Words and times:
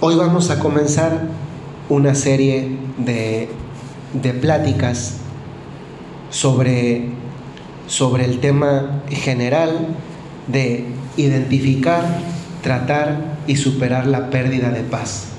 Hoy 0.00 0.14
vamos 0.14 0.48
a 0.50 0.60
comenzar 0.60 1.22
una 1.88 2.14
serie 2.14 2.68
de, 2.98 3.48
de 4.12 4.32
pláticas 4.32 5.16
sobre, 6.30 7.08
sobre 7.88 8.24
el 8.24 8.38
tema 8.38 9.02
general 9.08 9.88
de 10.46 10.84
identificar, 11.16 12.04
tratar 12.62 13.38
y 13.48 13.56
superar 13.56 14.06
la 14.06 14.30
pérdida 14.30 14.70
de 14.70 14.82
paz. 14.82 15.30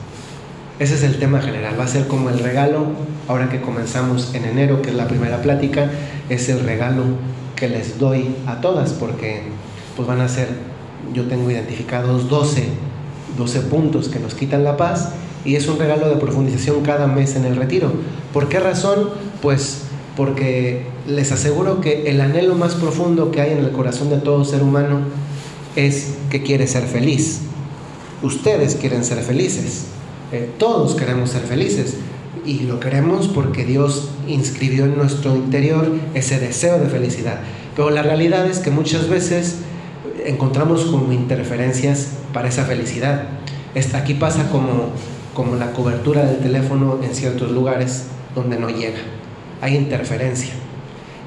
Ese 0.78 0.96
es 0.96 1.04
el 1.04 1.20
tema 1.20 1.40
general, 1.40 1.80
va 1.80 1.86
a 1.86 1.88
ser 1.88 2.08
como 2.08 2.30
el 2.30 2.40
regalo, 2.40 2.88
ahora 3.30 3.48
que 3.48 3.62
comenzamos 3.62 4.36
en 4.36 4.44
enero, 4.44 4.82
que 4.82 4.90
es 4.90 4.96
la 4.98 5.08
primera 5.08 5.42
plática, 5.42 5.90
es 6.28 6.50
el 6.50 6.66
regalo 6.66 7.04
que 7.56 7.70
les 7.70 7.98
doy 7.98 8.36
a 8.46 8.60
todas, 8.60 8.92
porque 8.92 9.44
pues 9.96 10.06
van 10.06 10.20
a 10.20 10.28
ser, 10.28 10.50
yo 11.14 11.30
tengo 11.30 11.50
identificados 11.50 12.28
12 12.28 12.89
12 13.38 13.62
puntos 13.62 14.10
que 14.10 14.20
nos 14.20 14.34
quitan 14.36 14.64
la 14.64 14.78
paz 14.78 15.10
y 15.46 15.56
es 15.56 15.68
un 15.68 15.80
regalo 15.80 16.10
de 16.10 16.16
profundización 16.16 16.82
cada 16.82 17.08
mes 17.08 17.36
en 17.36 17.46
el 17.46 17.56
retiro. 17.56 17.92
¿Por 18.34 18.50
qué 18.50 18.60
razón? 18.60 19.10
Pues 19.42 19.84
porque 20.16 20.84
les 21.08 21.32
aseguro 21.32 21.80
que 21.80 22.10
el 22.10 22.20
anhelo 22.20 22.56
más 22.56 22.76
profundo 22.76 23.32
que 23.32 23.42
hay 23.42 23.54
en 23.54 23.60
el 23.60 23.72
corazón 23.72 24.10
de 24.10 24.18
todo 24.18 24.44
ser 24.44 24.64
humano 24.64 25.00
es 25.76 26.16
que 26.30 26.44
quiere 26.44 26.68
ser 26.68 26.84
feliz. 26.84 27.40
Ustedes 28.22 28.76
quieren 28.76 29.06
ser 29.06 29.20
felices. 29.20 29.86
Eh, 30.32 30.50
todos 30.58 30.96
queremos 30.96 31.30
ser 31.30 31.44
felices. 31.44 31.96
Y 32.46 32.62
lo 32.62 32.80
queremos 32.80 33.28
porque 33.28 33.64
Dios 33.64 34.10
inscribió 34.28 34.86
en 34.86 34.98
nuestro 34.98 35.36
interior 35.36 35.90
ese 36.14 36.40
deseo 36.40 36.80
de 36.80 36.90
felicidad. 36.90 37.40
Pero 37.76 37.90
la 37.90 38.02
realidad 38.02 38.46
es 38.48 38.60
que 38.60 38.72
muchas 38.72 39.08
veces 39.08 39.60
encontramos 40.26 40.86
como 40.86 41.12
interferencias 41.12 42.10
para 42.34 42.50
esa 42.50 42.66
felicidad. 42.66 43.24
Aquí 43.94 44.14
pasa 44.16 44.50
como, 44.50 44.90
como 45.34 45.56
la 45.56 45.72
cobertura 45.72 46.26
del 46.26 46.40
teléfono 46.40 47.00
en 47.04 47.14
ciertos 47.14 47.52
lugares 47.52 48.08
donde 48.36 48.58
no 48.60 48.70
llega. 48.70 49.00
Hay 49.62 49.76
interferencia. 49.76 50.54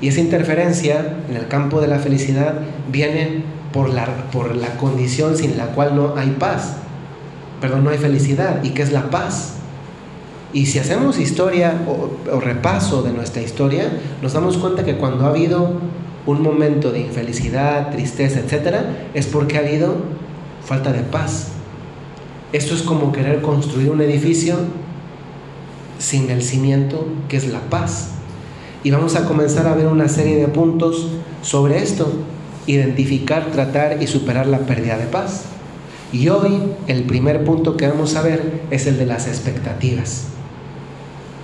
Y 0.00 0.08
esa 0.08 0.20
interferencia 0.20 1.18
en 1.30 1.36
el 1.36 1.48
campo 1.48 1.80
de 1.80 1.86
la 1.86 1.98
felicidad 1.98 2.54
viene 2.90 3.44
por 3.72 3.90
la, 3.90 4.06
por 4.32 4.56
la 4.56 4.76
condición 4.76 5.36
sin 5.36 5.56
la 5.56 5.66
cual 5.66 5.94
no 5.94 6.14
hay 6.16 6.30
paz. 6.30 6.76
Perdón, 7.60 7.84
no 7.84 7.90
hay 7.90 7.98
felicidad. 7.98 8.62
¿Y 8.64 8.70
qué 8.70 8.82
es 8.82 8.92
la 8.92 9.10
paz? 9.10 9.54
Y 10.52 10.66
si 10.66 10.78
hacemos 10.78 11.18
historia 11.18 11.80
o, 11.86 12.10
o, 12.30 12.40
repaso 12.40 13.02
de 13.02 13.12
nuestra 13.12 13.40
historia, 13.40 13.90
nos 14.20 14.34
damos 14.34 14.58
cuenta 14.58 14.84
que 14.84 14.96
cuando 14.96 15.24
ha 15.24 15.30
habido 15.30 15.80
un 16.26 16.42
momento 16.42 16.92
de 16.92 17.00
infelicidad, 17.00 17.90
tristeza, 17.90 18.40
etc., 18.40 18.76
es 19.14 19.26
porque 19.26 19.56
ha 19.56 19.60
habido 19.60 19.96
falta 20.64 20.92
de 20.92 21.02
paz. 21.02 21.48
Esto 22.52 22.74
es 22.74 22.82
como 22.82 23.12
querer 23.12 23.40
construir 23.40 23.90
un 23.90 24.00
edificio 24.00 24.56
sin 25.98 26.30
el 26.30 26.42
cimiento 26.42 27.06
que 27.28 27.36
es 27.36 27.48
la 27.48 27.60
paz. 27.60 28.10
Y 28.84 28.90
vamos 28.90 29.16
a 29.16 29.24
comenzar 29.24 29.66
a 29.66 29.74
ver 29.74 29.86
una 29.86 30.08
serie 30.08 30.36
de 30.36 30.48
puntos 30.48 31.08
sobre 31.40 31.78
esto, 31.82 32.12
identificar, 32.66 33.46
tratar 33.52 34.02
y 34.02 34.06
superar 34.06 34.46
la 34.46 34.60
pérdida 34.60 34.98
de 34.98 35.06
paz. 35.06 35.44
Y 36.12 36.28
hoy 36.28 36.60
el 36.88 37.04
primer 37.04 37.44
punto 37.44 37.76
que 37.76 37.88
vamos 37.88 38.16
a 38.16 38.22
ver 38.22 38.62
es 38.70 38.86
el 38.86 38.98
de 38.98 39.06
las 39.06 39.28
expectativas. 39.28 40.26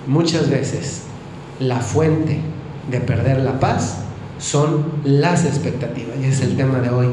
Muchas 0.05 0.49
veces 0.49 1.01
la 1.59 1.79
fuente 1.79 2.39
de 2.91 2.99
perder 2.99 3.39
la 3.39 3.59
paz 3.59 4.03
son 4.39 4.85
las 5.03 5.45
expectativas, 5.45 6.15
y 6.19 6.25
es 6.25 6.41
el 6.41 6.55
tema 6.55 6.79
de 6.79 6.89
hoy. 6.89 7.07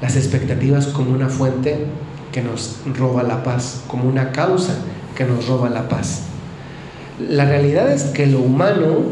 Las 0.00 0.16
expectativas 0.16 0.88
como 0.88 1.12
una 1.12 1.28
fuente 1.28 1.86
que 2.32 2.42
nos 2.42 2.78
roba 2.98 3.22
la 3.22 3.44
paz, 3.44 3.82
como 3.86 4.08
una 4.08 4.32
causa 4.32 4.74
que 5.14 5.24
nos 5.24 5.46
roba 5.46 5.68
la 5.68 5.88
paz. 5.88 6.22
La 7.20 7.44
realidad 7.44 7.92
es 7.92 8.04
que 8.04 8.26
lo 8.26 8.40
humano 8.40 9.02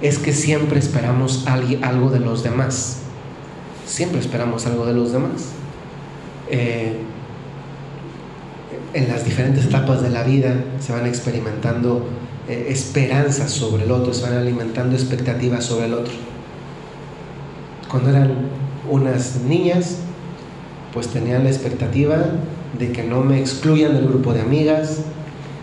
es 0.00 0.18
que 0.18 0.32
siempre 0.32 0.78
esperamos 0.78 1.46
algo 1.46 2.10
de 2.10 2.20
los 2.20 2.42
demás. 2.42 3.02
Siempre 3.86 4.18
esperamos 4.18 4.66
algo 4.66 4.86
de 4.86 4.94
los 4.94 5.12
demás. 5.12 5.50
Eh, 6.48 6.96
en 8.94 9.08
las 9.08 9.24
diferentes 9.24 9.66
etapas 9.66 10.02
de 10.02 10.10
la 10.10 10.24
vida 10.24 10.54
se 10.80 10.92
van 10.92 11.06
experimentando 11.06 12.08
eh, 12.48 12.68
esperanzas 12.70 13.52
sobre 13.52 13.84
el 13.84 13.92
otro, 13.92 14.12
se 14.12 14.22
van 14.22 14.34
alimentando 14.34 14.96
expectativas 14.96 15.64
sobre 15.64 15.86
el 15.86 15.94
otro 15.94 16.30
cuando 17.90 18.10
eran 18.10 18.30
unas 18.88 19.40
niñas, 19.42 19.98
pues 20.92 21.08
tenían 21.08 21.44
la 21.44 21.50
expectativa 21.50 22.18
de 22.78 22.92
que 22.92 23.02
no 23.02 23.22
me 23.22 23.40
excluyan 23.40 23.94
del 23.94 24.08
grupo 24.08 24.32
de 24.32 24.42
amigas, 24.42 25.00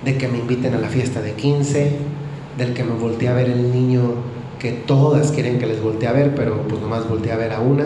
de 0.04 0.18
que 0.18 0.28
me 0.28 0.40
inviten 0.40 0.74
a 0.74 0.78
la 0.78 0.90
fiesta 0.90 1.22
de 1.22 1.34
15, 1.34 1.92
del 2.58 2.74
que 2.74 2.84
me 2.84 2.94
voltee 2.94 3.30
a 3.30 3.34
ver 3.34 3.50
el 3.50 3.72
niño 3.72 4.16
que 4.60 4.72
todas 4.72 5.32
quieren 5.32 5.60
que 5.60 5.68
les 5.68 5.82
voltee 5.82 6.08
a 6.08 6.14
ver, 6.14 6.36
pero 6.36 6.64
pues 6.68 6.82
nomás 6.82 7.08
voltee 7.08 7.32
a 7.32 7.38
ver 7.38 7.54
a 7.54 7.60
una. 7.60 7.86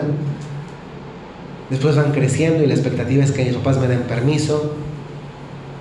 Después 1.70 1.96
van 1.96 2.12
creciendo 2.12 2.62
y 2.62 2.66
la 2.66 2.74
expectativa 2.74 3.24
es 3.24 3.32
que 3.32 3.44
mis 3.44 3.54
papás 3.54 3.78
me 3.78 3.88
den 3.88 4.02
permiso. 4.02 4.74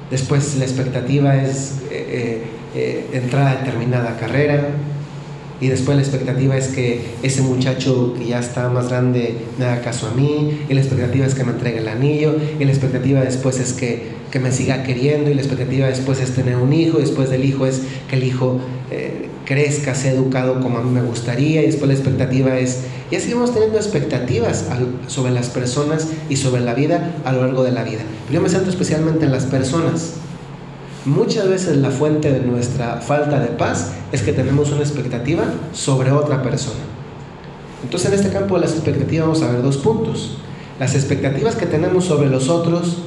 Después 0.10 0.56
la 0.58 0.66
expectativa 0.66 1.36
es 1.36 1.82
eh, 1.90 1.90
eh, 1.92 2.44
eh, 2.76 3.10
entrar 3.14 3.48
a 3.48 3.60
determinada 3.62 4.18
carrera 4.18 4.68
y 5.62 5.68
después 5.68 5.96
la 5.96 6.02
expectativa 6.04 6.58
es 6.58 6.70
que 6.70 7.02
ese 7.22 7.42
muchacho 7.44 8.16
que 8.18 8.28
ya 8.28 8.40
está 8.40 8.68
más 8.70 8.90
grande 8.90 9.36
me 9.60 9.66
haga 9.66 9.82
caso 9.82 10.08
a 10.08 10.12
mí, 10.12 10.60
y 10.68 10.74
la 10.74 10.82
expectativa 10.82 11.26
es 11.26 11.36
que 11.36 11.44
me 11.44 11.52
entregue 11.52 11.78
el 11.78 11.88
anillo, 11.88 12.36
y 12.60 12.66
la 12.66 12.72
expectativa 12.72 13.22
después 13.22 13.60
es 13.60 13.74
que, 13.74 14.08
que 14.32 14.40
me 14.40 14.52
siga 14.52 14.84
queriendo, 14.84 15.30
y 15.30 15.36
la 15.36 15.42
expectativa 15.42 15.88
después 15.88 16.20
es 16.20 16.32
tener 16.32 16.58
un 16.58 16.74
hijo, 16.74 16.98
y 16.98 17.02
después 17.02 17.30
del 17.30 17.46
hijo 17.46 17.68
es 17.68 17.82
que 18.10 18.16
el 18.16 18.24
hijo 18.24 18.60
eh, 18.90 19.28
crezca, 19.46 19.94
sea 19.94 20.12
educado 20.12 20.60
como 20.62 20.80
a 20.80 20.82
mí 20.82 20.90
me 20.90 21.04
gustaría, 21.04 21.62
y 21.62 21.68
después 21.68 21.88
la 21.88 21.94
expectativa 21.94 22.58
es, 22.58 22.80
y 23.12 23.16
así 23.16 23.32
vamos 23.34 23.54
teniendo 23.54 23.78
expectativas 23.78 24.66
sobre 25.08 25.32
las 25.32 25.50
personas 25.50 26.08
y 26.30 26.38
sobre 26.38 26.62
la 26.62 26.74
vida 26.74 27.16
a 27.24 27.32
lo 27.34 27.42
largo 27.42 27.64
de 27.64 27.72
la 27.72 27.84
vida. 27.84 28.02
Pero 28.26 28.40
yo 28.40 28.42
me 28.42 28.50
centro 28.50 28.72
especialmente 28.72 29.26
en 29.26 29.32
las 29.32 29.46
personas. 29.46 30.14
Muchas 31.06 31.50
veces 31.50 31.78
la 31.78 31.89
fuente 31.89 32.31
de 32.31 32.41
nuestra 32.41 32.97
falta 32.97 33.39
de 33.39 33.47
paz 33.47 33.94
es 34.12 34.22
que 34.22 34.34
tenemos 34.34 34.72
una 34.72 34.81
expectativa 34.81 35.45
sobre 35.73 36.12
otra 36.12 36.44
persona. 36.44 36.79
Entonces 37.84 38.09
en 38.09 38.19
este 38.19 38.29
campo 38.29 38.53
de 38.56 38.62
las 38.62 38.73
expectativas 38.73 39.25
vamos 39.25 39.41
a 39.41 39.51
ver 39.51 39.63
dos 39.63 39.78
puntos. 39.78 40.38
Las 40.79 40.94
expectativas 40.94 41.56
que 41.56 41.66
tenemos 41.66 42.06
sobre 42.06 42.29
los 42.29 42.50
otros 42.50 43.00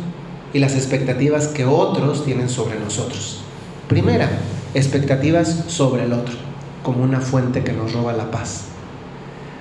y 0.53 0.59
las 0.59 0.75
expectativas 0.75 1.47
que 1.47 1.67
otros 1.67 2.25
tienen 2.25 2.49
sobre 2.49 2.81
nosotros. 2.81 3.43
Primera, 3.89 4.29
expectativas 4.75 5.65
sobre 5.69 6.05
el 6.05 6.15
otro, 6.15 6.35
como 6.83 7.05
una 7.05 7.21
fuente 7.21 7.63
que 7.63 7.73
nos 7.73 7.93
roba 7.93 8.13
la 8.13 8.31
paz. 8.33 8.65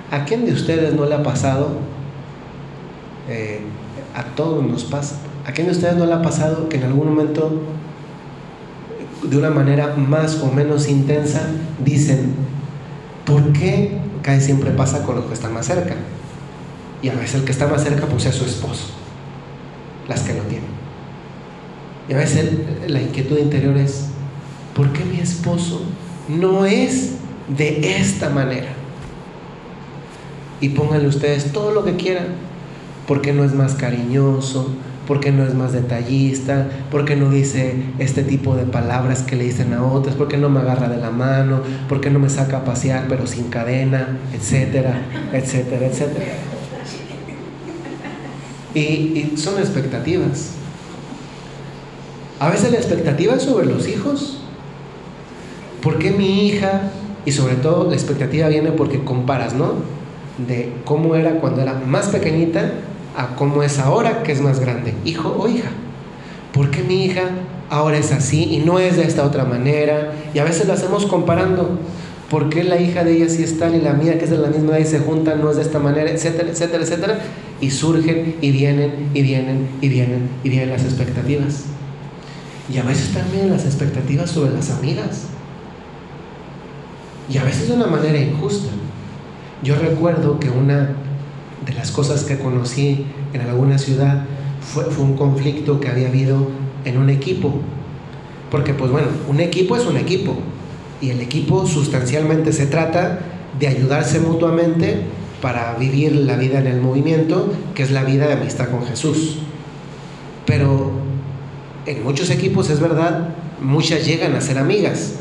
¿A 0.09 0.25
quién 0.25 0.45
de 0.45 0.53
ustedes 0.53 0.95
no 0.95 1.05
le 1.05 1.13
ha 1.13 1.21
pasado? 1.21 1.69
Eh, 3.29 3.61
a 4.15 4.23
todos 4.35 4.65
nos 4.65 4.85
pasa. 4.85 5.17
¿A 5.45 5.51
quién 5.51 5.67
de 5.67 5.73
ustedes 5.73 5.95
no 5.95 6.07
le 6.07 6.13
ha 6.13 6.21
pasado 6.23 6.67
que 6.67 6.77
en 6.77 6.83
algún 6.83 7.09
momento 7.09 7.61
de 9.23 9.38
una 9.38 9.50
manera 9.50 9.95
más 9.95 10.41
o 10.41 10.51
menos 10.51 10.88
intensa, 10.88 11.47
dicen, 11.84 12.34
¿por 13.25 13.53
qué 13.53 13.97
casi 14.22 14.45
siempre 14.45 14.72
pasa 14.72 15.03
con 15.03 15.16
los 15.16 15.25
que 15.25 15.34
están 15.34 15.53
más 15.53 15.66
cerca? 15.66 15.95
Y 17.01 17.09
a 17.09 17.13
veces 17.13 17.35
el 17.35 17.44
que 17.44 17.51
está 17.51 17.67
más 17.67 17.83
cerca 17.83 18.06
pues 18.07 18.25
es 18.25 18.35
su 18.35 18.45
esposo, 18.45 18.85
las 20.07 20.22
que 20.22 20.33
lo 20.33 20.44
tienen. 20.44 20.69
Y 22.09 22.13
a 22.13 22.17
veces 22.17 22.51
la 22.88 23.01
inquietud 23.01 23.38
interior 23.38 23.78
es, 23.78 24.07
¿por 24.75 24.91
qué 24.91 25.06
mi 25.06 25.19
esposo 25.19 25.81
no 26.28 26.66
es 26.66 27.12
de 27.47 27.97
esta 27.97 28.29
manera? 28.29 28.73
Y 30.59 30.69
pónganle 30.69 31.07
ustedes 31.07 31.51
todo 31.51 31.72
lo 31.72 31.83
que 31.83 31.95
quieran, 31.95 32.28
porque 33.07 33.33
no 33.33 33.44
es 33.44 33.53
más 33.53 33.75
cariñoso, 33.75 34.69
porque 35.08 35.31
no 35.31 35.46
es 35.46 35.53
más 35.53 35.74
detallista, 35.74 36.68
porque 36.90 37.16
no 37.16 37.30
dice 37.30 37.75
este 38.00 38.24
tipo 38.24 38.56
de 38.56 38.63
palabras 38.63 39.22
que 39.24 39.36
le 39.36 39.44
dicen 39.45 39.74
a 39.74 39.83
otras, 39.83 40.16
porque 40.16 40.38
no 40.38 40.50
me 40.50 40.62
agarra 40.62 40.88
de 40.88 40.98
la 40.98 41.12
mano, 41.12 41.62
porque 41.89 42.10
no 42.10 42.19
me 42.19 42.30
saca 42.30 42.57
a 42.57 42.66
pasear 42.66 43.06
pero 43.10 43.27
sin 43.27 43.50
cadena, 43.50 44.18
etcétera, 44.33 45.01
etcétera, 45.33 45.88
etcétera. 45.88 46.25
Y, 48.74 49.33
son 49.36 49.60
expectativas. 49.60 50.51
A 52.39 52.50
veces 52.50 52.72
la 52.72 52.77
expectativa 52.77 53.36
es 53.36 53.44
sobre 53.44 53.68
los 53.68 53.88
hijos. 53.88 54.39
¿Por 55.81 56.00
qué 56.00 56.12
mi 56.12 56.48
hija? 56.48 56.92
Y 57.25 57.31
sobre 57.31 57.56
todo 57.56 57.89
la 57.89 57.95
expectativa 57.95 58.48
viene 58.48 58.72
porque 58.72 59.04
comparas, 59.04 59.54
¿no? 59.54 59.74
De 60.48 60.74
cómo 60.86 61.16
era 61.16 61.39
cuando 61.39 61.62
era 61.62 61.74
más 61.86 62.07
pequeñita 62.07 62.72
a 63.15 63.36
cómo 63.36 63.63
es 63.63 63.80
ahora 63.80 64.24
que 64.24 64.31
es 64.31 64.42
más 64.42 64.60
grande, 64.60 64.94
hijo 65.06 65.36
o 65.39 65.48
hija. 65.48 65.69
¿Por 66.54 66.69
qué 66.69 66.83
mi 66.83 67.06
hija 67.06 67.30
ahora 67.69 67.98
es 67.98 68.12
así 68.12 68.44
y 68.44 68.60
no 68.60 68.80
es 68.80 68.98
de 68.98 69.04
esta 69.04 69.24
otra 69.24 69.45
manera? 69.45 70.13
Y 70.33 70.39
a 70.39 70.44
veces 70.44 70.68
la 70.68 70.75
hacemos 70.75 71.06
comparando. 71.06 71.80
¿Por 72.30 72.50
qué 72.50 72.63
la 72.63 72.80
hija 72.80 73.04
de 73.04 73.18
ella 73.18 73.30
sí 73.30 73.44
es 73.44 73.60
tal 73.60 73.75
y 73.75 73.81
la 73.81 73.94
mía 73.94 74.18
que 74.18 74.25
es 74.25 74.31
de 74.31 74.38
la 74.38 74.48
misma 74.48 74.71
edad 74.71 74.86
y 74.86 74.89
se 74.89 75.00
juntan 75.00 75.42
no 75.42 75.51
es 75.51 75.57
de 75.57 75.62
esta 75.63 75.80
manera, 75.80 76.10
etcétera, 76.10 76.50
etcétera, 76.50 76.83
etcétera? 76.83 77.19
Y 77.62 77.69
surgen 77.69 78.36
y 78.42 78.51
vienen 78.51 79.10
y 79.13 79.21
vienen 79.21 79.68
y 79.81 79.89
vienen 79.89 80.30
y 80.44 80.50
vienen 80.50 80.69
las 80.69 80.83
expectativas. 80.83 81.65
Y 82.71 82.77
a 82.77 82.83
veces 82.83 83.13
también 83.13 83.50
las 83.50 83.65
expectativas 83.65 84.31
sobre 84.31 84.51
las 84.51 84.71
amigas. 84.71 85.27
Y 87.30 87.38
a 87.38 87.44
veces 87.44 87.68
de 87.68 87.75
una 87.75 87.88
manera 87.88 88.18
injusta. 88.18 88.69
Yo 89.63 89.75
recuerdo 89.75 90.39
que 90.39 90.50
una 90.50 90.89
de 91.65 91.74
las 91.74 91.92
cosas 91.92 92.24
que 92.24 92.38
conocí 92.38 93.06
en 93.33 93.42
alguna 93.42 93.77
ciudad 93.77 94.25
fue, 94.62 94.86
fue 94.86 95.06
un 95.06 95.15
conflicto 95.15 95.80
que 95.80 95.89
había 95.89 96.07
habido 96.07 96.48
en 96.86 96.98
un 96.98 97.10
equipo. 97.10 97.54
Porque 98.51 98.74
pues 98.74 98.92
bueno, 98.92 99.07
un 99.27 99.39
equipo 99.39 99.75
es 99.75 99.86
un 99.86 99.98
equipo. 99.98 100.36
Y 101.01 101.10
el 101.10 101.19
equipo 101.21 101.65
sustancialmente 101.68 102.54
se 102.54 102.65
trata 102.68 103.19
de 103.60 103.68
ayudarse 103.68 104.19
mutuamente 104.19 105.01
para 105.42 105.75
vivir 105.75 106.15
la 106.15 106.38
vida 106.38 106.60
en 106.60 106.68
el 106.68 106.80
movimiento, 106.80 107.51
que 107.75 107.83
es 107.83 107.92
la 107.92 108.04
vida 108.04 108.27
de 108.27 108.33
amistad 108.33 108.69
con 108.69 108.86
Jesús. 108.86 109.39
Pero 110.45 110.92
en 111.86 112.04
muchos 112.04 112.30
equipos 112.30 112.69
es 112.69 112.80
verdad, 112.80 113.36
muchas 113.62 114.06
llegan 114.06 114.36
a 114.36 114.42
ser 114.42 114.57
amigas, 114.57 115.15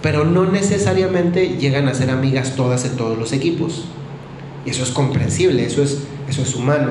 pero 0.00 0.24
no 0.24 0.50
necesariamente 0.50 1.58
llegan 1.58 1.88
a 1.88 1.94
ser 1.94 2.10
amigas 2.10 2.54
todas 2.56 2.84
en 2.86 2.96
todos 2.96 3.18
los 3.18 3.32
equipos. 3.32 3.84
Y 4.68 4.70
eso 4.70 4.82
es 4.82 4.90
comprensible, 4.90 5.64
eso 5.64 5.82
es, 5.82 6.02
eso 6.28 6.42
es 6.42 6.54
humano. 6.54 6.88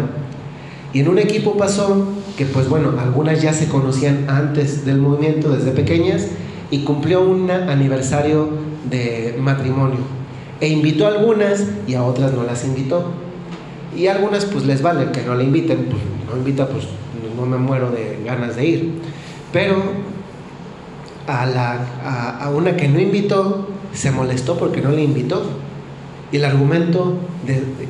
Y 0.94 1.01
en 1.01 1.09
un 1.09 1.19
equipo 1.19 1.57
pasó 1.57 2.07
que, 2.35 2.47
pues 2.47 2.68
bueno, 2.68 2.95
algunas 3.00 3.39
ya 3.39 3.53
se 3.53 3.68
conocían 3.68 4.25
antes 4.27 4.83
del 4.83 4.97
movimiento, 4.97 5.51
desde 5.51 5.69
pequeñas, 5.69 6.25
y 6.71 6.79
cumplió 6.79 7.21
un 7.21 7.51
aniversario 7.51 8.50
de 8.89 9.38
matrimonio. 9.39 10.00
E 10.59 10.69
invitó 10.69 11.06
a 11.06 11.09
algunas 11.09 11.65
y 11.88 11.94
a 11.94 12.03
otras 12.03 12.33
no 12.33 12.45
las 12.45 12.65
invitó. 12.65 13.12
Y 13.95 14.07
a 14.07 14.13
algunas 14.13 14.45
pues 14.45 14.65
les 14.65 14.81
vale 14.81 15.12
que 15.12 15.21
no 15.21 15.35
le 15.35 15.44
inviten, 15.44 15.85
pues 15.85 16.01
no 16.31 16.35
invita, 16.35 16.68
pues 16.69 16.85
no 17.38 17.45
me 17.45 17.57
muero 17.57 17.91
de 17.91 18.23
ganas 18.25 18.56
de 18.56 18.65
ir. 18.65 18.91
Pero 19.53 19.75
a, 21.27 21.45
la, 21.45 22.39
a, 22.41 22.50
una 22.50 22.75
que 22.75 22.88
no 22.88 23.00
invitó, 23.00 23.68
se 23.94 24.09
molestó 24.09 24.57
porque 24.57 24.81
no 24.81 24.89
le 24.89 25.03
invitó. 25.03 25.66
Y 26.31 26.38
el 26.38 26.45
argumento 26.45 27.18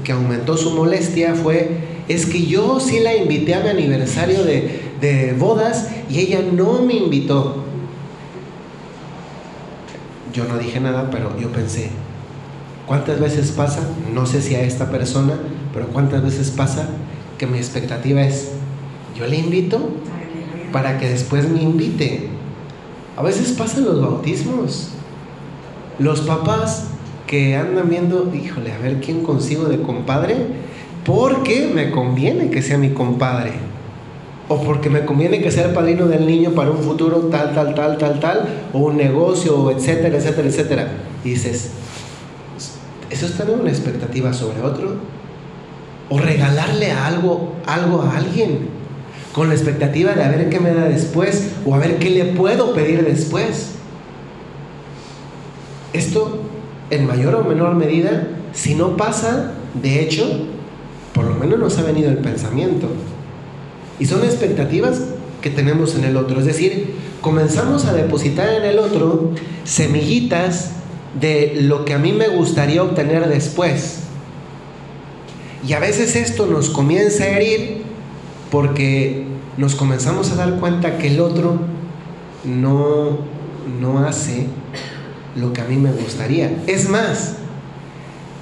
que 0.04 0.12
aumentó 0.12 0.58
su 0.58 0.72
molestia 0.72 1.34
fue, 1.34 1.80
es 2.08 2.26
que 2.26 2.46
yo 2.46 2.80
sí 2.80 3.00
la 3.00 3.16
invité 3.16 3.56
a 3.56 3.62
mi 3.62 3.70
aniversario 3.70 4.44
de, 4.44 4.82
de 5.02 5.34
bodas 5.34 5.90
y 6.10 6.20
ella 6.20 6.42
no 6.42 6.82
me 6.82 6.94
invitó. 6.94 7.64
Yo 10.34 10.46
no 10.46 10.58
dije 10.58 10.80
nada, 10.80 11.10
pero 11.10 11.38
yo 11.40 11.52
pensé, 11.52 11.90
¿cuántas 12.86 13.20
veces 13.20 13.52
pasa? 13.52 13.82
No 14.14 14.26
sé 14.26 14.42
si 14.42 14.54
a 14.54 14.62
esta 14.62 14.92
persona, 14.92 15.34
pero 15.74 15.88
¿cuántas 15.88 16.24
veces 16.24 16.52
pasa 16.52 16.88
que 17.40 17.48
mi 17.48 17.58
expectativa 17.58 18.22
es, 18.22 18.50
yo 19.18 19.26
le 19.26 19.38
invito 19.38 19.90
para 20.72 21.00
que 21.00 21.10
después 21.10 21.50
me 21.50 21.64
invite? 21.64 22.30
A 23.16 23.24
veces 23.24 23.54
pasan 23.54 23.86
los 23.86 24.00
bautismos. 24.00 24.90
Los 25.98 26.22
papás 26.22 26.84
que 27.28 27.56
andan 27.56 27.90
viendo, 27.90 28.32
híjole, 28.34 28.72
a 28.72 28.80
ver 28.80 29.02
quién 29.02 29.22
consigo 29.22 29.66
de 29.66 29.82
compadre, 29.82 30.36
porque 31.06 31.70
me 31.74 31.92
conviene 31.92 32.50
que 32.50 32.62
sea 32.62 32.78
mi 32.78 32.90
compadre. 32.90 33.52
O 34.50 34.62
porque 34.64 34.90
me 34.90 35.06
conviene 35.06 35.42
que 35.42 35.52
sea 35.52 35.66
el 35.66 35.74
padrino 35.74 36.08
del 36.08 36.26
niño 36.26 36.52
para 36.52 36.72
un 36.72 36.78
futuro 36.78 37.28
tal, 37.30 37.54
tal, 37.54 37.76
tal, 37.76 37.98
tal, 37.98 38.20
tal, 38.22 38.48
o 38.74 38.80
un 38.80 38.96
negocio, 38.96 39.70
etcétera, 39.72 40.18
etcétera, 40.18 40.48
etcétera. 40.48 40.88
Y 41.26 41.32
dices, 41.32 41.72
¿eso 43.10 43.26
es 43.26 43.34
tener 43.34 43.60
una 43.60 43.70
expectativa 43.70 44.34
sobre 44.34 44.62
otro? 44.62 44.96
O 46.10 46.18
regalarle 46.18 46.92
algo, 46.92 47.56
algo 47.66 48.02
a 48.02 48.18
alguien 48.18 48.70
con 49.34 49.50
la 49.50 49.54
expectativa 49.54 50.14
de 50.14 50.24
a 50.24 50.30
ver 50.30 50.50
qué 50.50 50.60
me 50.60 50.74
da 50.74 50.86
después 50.86 51.52
o 51.66 51.76
a 51.76 51.78
ver 51.78 52.00
qué 52.00 52.10
le 52.10 52.26
puedo 52.26 52.74
pedir 52.74 53.06
después. 53.06 53.74
Esto, 55.92 56.47
en 56.90 57.08
mayor 57.08 57.36
o 57.36 57.44
menor 57.44 57.76
medida, 57.76 58.28
si 58.54 58.76
no 58.76 58.98
pasa, 58.98 59.54
de 59.82 60.02
hecho, 60.02 60.26
por 61.14 61.26
lo 61.26 61.36
menos 61.36 61.60
nos 61.60 61.78
ha 61.78 61.84
venido 61.84 62.10
el 62.10 62.18
pensamiento. 62.20 62.88
Y 64.00 64.06
son 64.06 64.24
expectativas 64.24 65.02
que 65.42 65.50
tenemos 65.50 65.96
en 65.96 66.04
el 66.04 66.18
otro. 66.18 66.40
Es 66.40 66.46
decir, 66.46 66.96
comenzamos 67.22 67.86
a 67.86 67.94
depositar 67.94 68.50
en 68.50 68.64
el 68.64 68.80
otro 68.80 69.32
semillitas 69.64 70.72
de 71.20 71.58
lo 71.62 71.86
que 71.86 71.94
a 71.94 71.98
mí 71.98 72.12
me 72.12 72.28
gustaría 72.28 72.84
obtener 72.84 73.28
después. 73.28 74.04
Y 75.68 75.74
a 75.74 75.80
veces 75.80 76.16
esto 76.16 76.46
nos 76.46 76.70
comienza 76.70 77.24
a 77.24 77.28
herir 77.28 77.82
porque 78.52 79.26
nos 79.58 79.76
comenzamos 79.76 80.32
a 80.32 80.36
dar 80.36 80.60
cuenta 80.60 80.98
que 80.98 81.08
el 81.08 81.20
otro 81.20 81.60
no, 82.46 83.18
no 83.82 84.00
hace 84.06 84.48
lo 85.38 85.54
que 85.54 85.62
a 85.62 85.66
mí 85.66 85.78
me 85.78 85.92
gustaría. 85.92 86.64
Es 86.68 86.90
más, 86.90 87.36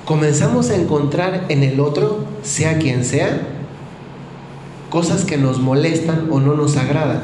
comenzamos 0.05 0.69
a 0.69 0.75
encontrar 0.75 1.45
en 1.49 1.63
el 1.63 1.79
otro, 1.79 2.25
sea 2.43 2.77
quien 2.77 3.03
sea, 3.03 3.41
cosas 4.89 5.25
que 5.25 5.37
nos 5.37 5.59
molestan 5.59 6.27
o 6.31 6.39
no 6.39 6.55
nos 6.55 6.77
agradan. 6.77 7.23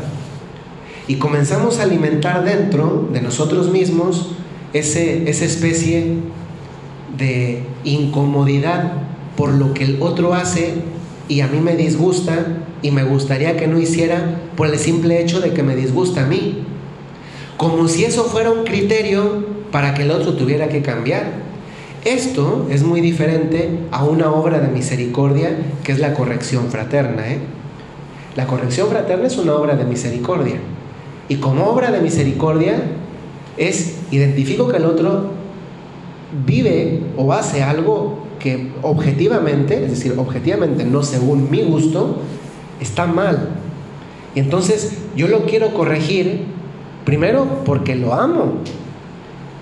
Y 1.07 1.15
comenzamos 1.15 1.79
a 1.79 1.83
alimentar 1.83 2.43
dentro 2.43 3.09
de 3.11 3.21
nosotros 3.21 3.71
mismos 3.71 4.31
ese, 4.73 5.29
esa 5.29 5.45
especie 5.45 6.17
de 7.17 7.63
incomodidad 7.83 8.93
por 9.35 9.53
lo 9.53 9.73
que 9.73 9.83
el 9.83 10.01
otro 10.01 10.33
hace 10.33 10.75
y 11.27 11.41
a 11.41 11.47
mí 11.47 11.59
me 11.59 11.75
disgusta 11.75 12.45
y 12.81 12.91
me 12.91 13.03
gustaría 13.03 13.57
que 13.57 13.67
no 13.67 13.79
hiciera 13.79 14.41
por 14.55 14.67
el 14.67 14.77
simple 14.77 15.21
hecho 15.21 15.39
de 15.39 15.53
que 15.53 15.63
me 15.63 15.75
disgusta 15.75 16.23
a 16.23 16.27
mí. 16.27 16.63
Como 17.57 17.87
si 17.87 18.05
eso 18.05 18.25
fuera 18.25 18.51
un 18.51 18.63
criterio 18.63 19.45
para 19.71 19.93
que 19.93 20.03
el 20.03 20.11
otro 20.11 20.33
tuviera 20.33 20.67
que 20.67 20.81
cambiar. 20.81 21.51
Esto 22.03 22.67
es 22.69 22.83
muy 22.83 22.99
diferente 22.99 23.69
a 23.91 24.03
una 24.03 24.31
obra 24.31 24.59
de 24.59 24.67
misericordia 24.67 25.55
que 25.83 25.91
es 25.91 25.99
la 25.99 26.13
corrección 26.13 26.69
fraterna. 26.69 27.27
¿eh? 27.29 27.39
La 28.35 28.47
corrección 28.47 28.89
fraterna 28.89 29.27
es 29.27 29.37
una 29.37 29.53
obra 29.53 29.75
de 29.75 29.85
misericordia. 29.85 30.55
Y 31.29 31.35
como 31.35 31.65
obra 31.65 31.91
de 31.91 32.01
misericordia 32.01 32.81
es 33.57 33.99
identifico 34.11 34.67
que 34.67 34.77
el 34.77 34.85
otro 34.85 35.31
vive 36.45 37.01
o 37.17 37.33
hace 37.33 37.61
algo 37.61 38.25
que 38.39 38.71
objetivamente, 38.81 39.83
es 39.85 39.91
decir, 39.91 40.15
objetivamente 40.17 40.83
no 40.83 41.03
según 41.03 41.51
mi 41.51 41.61
gusto, 41.63 42.17
está 42.79 43.05
mal. 43.05 43.49
Y 44.33 44.39
entonces 44.39 44.97
yo 45.15 45.27
lo 45.27 45.45
quiero 45.45 45.73
corregir, 45.73 46.45
primero 47.05 47.63
porque 47.65 47.95
lo 47.95 48.13
amo. 48.13 48.55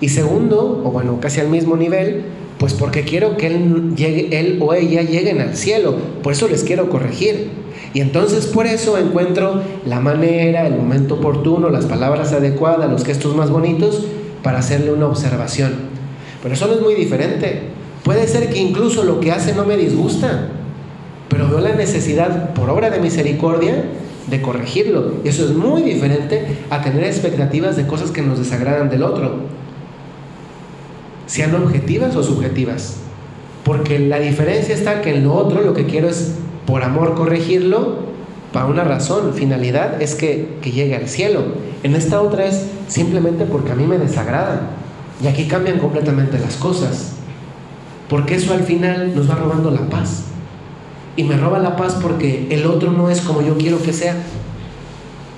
Y 0.00 0.08
segundo, 0.08 0.82
o 0.84 0.90
bueno, 0.90 1.18
casi 1.20 1.40
al 1.40 1.48
mismo 1.48 1.76
nivel, 1.76 2.22
pues 2.58 2.74
porque 2.74 3.02
quiero 3.02 3.36
que 3.36 3.48
él, 3.48 3.94
llegue, 3.96 4.38
él 4.38 4.58
o 4.60 4.74
ella 4.74 5.02
lleguen 5.02 5.40
al 5.40 5.56
cielo. 5.56 5.96
Por 6.22 6.32
eso 6.32 6.48
les 6.48 6.64
quiero 6.64 6.88
corregir. 6.90 7.50
Y 7.92 8.00
entonces 8.00 8.46
por 8.46 8.66
eso 8.66 8.98
encuentro 8.98 9.62
la 9.84 10.00
manera, 10.00 10.66
el 10.66 10.76
momento 10.76 11.16
oportuno, 11.16 11.70
las 11.70 11.86
palabras 11.86 12.32
adecuadas, 12.32 12.90
los 12.90 13.04
gestos 13.04 13.34
más 13.34 13.50
bonitos 13.50 14.06
para 14.42 14.58
hacerle 14.58 14.92
una 14.92 15.06
observación. 15.06 15.72
Pero 16.42 16.54
eso 16.54 16.66
no 16.66 16.74
es 16.74 16.80
muy 16.80 16.94
diferente. 16.94 17.62
Puede 18.04 18.26
ser 18.28 18.48
que 18.50 18.58
incluso 18.58 19.04
lo 19.04 19.20
que 19.20 19.32
hace 19.32 19.54
no 19.54 19.64
me 19.64 19.76
disgusta 19.76 20.50
pero 21.30 21.48
veo 21.48 21.60
la 21.60 21.74
necesidad, 21.74 22.52
por 22.54 22.68
obra 22.68 22.90
de 22.90 22.98
misericordia, 22.98 23.84
de 24.28 24.42
corregirlo. 24.42 25.14
Y 25.24 25.28
eso 25.28 25.44
es 25.44 25.52
muy 25.52 25.82
diferente 25.82 26.58
a 26.68 26.82
tener 26.82 27.04
expectativas 27.04 27.76
de 27.76 27.86
cosas 27.86 28.10
que 28.10 28.20
nos 28.20 28.38
desagradan 28.38 28.90
del 28.90 29.04
otro, 29.04 29.36
sean 31.30 31.54
objetivas 31.54 32.16
o 32.16 32.24
subjetivas. 32.24 32.96
Porque 33.62 34.00
la 34.00 34.18
diferencia 34.18 34.74
está 34.74 35.00
que 35.00 35.14
en 35.14 35.24
lo 35.24 35.34
otro 35.34 35.62
lo 35.62 35.74
que 35.74 35.86
quiero 35.86 36.08
es, 36.08 36.32
por 36.66 36.82
amor, 36.82 37.14
corregirlo 37.14 38.10
para 38.52 38.66
una 38.66 38.82
razón, 38.82 39.32
finalidad, 39.32 40.02
es 40.02 40.16
que, 40.16 40.56
que 40.60 40.72
llegue 40.72 40.96
al 40.96 41.08
cielo. 41.08 41.44
En 41.84 41.94
esta 41.94 42.20
otra 42.20 42.46
es 42.46 42.66
simplemente 42.88 43.44
porque 43.44 43.70
a 43.70 43.76
mí 43.76 43.86
me 43.86 43.96
desagrada. 43.96 44.70
Y 45.22 45.28
aquí 45.28 45.44
cambian 45.44 45.78
completamente 45.78 46.36
las 46.40 46.56
cosas. 46.56 47.12
Porque 48.08 48.34
eso 48.34 48.52
al 48.52 48.64
final 48.64 49.14
nos 49.14 49.30
va 49.30 49.36
robando 49.36 49.70
la 49.70 49.88
paz 49.88 50.24
y 51.14 51.22
me 51.22 51.36
roba 51.36 51.60
la 51.60 51.76
paz 51.76 51.96
porque 52.02 52.48
el 52.50 52.66
otro 52.66 52.90
no 52.90 53.08
es 53.08 53.20
como 53.20 53.40
yo 53.40 53.56
quiero 53.56 53.80
que 53.80 53.92
sea. 53.92 54.16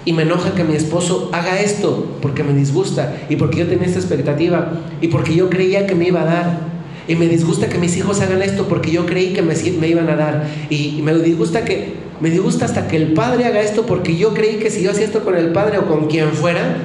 Y 0.04 0.12
me 0.12 0.22
enoja 0.22 0.54
que 0.54 0.64
mi 0.64 0.74
esposo 0.74 1.30
haga 1.32 1.60
esto 1.60 2.16
porque 2.20 2.42
me 2.42 2.52
disgusta 2.52 3.16
y 3.28 3.36
porque 3.36 3.60
yo 3.60 3.68
tenía 3.68 3.86
esta 3.86 4.00
expectativa 4.00 4.72
y 5.00 5.08
porque 5.08 5.34
yo 5.34 5.48
creía 5.48 5.86
que 5.86 5.94
me 5.94 6.08
iba 6.08 6.22
a 6.22 6.24
dar. 6.24 6.72
Y 7.06 7.14
me 7.16 7.26
disgusta 7.26 7.68
que 7.68 7.78
mis 7.78 7.96
hijos 7.96 8.20
hagan 8.20 8.42
esto 8.42 8.66
porque 8.68 8.90
yo 8.90 9.06
creí 9.06 9.32
que 9.32 9.42
me, 9.42 9.54
me 9.80 9.88
iban 9.88 10.08
a 10.08 10.16
dar. 10.16 10.46
Y 10.70 11.00
me 11.02 11.14
disgusta 11.14 11.64
que 11.64 11.94
me 12.20 12.30
disgusta 12.30 12.64
hasta 12.64 12.88
que 12.88 12.96
el 12.96 13.14
padre 13.14 13.44
haga 13.44 13.60
esto 13.60 13.86
porque 13.86 14.16
yo 14.16 14.34
creí 14.34 14.56
que 14.56 14.70
si 14.70 14.82
yo 14.82 14.90
hacía 14.90 15.04
esto 15.04 15.24
con 15.24 15.36
el 15.36 15.52
padre 15.52 15.78
o 15.78 15.86
con 15.86 16.06
quien 16.06 16.30
fuera, 16.30 16.76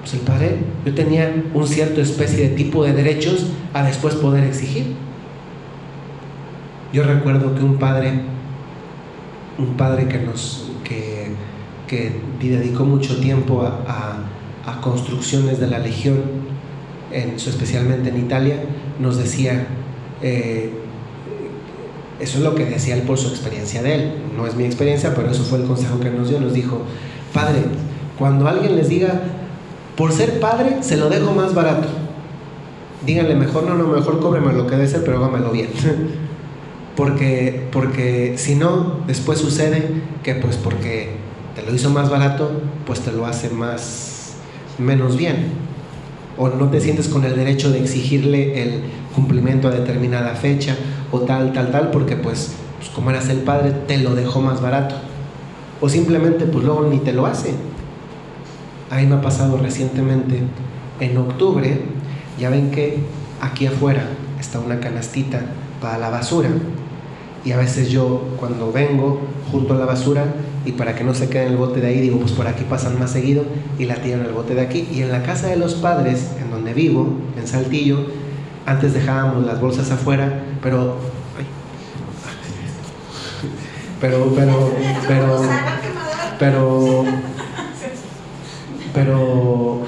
pues 0.00 0.14
el 0.14 0.20
padre, 0.20 0.56
yo 0.84 0.94
tenía 0.94 1.32
un 1.54 1.66
cierto 1.66 2.00
especie 2.00 2.48
de 2.48 2.56
tipo 2.56 2.84
de 2.84 2.92
derechos 2.92 3.46
a 3.72 3.84
después 3.84 4.14
poder 4.14 4.44
exigir. 4.44 4.94
Yo 6.92 7.04
recuerdo 7.04 7.54
que 7.54 7.62
un 7.62 7.78
padre 7.78 8.12
un 9.60 9.76
padre 9.76 10.08
que 10.08 10.18
nos, 10.18 10.64
que, 10.84 11.28
que 11.90 12.12
dedicó 12.40 12.84
mucho 12.84 13.18
tiempo 13.20 13.62
a, 13.62 14.26
construcciones 14.80 15.58
de 15.58 15.66
la 15.66 15.80
Legión, 15.80 16.22
en, 17.10 17.30
especialmente 17.30 18.10
en 18.10 18.18
Italia, 18.18 18.62
nos 19.00 19.18
decía, 19.18 19.66
eh, 20.22 20.70
eso 22.20 22.38
es 22.38 22.44
lo 22.44 22.54
que 22.54 22.66
decía 22.66 22.94
él 22.94 23.02
por 23.02 23.18
su 23.18 23.28
experiencia 23.28 23.82
de 23.82 23.94
él, 23.96 24.12
no 24.36 24.46
es 24.46 24.54
mi 24.54 24.64
experiencia, 24.64 25.12
pero 25.16 25.28
eso 25.28 25.42
fue 25.42 25.58
el 25.58 25.64
consejo 25.64 25.98
que 25.98 26.10
nos 26.10 26.28
dio, 26.28 26.40
nos 26.40 26.52
dijo, 26.52 26.82
Padre, 27.34 27.64
cuando 28.16 28.46
alguien 28.46 28.76
les 28.76 28.88
diga, 28.88 29.22
por 29.96 30.12
ser 30.12 30.38
padre, 30.38 30.76
se 30.82 30.96
lo 30.96 31.08
dejo 31.08 31.32
más 31.32 31.52
barato, 31.52 31.88
díganle 33.04 33.34
mejor, 33.34 33.64
no, 33.64 33.74
no, 33.74 33.88
mejor 33.88 34.20
cóbreme 34.20 34.52
lo 34.52 34.68
que 34.68 34.76
debe 34.76 34.86
ser, 34.86 35.04
pero 35.04 35.18
hágamelo 35.18 35.50
bien. 35.50 35.70
porque, 36.96 37.66
porque 37.72 38.34
si 38.36 38.54
no, 38.54 39.00
después 39.08 39.40
sucede 39.40 39.88
que 40.22 40.36
pues 40.36 40.56
porque 40.56 41.19
te 41.60 41.66
lo 41.66 41.74
hizo 41.74 41.90
más 41.90 42.08
barato, 42.08 42.50
pues 42.86 43.00
te 43.00 43.12
lo 43.12 43.26
hace 43.26 43.50
más, 43.50 44.32
menos 44.78 45.16
bien. 45.16 45.52
O 46.38 46.48
no 46.48 46.70
te 46.70 46.80
sientes 46.80 47.08
con 47.08 47.24
el 47.24 47.36
derecho 47.36 47.70
de 47.70 47.80
exigirle 47.80 48.62
el 48.62 48.82
cumplimiento 49.14 49.68
a 49.68 49.70
determinada 49.70 50.34
fecha 50.34 50.74
o 51.12 51.20
tal, 51.20 51.52
tal, 51.52 51.70
tal, 51.70 51.90
porque 51.90 52.16
pues, 52.16 52.52
pues 52.78 52.88
como 52.90 53.10
eras 53.10 53.28
el 53.28 53.40
padre, 53.40 53.72
te 53.86 53.98
lo 53.98 54.14
dejó 54.14 54.40
más 54.40 54.62
barato. 54.62 54.94
O 55.82 55.88
simplemente 55.88 56.46
pues 56.46 56.64
luego 56.64 56.86
ni 56.88 56.98
te 56.98 57.12
lo 57.12 57.26
hace. 57.26 57.52
Ahí 58.90 59.06
me 59.06 59.16
ha 59.16 59.20
pasado 59.20 59.58
recientemente, 59.58 60.42
en 60.98 61.16
octubre, 61.18 61.82
ya 62.38 62.48
ven 62.48 62.70
que 62.70 63.00
aquí 63.40 63.66
afuera 63.66 64.04
está 64.38 64.60
una 64.60 64.80
canastita 64.80 65.42
para 65.80 65.98
la 65.98 66.08
basura. 66.08 66.48
Y 67.44 67.52
a 67.52 67.58
veces 67.58 67.90
yo 67.90 68.28
cuando 68.38 68.72
vengo 68.72 69.20
junto 69.50 69.74
a 69.74 69.76
la 69.76 69.84
basura 69.84 70.24
y 70.64 70.72
para 70.72 70.94
que 70.94 71.04
no 71.04 71.14
se 71.14 71.28
quede 71.28 71.46
en 71.46 71.52
el 71.52 71.56
bote 71.56 71.80
de 71.80 71.86
ahí, 71.86 72.00
digo, 72.00 72.18
pues 72.18 72.32
por 72.32 72.46
aquí 72.46 72.64
pasan 72.68 72.98
más 72.98 73.10
seguido 73.10 73.44
y 73.78 73.86
la 73.86 73.96
tiran 73.96 74.20
al 74.20 74.32
bote 74.32 74.54
de 74.54 74.60
aquí. 74.60 74.86
Y 74.92 75.02
en 75.02 75.10
la 75.10 75.22
casa 75.22 75.48
de 75.48 75.56
los 75.56 75.74
padres, 75.74 76.32
en 76.40 76.50
donde 76.50 76.74
vivo, 76.74 77.14
en 77.38 77.46
Saltillo, 77.46 78.06
antes 78.66 78.92
dejábamos 78.92 79.46
las 79.46 79.60
bolsas 79.60 79.90
afuera, 79.90 80.44
pero... 80.62 80.96
pero, 84.00 84.32
pero, 84.34 84.72
pero, 85.08 85.42
pero, 86.38 87.04
pero, 88.94 89.80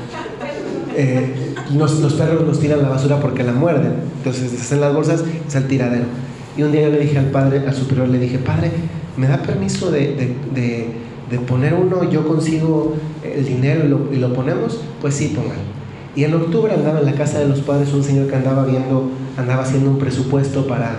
eh, 0.96 1.54
los 1.74 2.12
perros 2.14 2.46
nos 2.46 2.60
tiran 2.60 2.82
la 2.82 2.88
basura 2.88 3.20
porque 3.20 3.42
la 3.42 3.52
muerden. 3.52 3.94
Entonces 4.18 4.60
hacen 4.60 4.80
las 4.80 4.94
bolsas, 4.94 5.24
es 5.46 5.54
el 5.54 5.66
tiradero. 5.66 6.04
Y 6.56 6.62
un 6.62 6.72
día 6.72 6.82
yo 6.82 6.90
le 6.90 6.98
dije 6.98 7.18
al 7.18 7.26
padre, 7.26 7.62
al 7.66 7.74
superior, 7.74 8.08
le 8.08 8.18
dije, 8.18 8.38
padre, 8.38 8.70
¿me 9.16 9.26
da 9.26 9.38
permiso 9.38 9.90
de, 9.90 10.36
poner 11.46 11.74
uno? 11.74 12.08
Yo 12.10 12.26
consigo 12.26 12.94
el 13.22 13.44
dinero 13.44 14.08
y 14.12 14.16
lo, 14.16 14.32
ponemos. 14.34 14.80
Pues 15.00 15.14
sí, 15.14 15.32
póngalo. 15.34 15.60
Y 16.14 16.24
en 16.24 16.34
octubre 16.34 16.74
andaba 16.74 17.00
en 17.00 17.06
la 17.06 17.14
casa 17.14 17.38
de 17.38 17.48
los 17.48 17.60
padres 17.60 17.92
un 17.94 18.04
señor 18.04 18.28
que 18.28 18.36
andaba 18.36 18.64
viendo, 18.66 19.10
andaba 19.38 19.62
haciendo 19.62 19.90
un 19.90 19.98
presupuesto 19.98 20.66
para, 20.66 20.96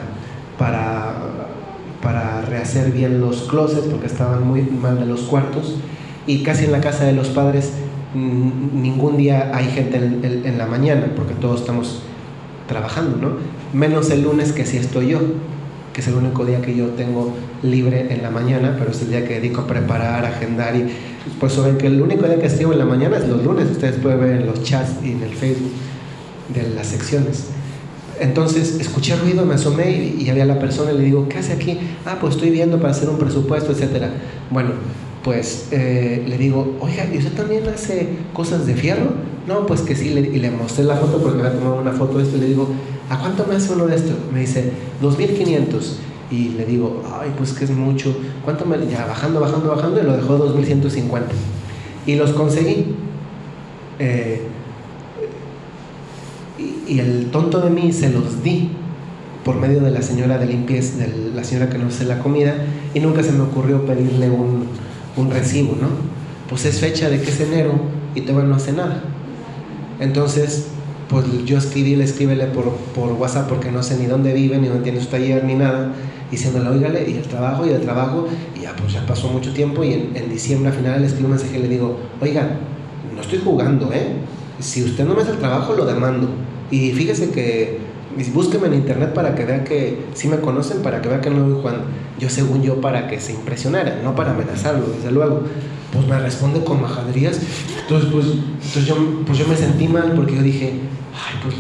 para, 0.58 1.14
para 2.02 2.42
rehacer 2.42 2.92
bien 2.92 3.22
los 3.22 3.44
closets 3.44 3.88
porque 3.88 4.08
estaban 4.08 4.48
muy 4.48 4.62
mal 4.62 5.00
de 5.00 5.06
los 5.06 5.22
cuartos. 5.22 5.76
Y 6.26 6.42
casi 6.42 6.66
en 6.66 6.72
la 6.72 6.82
casa 6.82 7.06
de 7.06 7.14
los 7.14 7.28
padres 7.30 7.74
ningún 8.14 9.18
día 9.18 9.52
hay 9.54 9.66
gente 9.66 9.98
en, 9.98 10.58
la 10.58 10.68
mañana 10.68 11.08
porque 11.16 11.34
todos 11.34 11.62
estamos 11.62 12.02
trabajando, 12.68 13.18
¿no? 13.18 13.30
Menos 13.74 14.12
el 14.12 14.22
lunes 14.22 14.52
que 14.52 14.66
sí 14.66 14.78
estoy 14.78 15.10
yo, 15.10 15.20
que 15.94 16.02
es 16.02 16.08
el 16.08 16.14
único 16.14 16.46
día 16.46 16.62
que 16.62 16.76
yo 16.76 16.90
tengo 16.90 17.34
libre 17.64 18.14
en 18.14 18.22
la 18.22 18.30
mañana, 18.30 18.76
pero 18.78 18.92
es 18.92 19.02
el 19.02 19.10
día 19.10 19.28
que 19.28 19.36
dedico 19.36 19.62
a 19.62 19.68
preparar, 19.68 20.26
agendar 20.26 20.76
y 20.76 20.86
pues 21.40 21.54
saben 21.54 21.78
que 21.78 21.88
el 21.88 22.02
único 22.02 22.28
día 22.28 22.40
que 22.40 22.46
estoy 22.46 22.66
en 22.66 22.78
la 22.78 22.86
mañana 22.86 23.18
es 23.18 23.28
los 23.28 23.44
lunes, 23.44 23.70
ustedes 23.72 23.96
pueden 23.96 24.20
ver 24.20 24.42
en 24.42 24.46
los 24.46 24.62
chats 24.64 25.04
y 25.04 25.12
en 25.12 25.24
el 25.24 25.34
Facebook 25.34 25.72
de 26.54 26.70
las 26.76 26.88
secciones. 26.88 27.46
Entonces 28.20 28.80
escuché 28.80 29.16
ruido, 29.16 29.46
me 29.46 29.56
asomé 29.56 29.92
y, 29.92 30.24
y 30.24 30.30
había 30.30 30.46
la 30.46 30.60
persona 30.60 30.92
y 30.92 30.98
le 30.98 31.04
digo, 31.06 31.28
¿qué 31.28 31.40
hace 31.40 31.54
aquí? 31.54 31.80
Ah, 32.06 32.18
pues 32.22 32.36
estoy 32.36 32.52
viendo 32.52 32.78
para 32.78 32.92
hacer 32.92 33.10
un 33.10 33.18
presupuesto, 33.18 33.72
etcétera. 33.72 34.12
Bueno, 34.52 34.72
pues 35.24 35.70
eh, 35.72 36.24
le 36.28 36.38
digo, 36.38 36.78
oiga, 36.80 37.08
¿y 37.12 37.18
usted 37.18 37.32
también 37.32 37.68
hace 37.68 38.10
cosas 38.34 38.68
de 38.68 38.76
fierro? 38.76 39.14
No, 39.48 39.66
pues 39.66 39.82
que 39.82 39.96
sí, 39.96 40.10
y 40.10 40.40
le 40.40 40.52
mostré 40.52 40.84
la 40.84 40.96
foto 40.96 41.18
porque 41.22 41.42
me 41.42 41.48
había 41.48 41.60
tomado 41.60 41.82
una 41.82 41.92
foto 41.92 42.18
de 42.18 42.24
esto 42.24 42.38
y 42.38 42.42
le 42.42 42.48
digo, 42.48 42.68
¿a 43.10 43.20
cuánto 43.20 43.46
me 43.46 43.56
hace 43.56 43.74
uno 43.74 43.86
de 43.88 43.96
esto? 43.96 44.14
Me 44.34 44.42
dice, 44.42 44.72
2500. 45.02 46.00
Y 46.32 46.50
le 46.50 46.66
digo, 46.66 47.04
ay, 47.20 47.32
pues 47.38 47.54
que 47.54 47.66
es 47.66 47.72
mucho. 47.72 48.16
¿Cuánto 48.44 48.66
me.? 48.66 48.78
Ya 48.88 49.06
bajando, 49.06 49.40
bajando, 49.40 49.70
bajando 49.70 50.02
y 50.02 50.04
lo 50.04 50.16
dejó 50.16 50.38
2150. 50.38 51.32
Y 52.06 52.16
los 52.16 52.32
conseguí. 52.32 52.96
Eh, 54.00 54.42
y, 56.88 57.00
el 57.00 57.30
tonto 57.32 57.62
de 57.62 57.70
mí 57.70 57.92
se 57.92 58.10
los 58.10 58.44
di 58.44 58.72
por 59.44 59.56
medio 59.56 59.82
de 59.82 59.92
la 59.92 60.02
señora 60.02 60.38
de 60.38 60.46
limpieza, 60.46 60.98
de 60.98 61.32
la 61.36 61.44
señora 61.44 61.70
que 61.70 61.78
nos 61.78 61.96
hace 61.96 62.06
la 62.06 62.20
comida, 62.20 62.56
y 62.94 63.00
nunca 63.00 63.24
se 63.24 63.32
me 63.32 63.42
ocurrió 63.42 63.86
pedirle 63.86 64.30
un 64.30 64.68
un 65.16 65.32
recibo, 65.32 65.76
¿no? 65.80 65.90
Pues 66.50 66.66
es 66.66 66.80
fecha 66.80 67.10
de 67.10 67.22
que 67.22 67.30
es 67.30 67.40
enero 67.40 67.74
y 68.16 68.22
todavía 68.22 68.50
no 68.50 68.56
hace 68.56 68.74
nada. 68.74 69.02
Entonces, 70.00 70.68
pues 71.10 71.26
yo 71.46 71.58
escribí, 71.58 71.96
le 71.96 72.04
escríbele 72.04 72.46
por, 72.48 72.72
por 72.96 73.12
WhatsApp 73.14 73.48
porque 73.48 73.72
no 73.72 73.84
sé 73.84 73.98
ni 73.98 74.06
dónde 74.06 74.34
vive, 74.34 74.58
ni 74.58 74.68
dónde 74.68 74.84
tiene 74.84 75.00
su 75.00 75.08
taller, 75.08 75.44
ni 75.44 75.56
nada. 75.56 75.94
Y 76.32 76.38
se 76.38 76.52
me 76.52 76.60
lo 76.60 76.72
oígale, 76.72 77.10
y 77.10 77.18
el 77.18 77.24
trabajo, 77.24 77.66
y 77.66 77.70
el 77.70 77.82
trabajo, 77.82 78.28
y 78.56 78.62
ya 78.62 78.76
pues 78.76 78.94
ya 78.94 79.06
pasó 79.06 79.30
mucho 79.30 79.54
tiempo. 79.54 79.84
Y 79.84 79.94
en, 79.94 80.30
diciembre 80.30 80.70
al 80.70 80.76
final 80.76 81.02
le 81.02 81.08
escribo 81.08 81.28
un 81.28 81.36
mensaje 81.36 81.60
y 81.60 81.62
le 81.62 81.68
digo, 81.68 82.00
oiga, 82.22 82.58
no 83.14 83.22
estoy 83.22 83.40
jugando, 83.40 83.92
¿eh? 83.94 84.16
Si 84.60 84.84
usted 84.84 85.06
no 85.06 85.14
me 85.14 85.22
hace 85.22 85.32
el 85.32 85.38
trabajo, 85.38 85.74
lo 85.74 85.86
demando. 85.86 86.28
Y 86.72 86.92
fíjese 86.92 87.30
que 87.30 87.78
búsqueme 88.34 88.68
en 88.68 88.76
internet 88.76 89.14
para 89.14 89.36
que 89.36 89.46
vea 89.46 89.64
que 89.64 90.06
si 90.14 90.28
me 90.28 90.38
conocen, 90.38 90.82
para 90.82 91.02
que 91.02 91.10
vea 91.10 91.22
que 91.22 91.30
no 91.30 91.44
voy 91.44 91.54
jugando. 91.54 91.86
Yo, 92.20 92.30
según 92.30 92.62
yo, 92.62 92.82
para 92.82 93.08
que 93.08 93.20
se 93.20 93.34
impresionara, 93.34 94.00
no 94.04 94.16
para 94.16 94.32
amenazarlo, 94.32 94.86
desde 94.88 95.12
luego. 95.12 95.44
Pues 95.94 96.08
me 96.08 96.20
responde 96.20 96.64
con 96.64 96.82
majaderías. 96.82 97.40
Entonces, 97.82 98.10
pues, 98.12 98.26
entonces 98.26 98.86
yo, 98.86 98.96
pues 99.26 99.38
yo 99.38 99.48
me 99.48 99.56
sentí 99.56 99.88
mal 99.88 100.14
porque 100.16 100.36
yo 100.36 100.42
dije, 100.42 100.74
ay, 101.14 101.40
pues, 101.44 101.56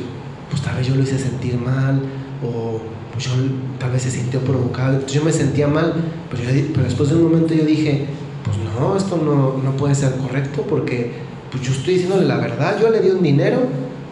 pues 0.49 0.61
tal 0.61 0.75
vez 0.75 0.87
yo 0.87 0.95
lo 0.95 1.03
hice 1.03 1.17
sentir 1.17 1.57
mal, 1.57 2.01
o 2.43 2.81
pues 3.13 3.25
yo 3.25 3.31
tal 3.79 3.91
vez 3.91 4.01
se 4.01 4.11
sintió 4.11 4.39
provocado. 4.39 4.93
Entonces 4.93 5.13
yo 5.13 5.23
me 5.23 5.31
sentía 5.31 5.67
mal, 5.67 5.93
pero, 6.29 6.43
pero 6.73 6.83
después 6.83 7.09
de 7.09 7.15
un 7.15 7.23
momento 7.23 7.53
yo 7.53 7.63
dije, 7.63 8.07
pues 8.43 8.57
no, 8.57 8.97
esto 8.97 9.17
no, 9.17 9.57
no 9.63 9.77
puede 9.77 9.95
ser 9.95 10.15
correcto 10.15 10.65
porque 10.67 11.11
pues 11.51 11.63
yo 11.63 11.71
estoy 11.71 11.95
diciéndole 11.95 12.25
la 12.25 12.37
verdad, 12.37 12.79
yo 12.81 12.89
le 12.89 12.99
di 12.99 13.09
un 13.09 13.21
dinero 13.21 13.59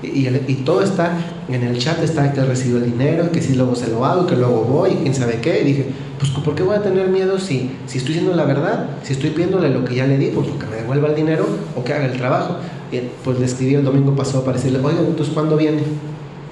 y, 0.03 0.27
y, 0.27 0.55
todo 0.65 0.81
está 0.81 1.17
en 1.47 1.63
el 1.63 1.77
chat, 1.77 2.01
está 2.03 2.33
que 2.33 2.41
recibo 2.41 2.77
el 2.77 2.85
dinero, 2.85 3.31
que 3.31 3.41
si 3.41 3.53
luego 3.55 3.75
se 3.75 3.87
lo 3.87 4.03
hago, 4.05 4.25
que 4.25 4.35
luego 4.35 4.63
voy, 4.63 4.91
quién 5.01 5.13
sabe 5.13 5.39
qué. 5.41 5.61
Y 5.61 5.63
dije, 5.63 5.85
pues 6.17 6.31
¿por 6.31 6.55
qué 6.55 6.63
voy 6.63 6.75
a 6.75 6.81
tener 6.81 7.07
miedo 7.09 7.37
si, 7.39 7.71
si 7.85 7.99
estoy 7.99 8.15
diciendo 8.15 8.35
la 8.35 8.45
verdad? 8.45 8.89
Si 9.03 9.13
estoy 9.13 9.29
pidiéndole 9.29 9.69
lo 9.69 9.85
que 9.85 9.95
ya 9.95 10.07
le 10.07 10.17
di, 10.17 10.27
pues 10.27 10.47
que 10.47 10.65
me 10.65 10.77
devuelva 10.77 11.09
el 11.09 11.15
dinero 11.15 11.45
o 11.75 11.83
que 11.83 11.93
haga 11.93 12.05
el 12.05 12.17
trabajo. 12.17 12.57
Y 12.91 12.99
pues 13.23 13.39
le 13.39 13.45
escribí 13.45 13.75
el 13.75 13.83
domingo 13.83 14.15
pasado 14.15 14.43
para 14.43 14.57
decirle, 14.57 14.79
oiga, 14.83 15.01
entonces 15.01 15.33
¿cuándo 15.33 15.55
viene? 15.55 15.83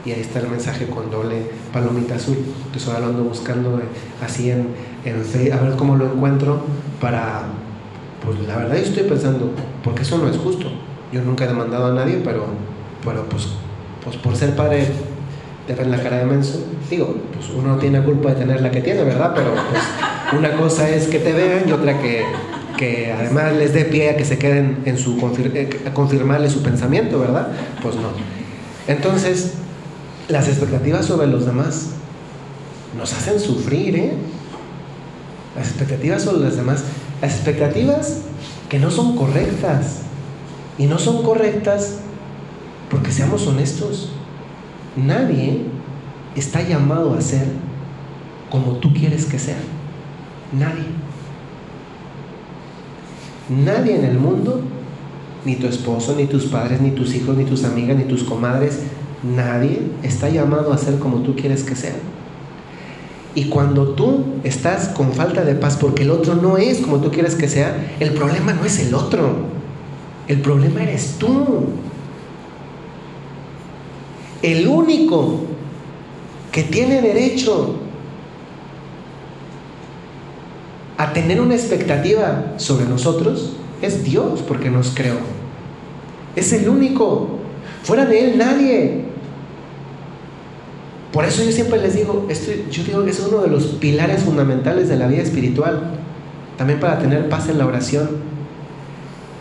Y 0.05 0.11
ahí 0.11 0.21
está 0.21 0.39
el 0.39 0.47
mensaje 0.47 0.85
con 0.85 1.09
doble 1.09 1.35
palomita 1.73 2.15
azul. 2.15 2.37
Entonces 2.65 2.87
ahora 2.87 2.99
lo 3.01 3.05
ando 3.07 3.23
buscando 3.23 3.79
eh, 3.79 3.83
así 4.23 4.51
en, 4.51 4.67
en 5.05 5.23
Facebook, 5.23 5.59
a 5.59 5.63
ver 5.63 5.75
cómo 5.75 5.95
lo 5.95 6.05
encuentro 6.05 6.61
para, 7.01 7.43
pues 8.23 8.39
la 8.47 8.57
verdad 8.57 8.75
yo 8.75 8.83
estoy 8.83 9.03
pensando, 9.03 9.51
porque 9.83 10.03
eso 10.03 10.17
no 10.19 10.29
es 10.29 10.37
justo. 10.37 10.67
Yo 11.11 11.23
nunca 11.23 11.45
he 11.45 11.47
demandado 11.47 11.87
a 11.87 11.93
nadie, 11.93 12.21
pero 12.23 12.45
pero 13.09 13.25
pues, 13.25 13.47
pues 14.03 14.15
por 14.17 14.35
ser 14.35 14.55
padre 14.55 14.87
te 15.65 15.73
ven 15.73 15.89
la 15.89 16.01
cara 16.01 16.17
de 16.17 16.25
menso. 16.25 16.63
Digo, 16.89 17.15
pues 17.33 17.49
uno 17.49 17.69
no 17.69 17.77
tiene 17.77 18.03
culpa 18.03 18.29
de 18.29 18.35
tener 18.35 18.61
la 18.61 18.69
que 18.69 18.81
tiene, 18.81 19.03
¿verdad? 19.03 19.33
Pero 19.35 19.51
pues 19.71 19.83
una 20.37 20.55
cosa 20.57 20.89
es 20.89 21.07
que 21.07 21.17
te 21.17 21.33
vean 21.33 21.67
y 21.67 21.71
otra 21.71 21.99
que, 21.99 22.23
que 22.77 23.11
además 23.11 23.53
les 23.53 23.73
dé 23.73 23.85
pie 23.85 24.11
a 24.11 24.17
que 24.17 24.25
se 24.25 24.37
queden 24.37 24.83
en 24.85 24.97
su 24.97 25.17
eh, 25.39 25.81
a 25.87 25.93
confirmarle 25.93 26.49
su 26.49 26.61
pensamiento, 26.61 27.19
¿verdad? 27.19 27.47
Pues 27.81 27.95
no. 27.95 28.09
Entonces, 28.87 29.53
las 30.27 30.47
expectativas 30.47 31.05
sobre 31.05 31.27
los 31.27 31.45
demás 31.47 31.91
nos 32.95 33.13
hacen 33.13 33.39
sufrir, 33.39 33.95
¿eh? 33.95 34.13
Las 35.55 35.69
expectativas 35.69 36.21
sobre 36.21 36.45
los 36.45 36.55
demás, 36.55 36.83
las 37.21 37.33
expectativas 37.33 38.21
que 38.69 38.77
no 38.77 38.91
son 38.91 39.15
correctas. 39.15 40.01
Y 40.77 40.85
no 40.85 40.97
son 40.97 41.23
correctas 41.23 41.98
seamos 43.11 43.45
honestos, 43.47 44.09
nadie 44.95 45.63
está 46.35 46.61
llamado 46.61 47.13
a 47.13 47.21
ser 47.21 47.47
como 48.49 48.73
tú 48.73 48.93
quieres 48.93 49.25
que 49.25 49.39
sea. 49.39 49.57
Nadie. 50.57 50.85
Nadie 53.49 53.95
en 53.95 54.05
el 54.05 54.17
mundo, 54.17 54.61
ni 55.45 55.55
tu 55.55 55.67
esposo, 55.67 56.15
ni 56.15 56.25
tus 56.25 56.45
padres, 56.45 56.81
ni 56.81 56.91
tus 56.91 57.15
hijos, 57.15 57.35
ni 57.37 57.45
tus 57.45 57.63
amigas, 57.63 57.97
ni 57.97 58.03
tus 58.03 58.23
comadres, 58.23 58.79
nadie 59.23 59.81
está 60.03 60.29
llamado 60.29 60.71
a 60.73 60.77
ser 60.77 60.99
como 60.99 61.17
tú 61.17 61.35
quieres 61.35 61.63
que 61.63 61.75
sea. 61.75 61.95
Y 63.35 63.45
cuando 63.45 63.89
tú 63.89 64.25
estás 64.43 64.89
con 64.89 65.13
falta 65.13 65.43
de 65.43 65.55
paz 65.55 65.77
porque 65.77 66.03
el 66.03 66.11
otro 66.11 66.35
no 66.35 66.57
es 66.57 66.79
como 66.79 66.97
tú 66.97 67.11
quieres 67.11 67.35
que 67.35 67.47
sea, 67.47 67.95
el 67.99 68.11
problema 68.11 68.53
no 68.53 68.65
es 68.65 68.79
el 68.79 68.93
otro, 68.93 69.29
el 70.27 70.41
problema 70.41 70.83
eres 70.83 71.15
tú. 71.19 71.65
El 74.41 74.67
único 74.67 75.41
que 76.51 76.63
tiene 76.63 77.01
derecho 77.01 77.75
a 80.97 81.13
tener 81.13 81.39
una 81.39 81.55
expectativa 81.55 82.53
sobre 82.57 82.85
nosotros 82.85 83.53
es 83.81 84.03
Dios 84.03 84.41
porque 84.47 84.69
nos 84.69 84.89
creó. 84.89 85.17
Es 86.35 86.53
el 86.53 86.67
único. 86.67 87.39
Fuera 87.83 88.05
de 88.05 88.25
Él 88.25 88.37
nadie. 88.37 89.05
Por 91.11 91.25
eso 91.25 91.43
yo 91.43 91.51
siempre 91.51 91.79
les 91.79 91.95
digo, 91.95 92.27
esto, 92.29 92.51
yo 92.69 92.83
digo 92.83 93.03
que 93.03 93.11
es 93.11 93.19
uno 93.19 93.41
de 93.41 93.47
los 93.47 93.63
pilares 93.63 94.23
fundamentales 94.23 94.89
de 94.89 94.97
la 94.97 95.07
vida 95.07 95.23
espiritual, 95.23 95.95
también 96.57 96.79
para 96.79 96.99
tener 96.99 97.29
paz 97.29 97.49
en 97.49 97.57
la 97.57 97.65
oración. 97.65 98.09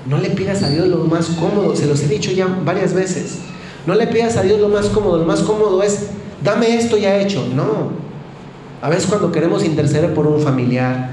No 0.06 0.18
le 0.18 0.30
pidas 0.30 0.62
a 0.62 0.70
Dios 0.70 0.88
lo 0.88 1.04
más 1.04 1.26
cómodo, 1.26 1.76
se 1.76 1.86
los 1.86 2.02
he 2.02 2.08
dicho 2.08 2.30
ya 2.32 2.46
varias 2.46 2.94
veces. 2.94 3.40
No 3.88 3.94
le 3.94 4.06
pidas 4.06 4.36
a 4.36 4.42
Dios 4.42 4.60
lo 4.60 4.68
más 4.68 4.88
cómodo, 4.90 5.16
lo 5.16 5.24
más 5.24 5.40
cómodo 5.40 5.82
es, 5.82 6.08
dame 6.44 6.76
esto 6.76 6.98
ya 6.98 7.16
hecho. 7.16 7.46
No. 7.54 7.88
A 8.82 8.90
veces 8.90 9.06
cuando 9.06 9.32
queremos 9.32 9.64
interceder 9.64 10.12
por 10.12 10.26
un 10.26 10.42
familiar, 10.42 11.08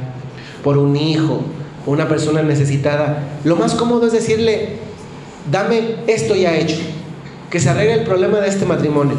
por 0.62 0.78
un 0.78 0.98
hijo, 0.98 1.40
una 1.86 2.10
persona 2.10 2.42
necesitada, 2.42 3.24
lo 3.46 3.56
más 3.56 3.76
cómodo 3.76 4.08
es 4.08 4.12
decirle, 4.12 4.80
dame 5.50 5.96
esto 6.08 6.36
ya 6.36 6.58
hecho, 6.58 6.76
que 7.50 7.62
se 7.62 7.70
arregle 7.70 7.94
el 7.94 8.04
problema 8.04 8.40
de 8.42 8.50
este 8.50 8.66
matrimonio 8.66 9.16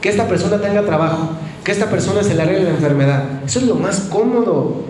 que 0.00 0.08
esta 0.08 0.28
persona 0.28 0.60
tenga 0.60 0.84
trabajo, 0.84 1.30
que 1.64 1.72
esta 1.72 1.90
persona 1.90 2.22
se 2.22 2.36
le 2.36 2.42
arregle 2.42 2.62
la 2.62 2.70
enfermedad. 2.70 3.24
Eso 3.44 3.58
es 3.58 3.66
lo 3.66 3.74
más 3.74 4.02
cómodo, 4.02 4.82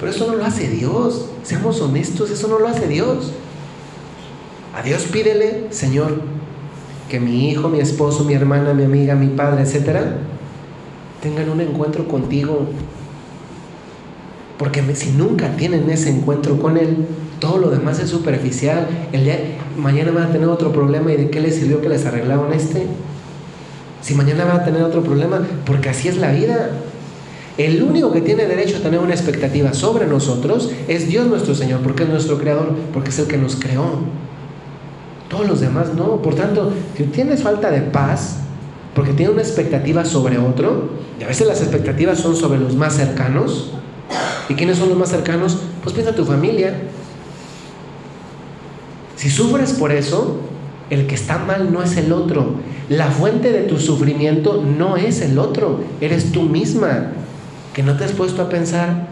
pero 0.00 0.10
eso 0.10 0.26
no 0.26 0.34
lo 0.34 0.44
hace 0.44 0.66
Dios. 0.66 1.26
Seamos 1.44 1.80
honestos, 1.80 2.28
eso 2.28 2.48
no 2.48 2.58
lo 2.58 2.66
hace 2.66 2.88
Dios. 2.88 3.30
A 4.74 4.82
Dios 4.82 5.04
pídele, 5.04 5.68
Señor, 5.70 6.20
que 7.08 7.20
mi 7.20 7.50
hijo, 7.50 7.68
mi 7.68 7.80
esposo, 7.80 8.24
mi 8.24 8.34
hermana, 8.34 8.74
mi 8.74 8.84
amiga, 8.84 9.14
mi 9.14 9.28
padre, 9.28 9.62
etcétera, 9.62 10.18
tengan 11.22 11.48
un 11.50 11.60
encuentro 11.60 12.08
contigo. 12.08 12.66
Porque 14.58 14.82
si 14.94 15.10
nunca 15.10 15.56
tienen 15.56 15.88
ese 15.90 16.10
encuentro 16.10 16.58
con 16.58 16.76
Él, 16.76 17.06
todo 17.40 17.58
lo 17.58 17.70
demás 17.70 18.00
es 18.00 18.08
superficial. 18.08 18.86
El 19.12 19.24
día, 19.24 19.38
mañana 19.76 20.10
van 20.12 20.24
a 20.24 20.32
tener 20.32 20.48
otro 20.48 20.72
problema 20.72 21.12
y 21.12 21.16
de 21.16 21.30
qué 21.30 21.40
les 21.40 21.56
sirvió 21.56 21.80
que 21.80 21.88
les 21.88 22.06
arreglaron 22.06 22.52
este. 22.52 22.86
Si 24.00 24.14
mañana 24.14 24.44
van 24.44 24.60
a 24.60 24.64
tener 24.64 24.82
otro 24.82 25.02
problema, 25.02 25.42
porque 25.64 25.90
así 25.90 26.08
es 26.08 26.16
la 26.16 26.32
vida. 26.32 26.70
El 27.58 27.82
único 27.82 28.12
que 28.12 28.20
tiene 28.20 28.46
derecho 28.46 28.76
a 28.76 28.80
tener 28.80 29.00
una 29.00 29.14
expectativa 29.14 29.72
sobre 29.72 30.06
nosotros 30.06 30.70
es 30.88 31.08
Dios 31.08 31.26
nuestro 31.26 31.54
Señor, 31.54 31.80
porque 31.80 32.04
es 32.04 32.08
nuestro 32.08 32.38
creador, 32.38 32.74
porque 32.92 33.10
es 33.10 33.18
el 33.18 33.26
que 33.26 33.38
nos 33.38 33.56
creó. 33.56 34.00
Todos 35.28 35.46
los 35.46 35.60
demás 35.60 35.94
no. 35.94 36.22
Por 36.22 36.34
tanto, 36.34 36.72
si 36.96 37.04
tienes 37.04 37.42
falta 37.42 37.70
de 37.70 37.80
paz, 37.80 38.38
porque 38.94 39.12
tienes 39.12 39.32
una 39.34 39.42
expectativa 39.42 40.04
sobre 40.04 40.38
otro, 40.38 40.90
y 41.20 41.24
a 41.24 41.26
veces 41.26 41.46
las 41.46 41.60
expectativas 41.60 42.18
son 42.18 42.36
sobre 42.36 42.58
los 42.58 42.74
más 42.74 42.94
cercanos, 42.94 43.72
¿y 44.48 44.54
quiénes 44.54 44.78
son 44.78 44.88
los 44.88 44.98
más 44.98 45.10
cercanos? 45.10 45.58
Pues 45.82 45.94
piensa 45.94 46.14
tu 46.14 46.24
familia. 46.24 46.74
Si 49.16 49.30
sufres 49.30 49.72
por 49.72 49.92
eso, 49.92 50.40
el 50.90 51.06
que 51.06 51.14
está 51.14 51.38
mal 51.38 51.72
no 51.72 51.82
es 51.82 51.96
el 51.96 52.12
otro. 52.12 52.54
La 52.88 53.10
fuente 53.10 53.50
de 53.50 53.62
tu 53.62 53.78
sufrimiento 53.78 54.62
no 54.62 54.96
es 54.96 55.20
el 55.20 55.38
otro, 55.38 55.80
eres 56.00 56.30
tú 56.30 56.42
misma, 56.42 57.12
que 57.74 57.82
no 57.82 57.96
te 57.96 58.04
has 58.04 58.12
puesto 58.12 58.42
a 58.42 58.48
pensar 58.48 59.08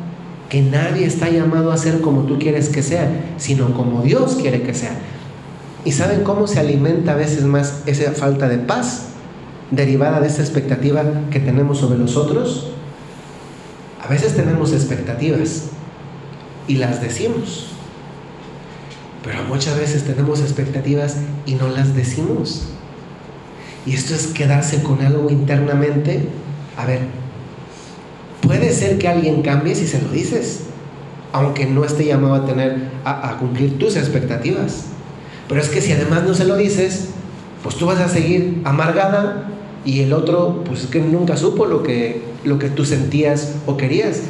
que 0.49 0.63
nadie 0.63 1.05
está 1.05 1.29
llamado 1.31 1.73
a 1.73 1.77
ser 1.77 2.01
como 2.01 2.23
tú 2.23 2.39
quieres 2.39 2.69
que 2.69 2.83
sea, 2.83 3.11
sino 3.39 3.75
como 3.75 4.03
Dios 4.03 4.37
quiere 4.41 4.63
que 4.63 4.75
sea. 4.75 4.97
¿Y 5.85 5.93
saben 5.93 6.25
cómo 6.25 6.47
se 6.47 6.61
alimenta 6.61 7.13
a 7.13 7.17
veces 7.17 7.45
más 7.45 7.83
esa 7.87 8.13
falta 8.13 8.49
de 8.49 8.59
paz 8.59 9.09
derivada 9.71 10.21
de 10.21 10.29
esa 10.29 10.43
expectativa 10.43 11.03
que 11.31 11.41
tenemos 11.41 11.79
sobre 11.79 11.99
los 11.99 12.17
otros? 12.17 12.71
A 14.03 14.09
veces 14.09 14.35
tenemos 14.35 14.73
expectativas 14.73 15.65
y 16.69 16.77
las 16.77 17.01
decimos. 17.01 17.67
Pero 19.25 19.43
muchas 19.45 19.79
veces 19.79 20.05
tenemos 20.05 20.41
expectativas 20.41 21.17
y 21.47 21.55
no 21.55 21.69
las 21.69 21.95
decimos. 21.95 22.65
Y 23.87 23.95
esto 23.95 24.15
es 24.15 24.29
quedarse 24.29 24.83
con 24.83 25.01
algo 25.01 25.31
internamente. 25.31 26.29
A 26.77 26.85
ver, 26.87 27.01
puede 28.43 28.73
ser 28.73 28.99
que 28.99 29.09
alguien 29.09 29.43
cambie 29.43 29.75
si 29.75 29.87
se 29.87 30.01
lo 30.01 30.11
dices, 30.11 30.61
aunque 31.33 31.67
no 31.67 31.85
esté 31.85 32.05
llamado 32.05 32.35
a 32.35 32.47
tener 32.47 32.89
a, 33.05 33.37
cumplir 33.39 33.79
tus 33.79 33.97
expectativas. 33.97 34.87
Pero 35.49 35.61
es 35.61 35.69
que 35.69 35.81
si 35.81 35.93
además 35.93 36.25
no 36.25 36.35
se 36.35 36.45
lo 36.45 36.57
dices, 36.57 37.11
pues 37.63 37.77
tú 37.77 37.87
vas 37.87 38.01
a 38.01 38.09
seguir 38.09 38.61
amargada 38.65 39.49
y 39.85 40.01
el 40.01 40.13
otro, 40.13 40.63
pues 40.65 40.85
es 40.85 40.87
que 40.87 41.01
nunca 41.01 41.37
supo 41.37 41.67
lo 41.67 41.83
que, 41.83 42.23
lo 42.45 42.59
que 42.59 42.71
tú 42.71 42.85
sentías 42.85 43.55
o 43.67 43.77
querías. 43.77 44.23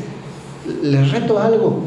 Les 0.83 1.11
reto 1.13 1.39
algo. 1.39 1.83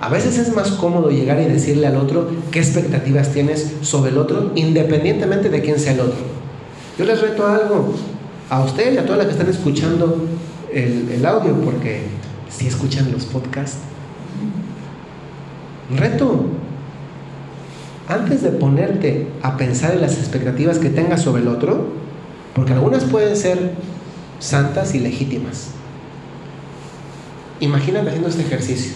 A 0.00 0.10
veces 0.10 0.38
es 0.38 0.54
más 0.54 0.72
cómodo 0.72 1.10
llegar 1.10 1.40
y 1.40 1.46
decirle 1.46 1.86
al 1.86 1.96
otro 1.96 2.28
qué 2.50 2.58
expectativas 2.58 3.32
tienes 3.32 3.72
sobre 3.80 4.10
el 4.10 4.18
otro, 4.18 4.52
independientemente 4.54 5.48
de 5.48 5.62
quién 5.62 5.78
sea 5.78 5.92
el 5.92 6.00
otro. 6.00 6.36
Yo 6.98 7.04
les 7.04 7.20
reto 7.20 7.46
algo 7.46 7.94
a 8.50 8.62
usted 8.62 8.92
y 8.94 8.98
a 8.98 9.04
todas 9.04 9.18
las 9.18 9.26
que 9.26 9.32
están 9.32 9.48
escuchando 9.48 10.26
el, 10.72 11.24
audio, 11.24 11.54
porque 11.60 12.02
si 12.50 12.66
escuchan 12.66 13.10
los 13.10 13.24
podcasts, 13.24 13.78
reto, 15.96 16.46
antes 18.08 18.42
de 18.42 18.50
ponerte 18.50 19.26
a 19.42 19.56
pensar 19.56 19.94
en 19.94 20.00
las 20.00 20.18
expectativas 20.18 20.78
que 20.78 20.90
tengas 20.90 21.22
sobre 21.22 21.42
el 21.42 21.48
otro, 21.48 21.86
porque 22.54 22.72
algunas 22.72 23.04
pueden 23.04 23.36
ser 23.36 23.72
santas 24.38 24.94
y 24.94 25.00
legítimas. 25.00 25.70
Imagínate 27.60 28.08
haciendo 28.08 28.28
este 28.28 28.42
ejercicio. 28.42 28.92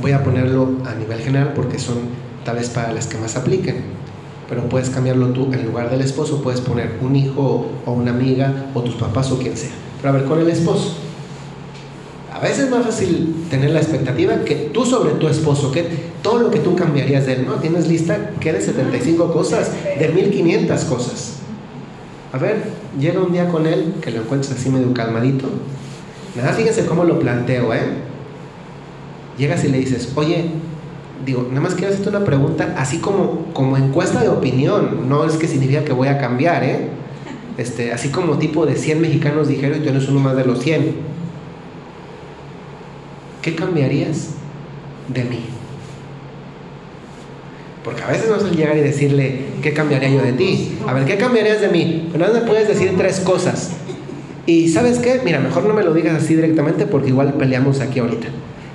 Voy 0.00 0.12
a 0.12 0.22
ponerlo 0.22 0.76
a 0.84 0.94
nivel 0.94 1.20
general 1.20 1.52
porque 1.54 1.78
son 1.78 1.96
tal 2.44 2.56
vez 2.56 2.70
para 2.70 2.92
las 2.92 3.06
que 3.06 3.18
más 3.18 3.36
apliquen. 3.36 3.96
Pero 4.48 4.68
puedes 4.68 4.90
cambiarlo 4.90 5.28
tú, 5.28 5.52
en 5.52 5.64
lugar 5.64 5.90
del 5.90 6.02
esposo 6.02 6.42
puedes 6.42 6.60
poner 6.60 6.98
un 7.00 7.16
hijo 7.16 7.68
o 7.84 7.92
una 7.92 8.12
amiga 8.12 8.66
o 8.74 8.82
tus 8.82 8.94
papás 8.94 9.30
o 9.32 9.38
quien 9.38 9.56
sea. 9.56 9.70
Pero 10.00 10.14
a 10.14 10.18
ver, 10.18 10.24
con 10.26 10.40
el 10.40 10.48
esposo. 10.48 10.96
A 12.36 12.40
veces 12.40 12.64
es 12.64 12.70
más 12.70 12.84
fácil 12.84 13.34
tener 13.48 13.70
la 13.70 13.80
expectativa 13.80 14.44
que 14.44 14.70
tú 14.72 14.84
sobre 14.84 15.12
tu 15.12 15.26
esposo, 15.26 15.72
que 15.72 15.86
todo 16.22 16.38
lo 16.38 16.50
que 16.50 16.58
tú 16.58 16.76
cambiarías 16.76 17.24
de 17.24 17.32
él, 17.32 17.46
¿no? 17.46 17.54
Tienes 17.54 17.88
lista 17.88 18.32
que 18.38 18.52
de 18.52 18.60
75 18.60 19.32
cosas, 19.32 19.70
de 19.98 20.08
1500 20.10 20.84
cosas. 20.84 21.36
A 22.34 22.36
ver, 22.36 22.64
llega 23.00 23.22
un 23.22 23.32
día 23.32 23.48
con 23.48 23.66
él, 23.66 23.94
que 24.02 24.10
lo 24.10 24.20
encuentres 24.20 24.52
así 24.52 24.68
medio 24.68 24.92
calmadito. 24.92 25.48
Nada, 26.36 26.52
fíjense 26.52 26.84
cómo 26.84 27.04
lo 27.04 27.18
planteo, 27.18 27.72
¿eh? 27.72 27.80
llegas 29.38 29.64
y 29.64 29.68
le 29.68 29.78
dices, 29.78 30.12
oye, 30.14 30.50
digo, 31.24 31.46
nada 31.48 31.62
más 31.62 31.74
quiero 31.74 31.90
hacerte 31.90 32.10
una 32.10 32.24
pregunta, 32.24 32.74
así 32.76 32.98
como, 32.98 33.46
como 33.54 33.78
encuesta 33.78 34.20
de 34.20 34.28
opinión, 34.28 35.08
no 35.08 35.24
es 35.24 35.36
que 35.36 35.48
significa 35.48 35.84
que 35.84 35.94
voy 35.94 36.08
a 36.08 36.18
cambiar, 36.18 36.64
¿eh? 36.64 36.88
Este, 37.56 37.94
así 37.94 38.10
como 38.10 38.36
tipo 38.36 38.66
de 38.66 38.76
100 38.76 39.00
mexicanos 39.00 39.48
dijeron 39.48 39.78
y 39.78 39.82
tú 39.82 39.88
eres 39.88 40.06
uno 40.08 40.20
más 40.20 40.36
de 40.36 40.44
los 40.44 40.60
100. 40.60 41.15
¿Qué 43.46 43.54
cambiarías 43.54 44.30
de 45.06 45.22
mí? 45.22 45.38
Porque 47.84 48.02
a 48.02 48.08
veces 48.08 48.28
no 48.28 48.34
es 48.34 48.56
llegar 48.56 48.76
y 48.76 48.80
decirle, 48.80 49.44
¿qué 49.62 49.72
cambiaría 49.72 50.08
yo 50.10 50.20
de 50.20 50.32
ti? 50.32 50.76
A 50.84 50.92
ver, 50.92 51.04
¿qué 51.04 51.16
cambiarías 51.16 51.60
de 51.60 51.68
mí? 51.68 52.08
Pero 52.10 52.26
nada 52.26 52.40
me 52.40 52.44
puedes 52.44 52.66
decir 52.66 52.94
tres 52.98 53.20
cosas. 53.20 53.70
Y 54.46 54.68
¿sabes 54.70 54.98
qué? 54.98 55.20
Mira, 55.24 55.38
mejor 55.38 55.62
no 55.62 55.74
me 55.74 55.84
lo 55.84 55.94
digas 55.94 56.20
así 56.20 56.34
directamente 56.34 56.86
porque 56.86 57.10
igual 57.10 57.34
peleamos 57.34 57.78
aquí 57.78 58.00
ahorita 58.00 58.26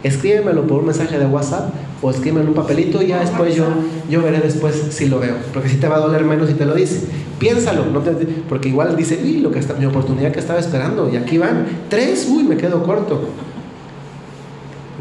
escríbemelo 0.03 0.65
por 0.65 0.79
un 0.79 0.86
mensaje 0.86 1.19
de 1.19 1.25
WhatsApp 1.25 1.73
o 2.01 2.10
escríbemelo 2.10 2.43
en 2.43 2.49
un 2.49 2.55
papelito 2.55 3.01
y 3.01 3.07
ya 3.07 3.19
después 3.19 3.55
yo, 3.55 3.65
yo 4.10 4.23
veré 4.23 4.39
después 4.39 4.88
si 4.89 5.07
lo 5.07 5.19
veo. 5.19 5.36
Porque 5.53 5.69
si 5.69 5.77
te 5.77 5.88
va 5.88 5.97
a 5.97 5.99
doler 5.99 6.23
menos 6.23 6.49
si 6.49 6.55
te 6.55 6.65
lo 6.65 6.73
dice. 6.73 7.01
Piénsalo, 7.39 7.86
no 7.88 8.01
porque 8.49 8.69
igual 8.69 8.95
dice, 8.95 9.19
uy, 9.23 9.39
lo 9.39 9.51
que 9.51 9.60
está, 9.60 9.73
mi 9.73 9.86
oportunidad 9.86 10.31
que 10.31 10.39
estaba 10.39 10.60
esperando 10.60 11.10
y 11.12 11.17
aquí 11.17 11.38
van 11.38 11.65
tres, 11.89 12.27
uy, 12.29 12.43
me 12.43 12.57
quedo 12.57 12.84
corto. 12.84 13.29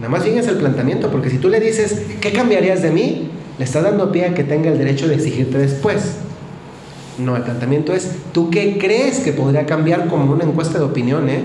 Nada 0.01 0.09
más 0.09 0.25
fíjense 0.25 0.49
el 0.49 0.57
planteamiento, 0.57 1.11
porque 1.11 1.29
si 1.29 1.37
tú 1.37 1.51
le 1.51 1.61
dices, 1.61 2.07
¿qué 2.23 2.33
cambiarías 2.33 2.81
de 2.81 2.91
mí? 2.91 3.29
Le 3.59 3.65
estás 3.65 3.83
dando 3.83 4.11
pie 4.11 4.25
a 4.25 4.35
que 4.35 4.45
tenga 4.45 4.71
el 4.71 4.79
derecho 4.79 5.07
de 5.07 5.17
exigirte 5.17 5.59
después. 5.59 6.17
No, 7.19 7.37
el 7.37 7.43
planteamiento 7.43 7.93
es, 7.93 8.17
¿tú 8.33 8.49
qué 8.49 8.79
crees 8.79 9.21
que 9.21 9.33
podría 9.33 9.67
cambiar 9.67 10.09
como 10.09 10.33
una 10.33 10.45
encuesta 10.45 10.79
de 10.79 10.87
opinión, 10.87 11.29
eh? 11.29 11.43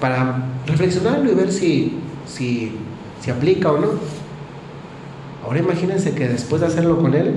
Para 0.00 0.46
reflexionarlo 0.66 1.30
y 1.30 1.34
ver 1.34 1.52
si, 1.52 1.98
si, 2.26 2.72
si 3.20 3.30
aplica 3.30 3.70
o 3.70 3.78
no. 3.78 3.88
Ahora 5.44 5.58
imagínense 5.58 6.14
que 6.14 6.26
después 6.26 6.62
de 6.62 6.68
hacerlo 6.68 6.98
con 7.02 7.12
él, 7.12 7.34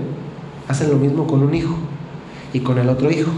hacen 0.70 0.90
lo 0.90 0.96
mismo 0.96 1.28
con 1.28 1.44
un 1.44 1.54
hijo, 1.54 1.76
y 2.54 2.62
con 2.62 2.78
el 2.78 2.88
otro 2.88 3.12
hijo, 3.12 3.32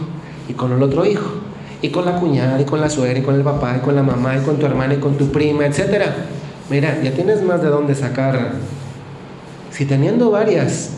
y 0.48 0.54
con 0.54 0.72
el 0.74 0.84
otro 0.84 1.08
hijo, 1.08 1.39
y 1.82 1.90
con 1.90 2.06
la 2.06 2.16
cuñada, 2.16 2.60
y 2.60 2.66
con 2.66 2.82
la 2.82 2.90
suegra, 2.90 3.20
y 3.20 3.22
con 3.22 3.36
el 3.36 3.42
papá, 3.42 3.76
y 3.78 3.80
con 3.80 3.96
la 3.96 4.04
mamá, 4.04 4.38
y 4.38 4.42
con 4.42 4.58
tu 4.58 4.66
hermana, 4.66 4.96
y 4.96 4.98
con 4.98 5.18
tu 5.18 5.32
prima, 5.32 5.66
etc. 5.66 6.06
Mira, 6.70 7.02
ya 7.02 7.12
tienes 7.12 7.42
más 7.42 7.62
de 7.62 7.70
dónde 7.70 7.96
sacar. 7.96 8.54
Si 9.72 9.86
teniendo 9.86 10.30
varias, 10.30 10.92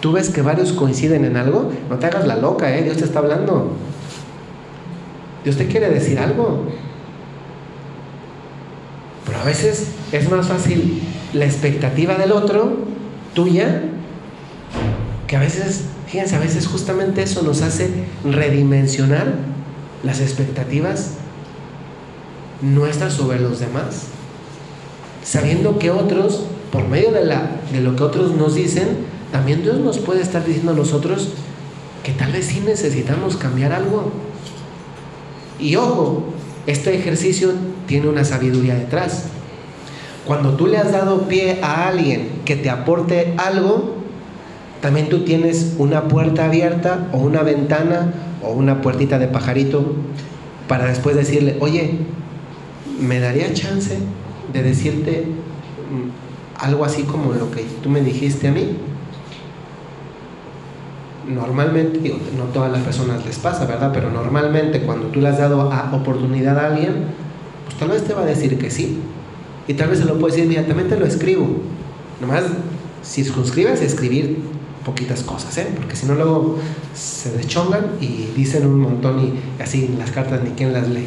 tú 0.00 0.12
ves 0.12 0.30
que 0.30 0.42
varios 0.42 0.72
coinciden 0.72 1.24
en 1.24 1.36
algo, 1.36 1.70
no 1.90 1.98
te 1.98 2.06
hagas 2.06 2.26
la 2.26 2.36
loca, 2.36 2.74
¿eh? 2.76 2.82
Dios 2.82 2.96
te 2.96 3.04
está 3.04 3.18
hablando. 3.18 3.72
Dios 5.44 5.56
te 5.56 5.66
quiere 5.66 5.90
decir 5.90 6.18
algo. 6.18 6.66
Pero 9.26 9.38
a 9.38 9.44
veces 9.44 9.88
es 10.12 10.30
más 10.30 10.46
fácil 10.46 11.02
la 11.34 11.44
expectativa 11.44 12.14
del 12.14 12.32
otro, 12.32 12.78
tuya, 13.34 13.82
que 15.26 15.36
a 15.36 15.40
veces, 15.40 15.84
fíjense, 16.06 16.36
a 16.36 16.38
veces 16.38 16.66
justamente 16.66 17.22
eso 17.22 17.42
nos 17.42 17.62
hace 17.62 17.90
redimensionar 18.24 19.51
las 20.02 20.20
expectativas 20.20 21.12
nuestras 22.62 23.14
sobre 23.14 23.40
los 23.40 23.60
demás, 23.60 24.06
sabiendo 25.24 25.78
que 25.78 25.90
otros, 25.90 26.44
por 26.70 26.88
medio 26.88 27.10
de, 27.12 27.80
lo 27.80 27.96
que 27.96 28.02
otros 28.02 28.34
nos 28.36 28.54
dicen, 28.54 28.88
también 29.32 29.62
Dios 29.62 29.78
nos 29.78 29.98
puede 29.98 30.22
estar 30.22 30.44
diciendo 30.44 30.72
a 30.72 30.76
nosotros 30.76 31.30
que 32.04 32.12
tal 32.12 32.32
vez 32.32 32.46
sí 32.46 32.60
necesitamos 32.60 33.36
cambiar 33.36 33.72
algo. 33.72 34.12
Y 35.58 35.76
ojo, 35.76 36.24
este 36.66 36.94
ejercicio 36.94 37.52
tiene 37.86 38.08
una 38.08 38.24
sabiduría 38.24 38.74
detrás. 38.74 39.24
Cuando 40.26 40.54
tú 40.54 40.66
le 40.66 40.78
has 40.78 40.92
dado 40.92 41.28
pie 41.28 41.58
a 41.62 41.88
alguien 41.88 42.42
que 42.44 42.56
te 42.56 42.70
aporte 42.70 43.34
algo, 43.38 43.96
también 44.80 45.08
tú 45.08 45.24
tienes 45.24 45.74
una 45.78 46.08
puerta 46.08 46.46
abierta 46.46 47.08
o 47.12 47.18
una 47.18 47.42
ventana 47.42 48.12
o 48.42 48.52
una 48.52 48.80
puertita 48.80 49.18
de 49.18 49.28
pajarito 49.28 49.94
para 50.68 50.86
después 50.86 51.16
decirle, 51.16 51.56
oye, 51.60 51.98
¿me 53.00 53.20
daría 53.20 53.52
chance 53.52 53.98
de 54.52 54.62
decirte 54.62 55.24
mm, 55.26 56.64
algo 56.64 56.84
así 56.84 57.02
como 57.02 57.32
lo 57.32 57.50
que 57.50 57.64
tú 57.82 57.88
me 57.88 58.00
dijiste 58.00 58.48
a 58.48 58.52
mí? 58.52 58.76
Normalmente, 61.28 62.14
no 62.36 62.44
todas 62.52 62.72
las 62.72 62.82
personas 62.82 63.24
les 63.24 63.38
pasa, 63.38 63.64
¿verdad? 63.64 63.90
Pero 63.92 64.10
normalmente 64.10 64.82
cuando 64.82 65.06
tú 65.06 65.20
le 65.20 65.28
has 65.28 65.38
dado 65.38 65.70
oportunidad 65.92 66.58
a 66.58 66.66
alguien, 66.66 67.04
pues 67.64 67.76
tal 67.76 67.90
vez 67.90 68.04
te 68.04 68.12
va 68.12 68.22
a 68.22 68.26
decir 68.26 68.58
que 68.58 68.70
sí. 68.70 68.98
Y 69.68 69.74
tal 69.74 69.88
vez 69.88 70.00
se 70.00 70.04
lo 70.04 70.18
puede 70.18 70.32
decir 70.32 70.44
inmediatamente, 70.46 70.98
lo 70.98 71.06
escribo. 71.06 71.46
Nomás, 72.20 72.44
si 73.02 73.24
suscribes, 73.24 73.80
escribir 73.80 74.38
poquitas 74.84 75.22
cosas, 75.22 75.56
¿eh? 75.58 75.68
Porque 75.74 75.96
si 75.96 76.06
no, 76.06 76.14
luego 76.14 76.58
se 76.94 77.32
deschongan 77.32 77.92
y 78.00 78.30
dicen 78.36 78.66
un 78.66 78.80
montón 78.80 79.20
y 79.20 79.62
así 79.62 79.86
en 79.86 79.98
las 79.98 80.10
cartas 80.10 80.40
ni 80.42 80.50
quién 80.50 80.72
las 80.72 80.88
lee. 80.88 81.06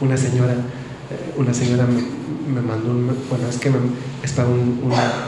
Una 0.00 0.16
señora, 0.16 0.52
eh, 0.52 1.34
una 1.36 1.54
señora 1.54 1.86
me, 1.86 2.60
mandó 2.60 2.90
un, 2.90 3.06
bueno, 3.28 3.48
es 3.48 3.58
que 3.58 3.70
es 4.22 4.32
para 4.32 4.48
un, 4.48 4.82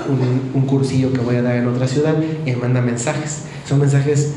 un, 0.08 0.50
un, 0.54 0.66
cursillo 0.66 1.12
que 1.12 1.20
voy 1.20 1.36
a 1.36 1.42
dar 1.42 1.56
en 1.56 1.68
otra 1.68 1.86
ciudad 1.86 2.14
y 2.44 2.50
me 2.50 2.56
manda 2.56 2.80
mensajes. 2.80 3.42
Son 3.66 3.80
mensajes 3.80 4.32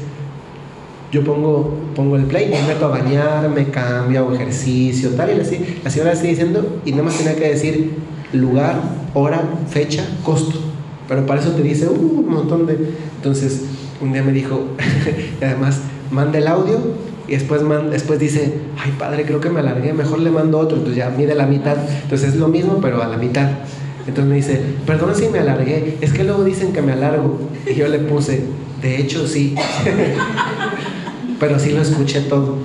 yo 1.11 1.23
pongo, 1.23 1.73
pongo 1.95 2.17
el 2.17 2.25
play, 2.25 2.49
me 2.49 2.61
meto 2.73 2.85
a 2.85 2.89
bañar, 2.89 3.49
me 3.49 3.69
cambio, 3.69 4.19
hago 4.19 4.33
ejercicio, 4.33 5.11
tal, 5.11 5.37
y 5.37 5.39
así, 5.39 5.79
la 5.83 5.89
señora 5.89 6.15
sigue 6.15 6.29
diciendo, 6.29 6.81
y 6.85 6.91
nada 6.91 7.03
más 7.03 7.17
tenía 7.17 7.35
que 7.35 7.47
decir 7.47 7.97
lugar, 8.33 8.81
hora, 9.13 9.41
fecha, 9.69 10.05
costo. 10.23 10.59
Pero 11.07 11.25
para 11.25 11.39
eso 11.39 11.51
te 11.51 11.63
dice 11.63 11.87
uh, 11.87 11.93
un 11.93 12.29
montón 12.29 12.65
de... 12.65 12.77
Entonces, 13.15 13.61
un 14.01 14.13
día 14.13 14.23
me 14.23 14.31
dijo, 14.31 14.67
y 15.41 15.43
además, 15.43 15.79
manda 16.11 16.37
el 16.37 16.47
audio 16.47 16.79
y 17.27 17.33
después, 17.33 17.61
después 17.91 18.19
dice, 18.19 18.53
ay 18.81 18.93
padre, 18.97 19.25
creo 19.25 19.41
que 19.41 19.49
me 19.49 19.59
alargué, 19.59 19.93
mejor 19.93 20.19
le 20.19 20.31
mando 20.31 20.59
otro. 20.59 20.77
Entonces 20.77 21.03
ya 21.03 21.09
mide 21.09 21.35
la 21.35 21.45
mitad. 21.45 21.75
Entonces 22.03 22.29
es 22.29 22.35
lo 22.35 22.47
mismo, 22.47 22.79
pero 22.81 23.03
a 23.03 23.07
la 23.07 23.17
mitad. 23.17 23.49
Entonces 24.07 24.29
me 24.29 24.35
dice, 24.35 24.61
perdón 24.85 25.13
si 25.15 25.27
me 25.27 25.39
alargué, 25.39 25.97
es 25.99 26.13
que 26.13 26.23
luego 26.23 26.45
dicen 26.45 26.71
que 26.71 26.81
me 26.81 26.93
alargo. 26.93 27.37
Y 27.69 27.75
yo 27.75 27.89
le 27.89 27.99
puse, 27.99 28.43
de 28.81 29.01
hecho 29.01 29.27
sí. 29.27 29.55
pero 31.39 31.59
sí 31.59 31.71
lo 31.71 31.81
escuché 31.81 32.21
todo. 32.21 32.57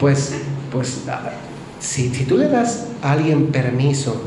Pues, 0.00 0.34
pues, 0.72 1.02
si, 1.80 2.14
si 2.14 2.24
tú 2.24 2.38
le 2.38 2.48
das 2.48 2.86
a 3.02 3.12
alguien 3.12 3.48
permiso 3.48 4.20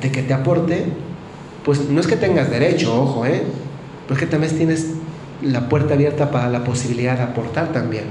de 0.00 0.12
que 0.12 0.22
te 0.22 0.32
aporte, 0.32 0.86
pues 1.64 1.88
no 1.88 2.00
es 2.00 2.06
que 2.06 2.16
tengas 2.16 2.50
derecho, 2.50 3.00
ojo, 3.00 3.26
¿eh? 3.26 3.42
Pero 4.06 4.20
que 4.20 4.26
también 4.26 4.56
tienes 4.56 4.88
la 5.42 5.68
puerta 5.68 5.94
abierta 5.94 6.30
para 6.30 6.48
la 6.48 6.64
posibilidad 6.64 7.16
de 7.16 7.22
aportar 7.24 7.72
también. 7.72 8.04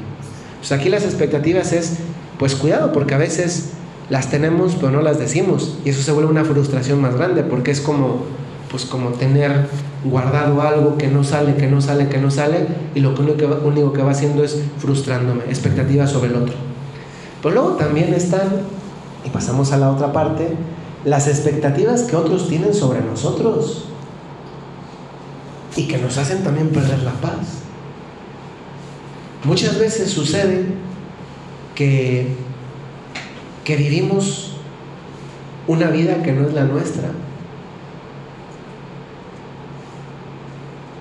Pues 0.59 0.71
aquí 0.71 0.89
las 0.89 1.03
expectativas 1.03 1.73
es, 1.73 1.97
pues 2.39 2.55
cuidado, 2.55 2.91
porque 2.91 3.13
a 3.13 3.17
veces 3.17 3.71
las 4.09 4.29
tenemos 4.29 4.75
pero 4.75 4.91
no 4.91 5.01
las 5.01 5.17
decimos 5.17 5.77
y 5.85 5.89
eso 5.89 6.01
se 6.01 6.11
vuelve 6.11 6.29
una 6.29 6.43
frustración 6.43 7.01
más 7.01 7.15
grande 7.15 7.41
porque 7.43 7.71
es 7.71 7.79
como, 7.79 8.25
pues 8.69 8.85
como 8.85 9.11
tener 9.11 9.67
guardado 10.03 10.61
algo 10.61 10.97
que 10.97 11.07
no 11.07 11.23
sale, 11.23 11.55
que 11.55 11.67
no 11.67 11.79
sale, 11.79 12.07
que 12.09 12.17
no 12.17 12.29
sale, 12.29 12.67
y 12.93 12.99
lo 12.99 13.11
único 13.11 13.37
que, 13.37 13.45
único 13.45 13.93
que 13.93 14.01
va 14.01 14.11
haciendo 14.11 14.43
es 14.43 14.59
frustrándome, 14.77 15.43
expectativas 15.45 16.11
sobre 16.11 16.29
el 16.29 16.35
otro. 16.35 16.55
Pero 17.41 17.55
luego 17.55 17.71
también 17.71 18.13
están, 18.13 18.49
y 19.25 19.29
pasamos 19.29 19.71
a 19.71 19.77
la 19.77 19.91
otra 19.91 20.11
parte, 20.11 20.49
las 21.05 21.27
expectativas 21.27 22.03
que 22.03 22.15
otros 22.15 22.47
tienen 22.47 22.73
sobre 22.73 23.01
nosotros 23.01 23.85
y 25.75 25.87
que 25.87 25.97
nos 25.97 26.17
hacen 26.17 26.43
también 26.43 26.69
perder 26.69 27.03
la 27.03 27.13
paz. 27.13 27.63
Muchas 29.43 29.77
veces 29.77 30.11
sucede 30.11 30.65
que, 31.75 32.27
que 33.63 33.75
vivimos 33.75 34.57
una 35.67 35.89
vida 35.89 36.23
que 36.23 36.31
no 36.31 36.47
es 36.47 36.53
la 36.53 36.63
nuestra 36.63 37.09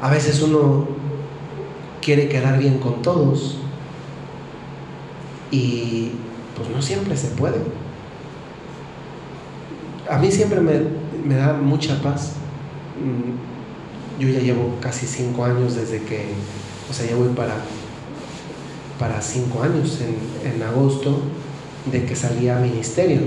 A 0.03 0.11
veces 0.11 0.43
uno 0.43 0.89
quiere 2.01 2.29
quedar 2.29 2.59
bien 2.59 2.79
con 2.79 3.03
todos 3.03 3.57
y 5.53 6.11
pues 6.57 6.69
no 6.71 6.83
siempre 6.83 7.17
se 7.17 7.29
puede. 7.29 7.59
A 10.11 10.19
mí 10.19 10.31
siempre 10.31 10.61
me, 10.61 11.35
da 11.35 11.53
mucha 11.55 12.01
paz. 12.03 12.33
Mm, 12.99 14.21
yo 14.21 14.29
ya 14.29 14.41
llevo 14.41 14.77
casi 14.81 15.07
cinco 15.07 15.45
años 15.45 15.75
desde 15.75 16.03
que, 16.03 16.27
o 16.91 16.93
sea, 16.93 17.09
ya 17.09 17.17
voy 17.17 17.29
para, 17.29 17.55
para 18.99 19.21
cinco 19.21 19.63
años 19.63 20.01
en, 20.01 20.53
en 20.55 20.63
agosto 20.63 21.21
de 21.91 22.05
que 22.05 22.15
salí 22.15 22.49
a 22.49 22.57
ministerio. 22.57 23.21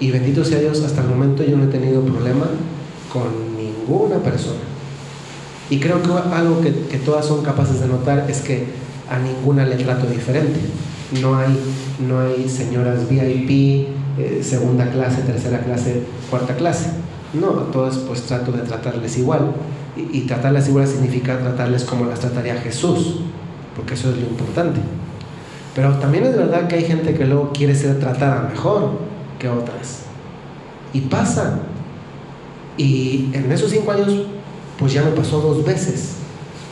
Y 0.00 0.10
bendito 0.10 0.44
sea 0.44 0.58
Dios, 0.58 0.82
hasta 0.82 1.02
el 1.02 1.08
momento 1.08 1.44
yo 1.44 1.56
no 1.56 1.64
he 1.64 1.68
tenido 1.68 2.02
problema 2.02 2.46
con 3.12 3.56
ninguna 3.56 4.18
persona. 4.18 4.60
Y 5.70 5.80
creo 5.80 6.02
que 6.02 6.10
algo 6.34 6.60
que, 6.60 6.70
todas 6.98 7.26
son 7.26 7.42
capaces 7.42 7.80
de 7.80 7.88
notar 7.88 8.26
es 8.28 8.40
que 8.40 8.66
a 9.10 9.18
ninguna 9.18 9.66
le 9.66 9.76
trato 9.76 10.06
diferente. 10.06 10.60
No 11.20 11.36
hay, 11.36 11.58
no 12.06 12.20
hay 12.20 12.48
señoras 12.48 13.08
VIP, 13.08 13.88
eh, 14.18 14.42
segunda 14.42 14.90
clase, 14.90 15.22
tercera 15.22 15.60
clase, 15.60 16.02
cuarta 16.30 16.54
clase. 16.54 16.90
No, 17.34 17.60
a 17.60 17.70
todas 17.70 17.96
pues 17.98 18.22
trato 18.22 18.52
de 18.52 18.62
tratarles 18.62 19.18
igual. 19.18 19.52
Y, 19.96 20.18
y 20.18 20.20
tratarles 20.22 20.68
igual 20.68 20.86
significa 20.86 21.38
tratarles 21.38 21.84
como 21.84 22.06
las 22.06 22.20
trataría 22.20 22.56
Jesús, 22.56 23.20
porque 23.76 23.94
eso 23.94 24.10
es 24.10 24.16
lo 24.16 24.26
importante. 24.26 24.80
Pero 25.74 25.94
también 25.98 26.24
es 26.24 26.36
verdad 26.36 26.66
que 26.66 26.76
hay 26.76 26.84
gente 26.84 27.14
que 27.14 27.24
luego 27.24 27.52
quiere 27.52 27.74
ser 27.74 27.98
tratada 27.98 28.48
mejor 28.50 28.92
que 29.38 29.48
otras. 29.48 30.02
Y 30.92 31.02
pasa. 31.02 31.60
Y 32.76 33.30
en 33.32 33.50
esos 33.50 33.70
cinco 33.70 33.92
años 33.92 34.26
pues 34.78 34.92
ya 34.92 35.02
me 35.02 35.10
pasó 35.10 35.40
dos 35.40 35.64
veces 35.64 36.12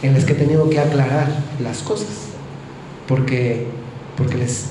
en 0.03 0.15
las 0.15 0.25
que 0.25 0.33
he 0.33 0.37
tenido 0.37 0.71
que 0.71 0.79
aclarar 0.79 1.29
las 1.63 1.79
cosas, 1.79 2.29
porque, 3.09 3.67
porque 4.17 4.37
les, 4.37 4.67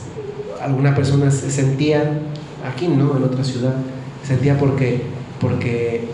alguna 0.61 0.95
persona 0.95 1.29
se 1.31 1.51
sentía, 1.51 2.19
aquí 2.67 2.87
no, 2.87 3.17
en 3.17 3.23
otra 3.23 3.43
ciudad, 3.43 3.75
sentía 4.23 4.57
porque, 4.57 5.01
porque 5.39 6.07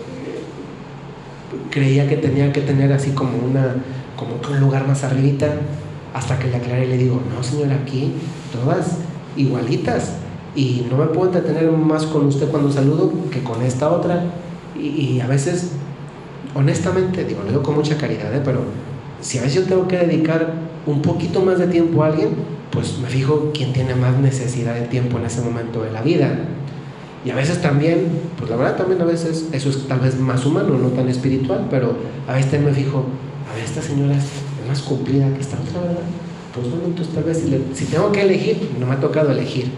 creía 1.70 2.08
que 2.08 2.16
tenía 2.16 2.52
que 2.52 2.60
tener 2.60 2.92
así 2.92 3.10
como, 3.10 3.38
una, 3.38 3.76
como 4.16 4.36
un 4.50 4.60
lugar 4.60 4.86
más 4.86 5.04
arribita, 5.04 5.48
hasta 6.14 6.38
que 6.38 6.48
le 6.48 6.56
aclaré 6.56 6.86
y 6.86 6.88
le 6.88 6.98
digo, 6.98 7.20
no 7.34 7.42
señora, 7.42 7.76
aquí 7.82 8.12
todas 8.52 8.98
igualitas, 9.36 10.16
y 10.54 10.86
no 10.90 10.98
me 10.98 11.06
puedo 11.06 11.32
entretener 11.32 11.70
más 11.72 12.04
con 12.04 12.26
usted 12.26 12.48
cuando 12.48 12.70
saludo 12.70 13.10
que 13.30 13.42
con 13.42 13.62
esta 13.62 13.90
otra, 13.90 14.24
y, 14.78 15.20
a 15.20 15.26
veces 15.26 15.72
honestamente, 16.54 17.24
digo, 17.24 17.40
lo 17.42 17.48
digo 17.48 17.62
con 17.62 17.76
mucha 17.76 17.96
caridad, 17.96 18.34
¿eh? 18.34 18.42
pero 18.44 18.60
si 19.20 19.38
a 19.38 19.42
veces 19.42 19.62
yo 19.62 19.68
tengo 19.68 19.88
que 19.88 19.96
dedicar 19.96 20.52
un 20.86 21.00
poquito 21.00 21.40
más 21.40 21.58
de 21.58 21.68
tiempo 21.68 22.02
a 22.02 22.08
alguien, 22.08 22.30
pues 22.72 22.98
me 22.98 23.08
fijo 23.08 23.50
quién 23.54 23.72
tiene 23.72 23.94
más 23.94 24.16
necesidad 24.18 24.74
de 24.74 24.82
tiempo 24.82 25.18
en 25.18 25.26
ese 25.26 25.42
momento 25.42 25.82
de 25.82 25.92
la 25.92 26.02
vida. 26.02 26.30
Y 27.24 27.30
a 27.30 27.36
veces 27.36 27.62
también, 27.62 28.08
pues 28.38 28.50
la 28.50 28.56
verdad 28.56 28.76
también 28.76 29.00
a 29.00 29.04
veces 29.04 29.46
eso 29.52 29.70
es 29.70 29.86
tal 29.86 30.00
vez 30.00 30.18
más 30.18 30.44
humano, 30.44 30.76
no 30.78 30.88
tan 30.88 31.08
espiritual, 31.08 31.66
pero 31.70 31.94
a 32.26 32.32
veces 32.34 32.60
me 32.60 32.72
fijo, 32.72 33.04
a 33.48 33.54
ver, 33.54 33.64
esta 33.64 33.80
señora 33.82 34.16
es 34.16 34.24
más 34.66 34.80
cumplida 34.82 35.32
que 35.34 35.40
esta 35.40 35.56
otra, 35.56 35.82
¿verdad? 35.82 36.02
Pues 36.54 36.68
bueno, 36.68 36.86
entonces 36.86 37.14
tal 37.14 37.24
vez 37.24 37.38
si, 37.38 37.64
si 37.74 37.84
tengo 37.90 38.10
que 38.10 38.22
elegir, 38.22 38.70
no 38.80 38.86
me 38.86 38.94
ha 38.94 39.00
tocado 39.00 39.30
elegir. 39.30 39.70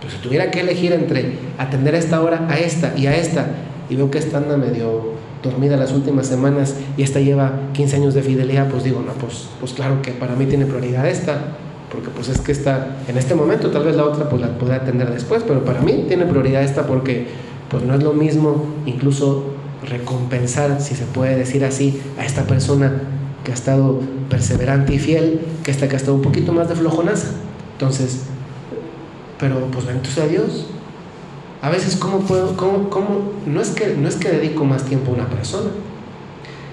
Pero 0.00 0.12
si 0.12 0.18
tuviera 0.18 0.50
que 0.50 0.60
elegir 0.60 0.92
entre 0.92 1.38
atender 1.56 1.94
a 1.94 1.98
esta 1.98 2.20
hora, 2.20 2.46
a 2.50 2.58
esta 2.58 2.92
y 2.96 3.06
a 3.06 3.16
esta, 3.16 3.46
y 3.88 3.94
veo 3.94 4.10
que 4.10 4.18
esta 4.18 4.38
anda 4.38 4.56
medio 4.56 5.14
dormida 5.42 5.76
las 5.76 5.92
últimas 5.92 6.26
semanas 6.26 6.74
y 6.96 7.02
esta 7.02 7.20
lleva 7.20 7.52
15 7.72 7.96
años 7.96 8.14
de 8.14 8.22
fidelidad, 8.22 8.68
pues 8.68 8.84
digo, 8.84 9.02
no, 9.06 9.12
pues, 9.12 9.48
pues 9.60 9.72
claro 9.72 10.02
que 10.02 10.10
para 10.10 10.34
mí 10.34 10.46
tiene 10.46 10.66
prioridad 10.66 11.06
esta, 11.06 11.56
porque 11.90 12.10
pues 12.10 12.28
es 12.28 12.40
que 12.40 12.52
está 12.52 12.96
en 13.08 13.16
este 13.16 13.34
momento, 13.34 13.70
tal 13.70 13.84
vez 13.84 13.96
la 13.96 14.04
otra 14.04 14.28
pues 14.28 14.42
la 14.42 14.58
podrá 14.58 14.76
atender 14.76 15.12
después, 15.12 15.42
pero 15.46 15.64
para 15.64 15.80
mí 15.80 16.04
tiene 16.08 16.26
prioridad 16.26 16.62
esta 16.62 16.86
porque 16.86 17.28
pues 17.70 17.84
no 17.84 17.94
es 17.94 18.02
lo 18.02 18.12
mismo 18.12 18.66
incluso 18.86 19.44
recompensar, 19.88 20.80
si 20.80 20.94
se 20.94 21.04
puede 21.04 21.36
decir 21.36 21.64
así, 21.64 22.00
a 22.18 22.24
esta 22.24 22.44
persona 22.44 22.92
que 23.44 23.52
ha 23.52 23.54
estado 23.54 24.00
perseverante 24.28 24.94
y 24.94 24.98
fiel, 24.98 25.40
que 25.62 25.70
esta 25.70 25.88
que 25.88 25.94
ha 25.94 25.98
estado 25.98 26.16
un 26.16 26.22
poquito 26.22 26.52
más 26.52 26.68
de 26.68 26.74
flojonaza. 26.74 27.28
Entonces, 27.72 28.22
pero 29.38 29.60
pues 29.70 29.86
bendito 29.86 30.10
sea 30.10 30.26
Dios. 30.26 30.66
A 31.62 31.70
veces, 31.70 31.96
¿cómo 31.96 32.20
puedo? 32.20 32.56
Cómo, 32.56 32.90
cómo? 32.90 33.32
No, 33.46 33.60
es 33.60 33.70
que, 33.70 33.96
no 33.96 34.08
es 34.08 34.16
que 34.16 34.30
dedico 34.30 34.64
más 34.64 34.84
tiempo 34.84 35.12
a 35.12 35.14
una 35.14 35.28
persona. 35.28 35.70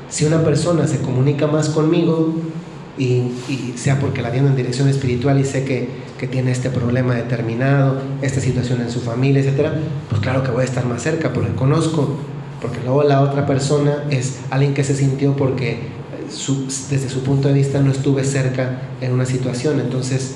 Si 0.10 0.26
una 0.26 0.43
persona 0.43 0.88
se 0.88 0.99
comunica 1.02 1.47
más 1.47 1.69
conmigo, 1.69 2.34
y, 2.97 3.73
sea 3.75 3.99
porque 3.99 4.21
la 4.21 4.29
viendo 4.29 4.49
en 4.49 4.56
dirección 4.56 4.88
espiritual 4.88 5.39
y 5.39 5.45
sé 5.45 5.63
que, 5.65 5.89
que, 6.17 6.27
tiene 6.27 6.51
este 6.51 6.69
problema 6.69 7.15
determinado, 7.15 8.01
esta 8.21 8.39
situación 8.39 8.82
en 8.82 8.91
su 8.91 9.01
familia, 9.01 9.41
etcétera, 9.41 9.73
pues 10.10 10.21
claro 10.21 10.43
que 10.43 10.51
voy 10.51 10.62
a 10.62 10.65
estar 10.65 10.86
más 10.86 11.01
cerca 11.01 11.34
porque 11.34 11.53
conozco, 11.53 12.15
porque 12.62 12.79
luego 12.84 13.03
la 13.03 13.21
otra 13.21 13.45
persona 13.45 14.06
es 14.10 14.39
alguien 14.51 14.73
que 14.73 14.84
se 14.84 14.95
sintió 14.95 15.36
porque 15.36 15.79
desde 16.89 17.10
su 17.10 17.23
punto 17.23 17.47
de 17.47 17.53
vista 17.53 17.82
no 17.82 17.91
estuve 17.91 18.23
cerca 18.23 18.82
en 19.01 19.12
una 19.12 19.25
situación, 19.25 19.79
entonces 19.79 20.36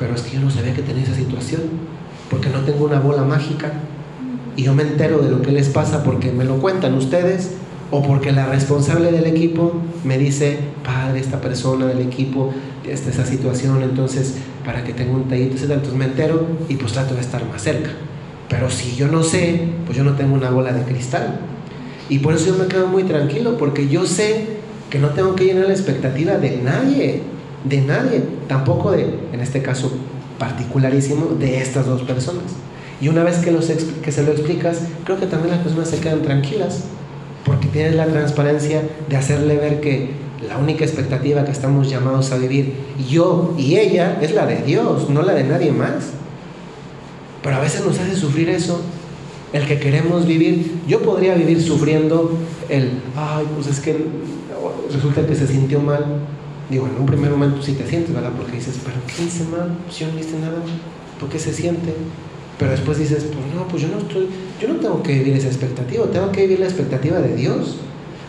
pero 0.00 0.14
es 0.14 0.22
que 0.22 0.36
yo 0.36 0.40
no 0.40 0.50
sabía 0.50 0.72
que 0.74 0.80
tenía 0.80 1.02
esa 1.02 1.14
situación, 1.14 1.60
porque 2.30 2.48
no 2.48 2.60
tengo 2.60 2.86
una 2.86 3.00
bola 3.00 3.22
mágica. 3.22 3.70
Y 4.56 4.62
yo 4.62 4.74
me 4.74 4.82
entero 4.82 5.18
de 5.18 5.30
lo 5.30 5.42
que 5.42 5.52
les 5.52 5.68
pasa 5.68 6.02
porque 6.02 6.32
me 6.32 6.44
lo 6.44 6.56
cuentan 6.56 6.94
ustedes 6.94 7.50
o 7.90 8.02
porque 8.02 8.32
la 8.32 8.46
responsable 8.46 9.10
del 9.10 9.26
equipo 9.26 9.72
me 10.04 10.18
dice, 10.18 10.58
padre, 10.84 11.20
esta 11.20 11.40
persona 11.40 11.86
del 11.86 12.00
equipo, 12.00 12.52
está 12.88 13.10
esa 13.10 13.26
situación, 13.26 13.82
entonces 13.82 14.36
para 14.64 14.84
que 14.84 14.92
tenga 14.92 15.12
un 15.12 15.28
tallito. 15.28 15.56
Entonces 15.62 15.94
me 15.94 16.04
entero 16.04 16.46
y 16.68 16.76
pues 16.76 16.92
trato 16.92 17.14
de 17.14 17.20
estar 17.20 17.44
más 17.46 17.62
cerca. 17.62 17.90
Pero 18.48 18.70
si 18.70 18.96
yo 18.96 19.08
no 19.08 19.22
sé, 19.22 19.62
pues 19.86 19.96
yo 19.96 20.04
no 20.04 20.14
tengo 20.14 20.34
una 20.34 20.50
bola 20.50 20.72
de 20.72 20.82
cristal. 20.82 21.40
Y 22.08 22.18
por 22.18 22.34
eso 22.34 22.46
yo 22.46 22.54
me 22.56 22.66
quedo 22.66 22.88
muy 22.88 23.04
tranquilo, 23.04 23.56
porque 23.56 23.88
yo 23.88 24.06
sé 24.06 24.60
que 24.88 24.98
no 24.98 25.10
tengo 25.10 25.36
que 25.36 25.44
llenar 25.44 25.66
la 25.66 25.72
expectativa 25.72 26.36
de 26.36 26.56
nadie 26.56 27.22
de 27.64 27.80
nadie, 27.80 28.22
tampoco 28.48 28.92
de, 28.92 29.06
en 29.32 29.40
este 29.40 29.62
caso 29.62 29.92
particularísimo, 30.38 31.36
de 31.38 31.60
estas 31.60 31.86
dos 31.86 32.02
personas. 32.02 32.44
Y 33.00 33.08
una 33.08 33.22
vez 33.22 33.38
que, 33.38 33.50
los, 33.50 33.66
que 33.66 34.12
se 34.12 34.22
lo 34.22 34.32
explicas, 34.32 34.82
creo 35.04 35.18
que 35.18 35.26
también 35.26 35.54
las 35.54 35.62
personas 35.62 35.88
se 35.88 35.98
quedan 35.98 36.22
tranquilas, 36.22 36.84
porque 37.60 37.68
tienes 37.74 37.94
la 37.94 38.06
transparencia 38.06 38.82
de 39.06 39.16
hacerle 39.16 39.56
ver 39.56 39.80
que 39.82 40.08
la 40.48 40.56
única 40.56 40.82
expectativa 40.82 41.44
que 41.44 41.50
estamos 41.50 41.90
llamados 41.90 42.32
a 42.32 42.38
vivir, 42.38 42.72
yo 43.06 43.54
y 43.58 43.76
ella, 43.76 44.18
es 44.22 44.32
la 44.32 44.46
de 44.46 44.62
Dios, 44.62 45.10
no 45.10 45.20
la 45.20 45.34
de 45.34 45.44
nadie 45.44 45.70
más. 45.70 46.12
Pero 47.42 47.56
a 47.56 47.60
veces 47.60 47.84
nos 47.84 47.98
hace 47.98 48.16
sufrir 48.16 48.48
eso, 48.48 48.80
el 49.52 49.66
que 49.66 49.78
queremos 49.78 50.26
vivir. 50.26 50.80
Yo 50.88 51.02
podría 51.02 51.34
vivir 51.34 51.60
sufriendo 51.60 52.32
el, 52.70 52.92
ay, 53.14 53.46
pues 53.54 53.66
es 53.66 53.80
que 53.80 54.06
resulta 54.90 55.26
que 55.26 55.34
se 55.34 55.46
sintió 55.46 55.80
mal, 55.80 56.06
Digo, 56.70 56.86
en 56.86 57.00
un 57.00 57.06
primer 57.06 57.32
momento 57.32 57.60
sí 57.60 57.72
te 57.72 57.84
sientes, 57.84 58.14
¿verdad? 58.14 58.30
Porque 58.36 58.52
dices, 58.52 58.78
pero 58.84 58.96
¿qué 59.04 59.24
hice 59.24 59.42
mal? 59.44 59.76
Si 59.90 60.04
yo 60.04 60.12
no 60.12 60.20
hice 60.20 60.38
nada, 60.38 60.62
¿por 61.18 61.28
qué 61.28 61.36
se 61.40 61.52
siente? 61.52 61.92
Pero 62.60 62.70
después 62.70 62.96
dices, 62.96 63.24
pues 63.24 63.54
no, 63.56 63.66
pues 63.66 63.82
yo 63.82 63.88
no 63.88 63.98
estoy, 63.98 64.28
yo 64.60 64.68
no 64.68 64.76
tengo 64.76 65.02
que 65.02 65.14
vivir 65.14 65.34
esa 65.34 65.48
expectativa, 65.48 66.06
tengo 66.06 66.30
que 66.32 66.42
vivir 66.42 66.60
la 66.60 66.66
expectativa 66.66 67.18
de 67.18 67.34
Dios. 67.34 67.76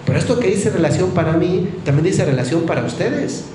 Pero 0.06 0.18
esto 0.18 0.40
que 0.40 0.48
dice 0.48 0.70
relación 0.70 1.12
para 1.12 1.34
mí, 1.34 1.70
también 1.84 2.06
dice 2.06 2.26
relación 2.26 2.64
para 2.64 2.84
ustedes. 2.84 3.46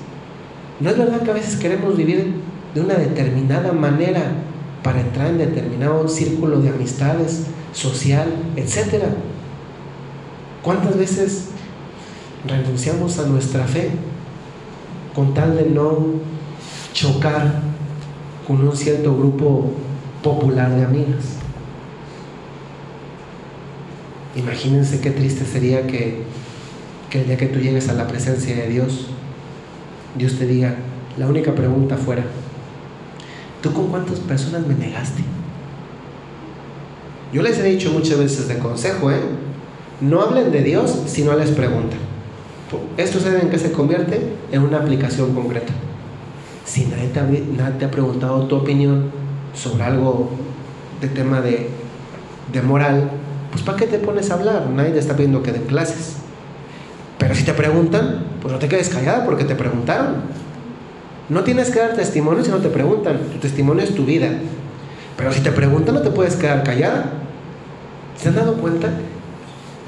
¿No 0.79 0.89
es 0.89 0.97
verdad 0.97 1.21
que 1.21 1.31
a 1.31 1.33
veces 1.33 1.55
queremos 1.57 1.97
vivir 1.97 2.33
de 2.73 2.81
una 2.81 2.95
determinada 2.95 3.73
manera 3.73 4.31
para 4.83 5.01
entrar 5.01 5.27
en 5.27 5.39
determinado 5.39 6.07
círculo 6.07 6.61
de 6.61 6.69
amistades, 6.69 7.47
social, 7.73 8.27
etcétera? 8.55 9.07
¿Cuántas 10.61 10.97
veces 10.97 11.47
renunciamos 12.47 13.19
a 13.19 13.27
nuestra 13.27 13.65
fe 13.65 13.89
con 15.15 15.33
tal 15.33 15.57
de 15.57 15.69
no 15.69 16.05
chocar 16.93 17.61
con 18.47 18.65
un 18.65 18.75
cierto 18.75 19.15
grupo 19.15 19.71
popular 20.23 20.73
de 20.75 20.85
amigas. 20.85 21.37
Imagínense 24.37 25.01
qué 25.01 25.09
triste 25.09 25.45
sería 25.45 25.87
que, 25.87 26.19
que, 27.09 27.21
el 27.21 27.27
día 27.27 27.37
que 27.37 27.47
tú 27.47 27.59
llegues 27.59 27.89
a 27.89 27.93
la 27.93 28.07
presencia 28.07 28.55
de 28.55 28.69
Dios, 28.69 29.07
Dios 30.15 30.37
te 30.37 30.45
diga, 30.45 30.75
la 31.17 31.25
única 31.25 31.55
pregunta 31.55 31.97
fuera, 31.97 32.23
¿tú 33.63 33.73
con 33.73 33.87
cuántas 33.87 34.19
personas 34.19 34.65
me 34.67 34.75
negaste? 34.75 35.23
Yo 37.33 37.41
les 37.41 37.57
he 37.57 37.63
dicho 37.63 37.91
muchas 37.91 38.19
veces 38.19 38.47
de 38.47 38.59
consejo, 38.59 39.11
¿eh? 39.11 39.19
No 40.01 40.21
hablen 40.21 40.51
de 40.51 40.61
Dios 40.61 40.95
si 41.07 41.23
no 41.23 41.35
les 41.35 41.49
preguntan. 41.49 41.99
Esto 42.97 43.19
saben 43.19 43.41
en 43.41 43.49
qué 43.49 43.57
se 43.57 43.71
convierte 43.71 44.21
en 44.51 44.61
una 44.61 44.77
aplicación 44.77 45.33
concreta. 45.33 45.73
Si 46.63 46.85
nadie 46.85 47.07
te 47.79 47.85
ha 47.85 47.91
preguntado 47.91 48.45
tu 48.45 48.55
opinión 48.57 49.09
sobre 49.55 49.83
algo 49.83 50.29
de 51.01 51.07
tema 51.07 51.41
de, 51.41 51.69
de 52.53 52.61
moral, 52.61 53.09
pues 53.57 53.65
¿para 53.65 53.77
qué 53.79 53.87
te 53.87 53.97
pones 53.97 54.29
a 54.29 54.35
hablar? 54.35 54.69
Nadie 54.69 54.91
te 54.91 54.99
está 54.99 55.15
pidiendo 55.15 55.41
que 55.41 55.51
den 55.51 55.63
clases. 55.63 56.17
Pero 57.17 57.33
si 57.33 57.43
te 57.43 57.53
preguntan, 57.53 58.23
pues 58.39 58.53
no 58.53 58.59
te 58.59 58.67
quedes 58.67 58.89
callada 58.89 59.25
porque 59.25 59.45
te 59.45 59.55
preguntaron. 59.55 60.17
No 61.27 61.43
tienes 61.43 61.71
que 61.71 61.79
dar 61.79 61.95
testimonio 61.95 62.43
si 62.43 62.51
no 62.51 62.57
te 62.57 62.69
preguntan. 62.69 63.17
Tu 63.31 63.39
testimonio 63.39 63.83
es 63.83 63.95
tu 63.95 64.05
vida. 64.05 64.29
Pero 65.17 65.33
si 65.33 65.41
te 65.41 65.51
preguntan, 65.51 65.95
no 65.95 66.01
te 66.01 66.11
puedes 66.11 66.35
quedar 66.35 66.63
callada. 66.63 67.13
¿Se 68.15 68.29
han 68.29 68.35
dado 68.35 68.53
cuenta 68.57 68.91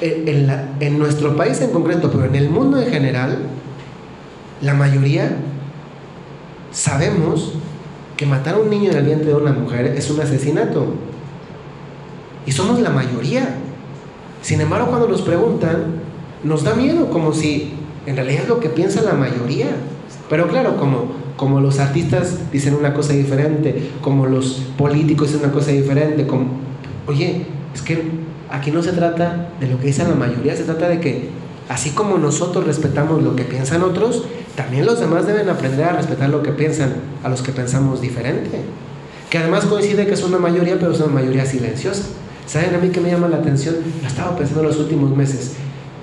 en, 0.02 0.98
nuestro 0.98 1.38
país 1.38 1.62
en 1.62 1.70
concreto, 1.70 2.10
pero 2.10 2.26
en 2.26 2.36
el 2.36 2.50
mundo 2.50 2.82
en 2.82 2.90
general, 2.90 3.38
la 4.64 4.74
mayoría 4.74 5.30
sabemos 6.72 7.54
que 8.18 8.26
matar 8.26 8.56
a 8.56 8.58
un 8.58 8.72
niño 8.72 8.90
en 8.90 8.98
el 8.98 9.06
vientre 9.06 9.28
de 9.28 9.36
una 9.36 9.52
mujer 9.52 9.86
es 9.96 10.10
un 10.10 10.20
asesinato. 10.22 10.88
Y 12.50 12.52
somos 12.52 12.80
la 12.80 12.90
mayoría. 12.90 13.48
Sin 14.42 14.60
embargo, 14.60 14.88
cuando 14.88 15.08
nos 15.08 15.22
preguntan, 15.22 16.02
nos 16.44 16.64
da 16.64 16.74
miedo, 16.74 17.12
como 17.12 17.32
si 17.32 17.74
en 18.08 18.16
realidad 18.16 18.42
es 18.42 18.50
lo 18.50 18.60
que 18.60 18.70
piensa 18.70 19.04
la 19.04 19.14
mayoría. 19.14 19.68
Pero 20.32 20.48
claro, 20.48 20.76
como, 20.78 21.12
como 21.38 21.62
los 21.62 21.78
artistas 21.78 22.52
dicen 22.52 22.74
una 22.74 22.96
cosa 22.96 23.14
diferente, 23.14 23.92
como 24.02 24.26
los 24.26 24.64
políticos 24.80 25.28
dicen 25.28 25.46
una 25.46 25.54
cosa 25.54 25.70
diferente, 25.70 26.26
como, 26.26 26.48
oye, 27.06 27.46
es 27.76 27.84
que 27.84 28.02
aquí 28.50 28.72
no 28.72 28.82
se 28.82 28.94
trata 28.94 29.50
de 29.60 29.68
lo 29.68 29.78
que 29.80 29.86
dicen 29.86 30.10
la 30.10 30.16
mayoría, 30.16 30.56
se 30.56 30.64
trata 30.64 30.90
de 30.90 31.00
que 31.00 31.30
así 31.68 31.92
como 31.92 32.18
nosotros 32.18 32.66
respetamos 32.66 33.22
lo 33.22 33.36
que 33.36 33.44
piensan 33.44 33.84
otros, 33.84 34.24
también 34.56 34.88
los 34.88 35.00
demás 35.00 35.28
deben 35.28 35.50
aprender 35.50 35.86
a 35.86 35.92
respetar 35.92 36.30
lo 36.30 36.42
que 36.42 36.54
piensan 36.54 36.96
a 37.24 37.30
los 37.30 37.44
que 37.44 37.52
pensamos 37.52 38.02
diferente. 38.02 38.60
Que 39.30 39.38
además 39.38 39.66
coincide 39.66 40.08
que 40.08 40.16
es 40.16 40.24
una 40.24 40.40
mayoría, 40.40 40.80
pero 40.80 40.94
es 40.94 41.00
una 41.00 41.14
mayoría 41.14 41.46
silenciosa. 41.46 42.06
¿Saben 42.50 42.74
a 42.74 42.80
mí 42.80 42.90
que 42.90 43.00
me 43.00 43.12
llama 43.12 43.28
la 43.28 43.38
atención? 43.38 43.76
Lo 44.02 44.08
estaba 44.08 44.36
pensando 44.36 44.64
en 44.64 44.68
los 44.68 44.80
últimos 44.80 45.16
meses. 45.16 45.54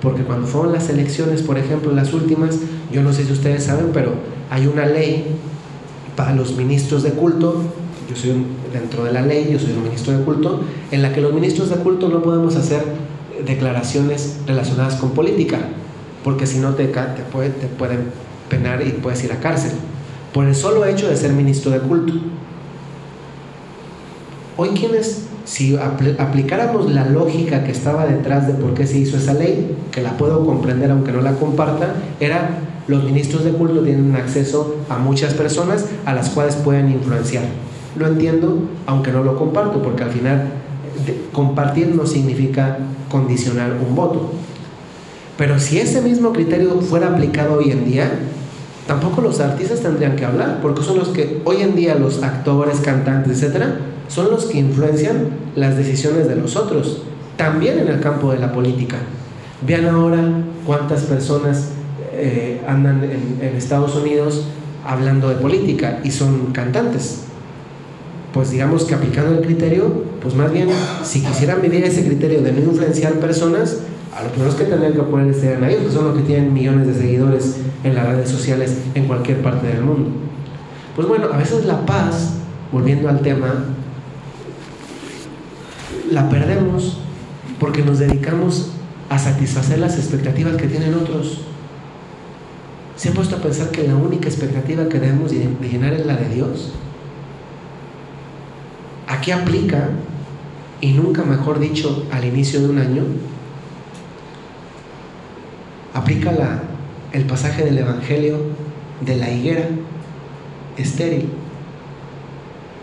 Porque 0.01 0.23
cuando 0.23 0.47
fueron 0.47 0.71
las 0.71 0.89
elecciones, 0.89 1.41
por 1.41 1.57
ejemplo, 1.57 1.91
las 1.91 2.13
últimas, 2.13 2.55
yo 2.91 3.03
no 3.03 3.11
sé 3.11 3.25
si 3.25 3.33
ustedes 3.33 3.65
saben, 3.65 3.89
pero 3.93 4.13
hay 4.49 4.65
una 4.67 4.85
ley 4.85 5.25
para 6.15 6.33
los 6.33 6.55
ministros 6.55 7.03
de 7.03 7.11
culto 7.11 7.63
yo 8.09 8.15
soy 8.15 8.45
dentro 8.71 9.03
de 9.03 9.11
la 9.11 9.21
ley, 9.21 9.49
yo 9.51 9.59
soy 9.59 9.73
un 9.73 9.83
ministro 9.83 10.17
de 10.17 10.23
culto, 10.23 10.61
en 10.91 11.01
la 11.01 11.13
que 11.13 11.21
los 11.21 11.33
ministros 11.33 11.69
de 11.69 11.75
culto 11.75 12.07
no 12.07 12.21
podemos 12.21 12.55
hacer 12.55 12.81
declaraciones 13.45 14.37
relacionadas 14.47 14.95
con 14.95 15.11
política, 15.11 15.59
porque 16.23 16.47
si 16.47 16.59
no 16.59 16.73
te, 16.75 16.85
te, 16.85 16.93
te 16.93 17.67
pueden 17.67 17.99
penar 18.49 18.85
y 18.85 18.91
puedes 18.91 19.23
ir 19.23 19.33
a 19.33 19.39
cárcel, 19.39 19.71
por 20.33 20.45
el 20.45 20.55
solo 20.55 20.85
hecho 20.85 21.09
de 21.09 21.17
ser 21.17 21.33
ministro 21.33 21.71
de 21.71 21.79
culto. 21.79 22.13
Hoy 24.57 24.69
quienes, 24.69 25.27
si 25.45 25.77
aplicáramos 25.77 26.91
la 26.91 27.05
lógica 27.05 27.63
que 27.63 27.71
estaba 27.71 28.05
detrás 28.05 28.47
de 28.47 28.53
por 28.53 28.73
qué 28.73 28.87
se 28.87 28.97
hizo 28.97 29.17
esa 29.17 29.33
ley, 29.33 29.75
que 29.91 30.01
la 30.01 30.17
puedo 30.17 30.45
comprender 30.45 30.91
aunque 30.91 31.11
no 31.11 31.21
la 31.21 31.33
comparta, 31.33 31.93
era 32.19 32.49
los 32.87 33.03
ministros 33.03 33.43
de 33.43 33.51
culto 33.51 33.81
tienen 33.81 34.15
acceso 34.15 34.77
a 34.89 34.97
muchas 34.97 35.33
personas 35.33 35.85
a 36.05 36.13
las 36.13 36.29
cuales 36.29 36.55
pueden 36.55 36.89
influenciar 36.91 37.43
lo 37.97 38.07
entiendo, 38.07 38.59
aunque 38.85 39.11
no 39.11 39.23
lo 39.23 39.37
comparto, 39.37 39.81
porque 39.81 40.03
al 40.03 40.11
final 40.11 40.49
compartir 41.31 41.95
no 41.95 42.05
significa 42.05 42.77
condicionar 43.09 43.73
un 43.87 43.95
voto. 43.95 44.31
Pero 45.37 45.59
si 45.59 45.79
ese 45.79 46.01
mismo 46.01 46.33
criterio 46.33 46.79
fuera 46.81 47.07
aplicado 47.09 47.55
hoy 47.55 47.71
en 47.71 47.85
día, 47.85 48.11
tampoco 48.87 49.21
los 49.21 49.39
artistas 49.39 49.81
tendrían 49.81 50.15
que 50.15 50.25
hablar, 50.25 50.59
porque 50.61 50.83
son 50.83 50.97
los 50.97 51.09
que 51.09 51.41
hoy 51.45 51.61
en 51.61 51.75
día 51.75 51.95
los 51.95 52.23
actores, 52.23 52.79
cantantes, 52.79 53.41
etcétera, 53.41 53.79
son 54.07 54.31
los 54.31 54.45
que 54.45 54.59
influencian 54.59 55.29
las 55.55 55.77
decisiones 55.77 56.27
de 56.27 56.35
los 56.35 56.55
otros, 56.55 57.03
también 57.35 57.79
en 57.79 57.87
el 57.87 57.99
campo 57.99 58.31
de 58.31 58.39
la 58.39 58.51
política. 58.51 58.97
Vean 59.65 59.85
ahora 59.85 60.21
cuántas 60.65 61.03
personas 61.03 61.69
eh, 62.13 62.61
andan 62.67 63.03
en, 63.03 63.55
Estados 63.55 63.95
Unidos 63.95 64.45
hablando 64.85 65.29
de 65.29 65.35
política 65.35 65.99
y 66.03 66.11
son 66.11 66.47
cantantes. 66.53 67.23
Pues 68.33 68.51
digamos 68.51 68.85
que 68.85 68.95
aplicando 68.95 69.37
el 69.37 69.45
criterio, 69.45 70.03
pues 70.21 70.35
más 70.35 70.51
bien, 70.51 70.69
si 71.03 71.21
quisieran 71.21 71.61
vivir 71.61 71.83
ese 71.83 72.05
criterio 72.05 72.41
de 72.41 72.51
no 72.51 72.59
influenciar 72.59 73.13
personas, 73.13 73.79
a 74.15 74.23
lo 74.23 74.29
menos 74.37 74.55
que 74.55 74.65
tendrían 74.65 74.93
que 74.93 75.01
poner 75.03 75.33
serían 75.33 75.63
a 75.63 75.69
ellos, 75.69 75.83
que 75.83 75.91
son 75.91 76.05
los 76.05 76.17
que 76.17 76.23
tienen 76.23 76.53
millones 76.53 76.87
de 76.87 76.93
seguidores 76.93 77.57
en 77.83 77.95
las 77.95 78.07
redes 78.07 78.29
sociales 78.29 78.77
en 78.95 79.05
cualquier 79.05 79.41
parte 79.41 79.67
del 79.67 79.81
mundo. 79.81 80.09
Pues 80.95 81.07
bueno, 81.07 81.27
a 81.31 81.37
veces 81.37 81.65
la 81.65 81.85
paz, 81.85 82.33
volviendo 82.71 83.09
al 83.09 83.21
tema, 83.21 83.65
la 86.11 86.29
perdemos 86.29 86.97
porque 87.59 87.83
nos 87.83 87.99
dedicamos 87.99 88.71
a 89.09 89.17
satisfacer 89.17 89.79
las 89.79 89.97
expectativas 89.97 90.55
que 90.55 90.67
tienen 90.67 90.93
otros. 90.93 91.41
¿Se 92.95 93.09
han 93.09 93.15
puesto 93.15 93.35
a 93.35 93.39
pensar 93.39 93.69
que 93.69 93.87
la 93.87 93.95
única 93.95 94.27
expectativa 94.27 94.89
que 94.89 94.99
debemos 94.99 95.31
de 95.31 95.49
llenar 95.61 95.93
es 95.93 96.05
la 96.05 96.15
de 96.15 96.29
Dios? 96.29 96.73
Aquí 99.07 99.31
aplica, 99.31 99.89
y 100.81 100.91
nunca 100.91 101.23
mejor 101.23 101.59
dicho, 101.59 102.05
al 102.11 102.25
inicio 102.25 102.61
de 102.61 102.69
un 102.69 102.79
año, 102.79 103.03
aplica 105.93 106.31
la, 106.31 106.61
el 107.13 107.25
pasaje 107.25 107.63
del 107.63 107.77
Evangelio 107.77 108.37
de 109.01 109.15
la 109.15 109.31
higuera 109.31 109.69
estéril. 110.75 111.29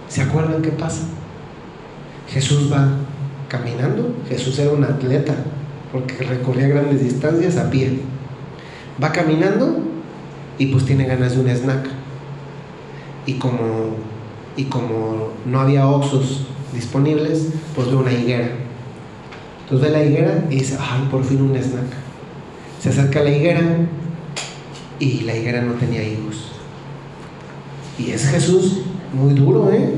¿Se 0.08 0.22
acuerdan 0.22 0.62
qué 0.62 0.70
pasa? 0.70 1.02
Jesús 2.28 2.72
va 2.72 2.88
caminando, 3.48 4.14
Jesús 4.28 4.58
era 4.58 4.72
un 4.72 4.84
atleta 4.84 5.34
porque 5.92 6.24
recorría 6.24 6.68
grandes 6.68 7.02
distancias 7.02 7.56
a 7.56 7.70
pie. 7.70 8.00
Va 9.02 9.12
caminando 9.12 9.78
y 10.58 10.66
pues 10.66 10.84
tiene 10.84 11.06
ganas 11.06 11.34
de 11.34 11.40
un 11.40 11.48
snack. 11.48 11.86
Y 13.26 13.34
como, 13.34 13.96
y 14.56 14.64
como 14.64 15.28
no 15.46 15.60
había 15.60 15.88
oxos 15.88 16.46
disponibles, 16.72 17.50
pues 17.74 17.88
ve 17.88 17.96
una 17.96 18.12
higuera. 18.12 18.48
Entonces 19.62 19.88
ve 19.88 19.98
la 19.98 20.04
higuera 20.04 20.44
y 20.50 20.56
dice, 20.56 20.76
ay, 20.80 21.08
por 21.10 21.24
fin 21.24 21.40
un 21.40 21.56
snack. 21.56 21.86
Se 22.80 22.90
acerca 22.90 23.20
a 23.20 23.24
la 23.24 23.30
higuera 23.30 23.62
y 24.98 25.20
la 25.20 25.36
higuera 25.36 25.62
no 25.62 25.74
tenía 25.74 26.02
higos. 26.02 26.52
Y 27.98 28.10
es 28.10 28.26
Jesús 28.26 28.82
muy 29.12 29.34
duro, 29.34 29.72
¿eh? 29.72 29.94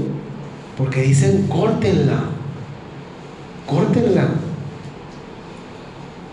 Porque 0.76 1.02
dicen, 1.02 1.46
córtenla, 1.48 2.35
córtenla. 3.66 4.28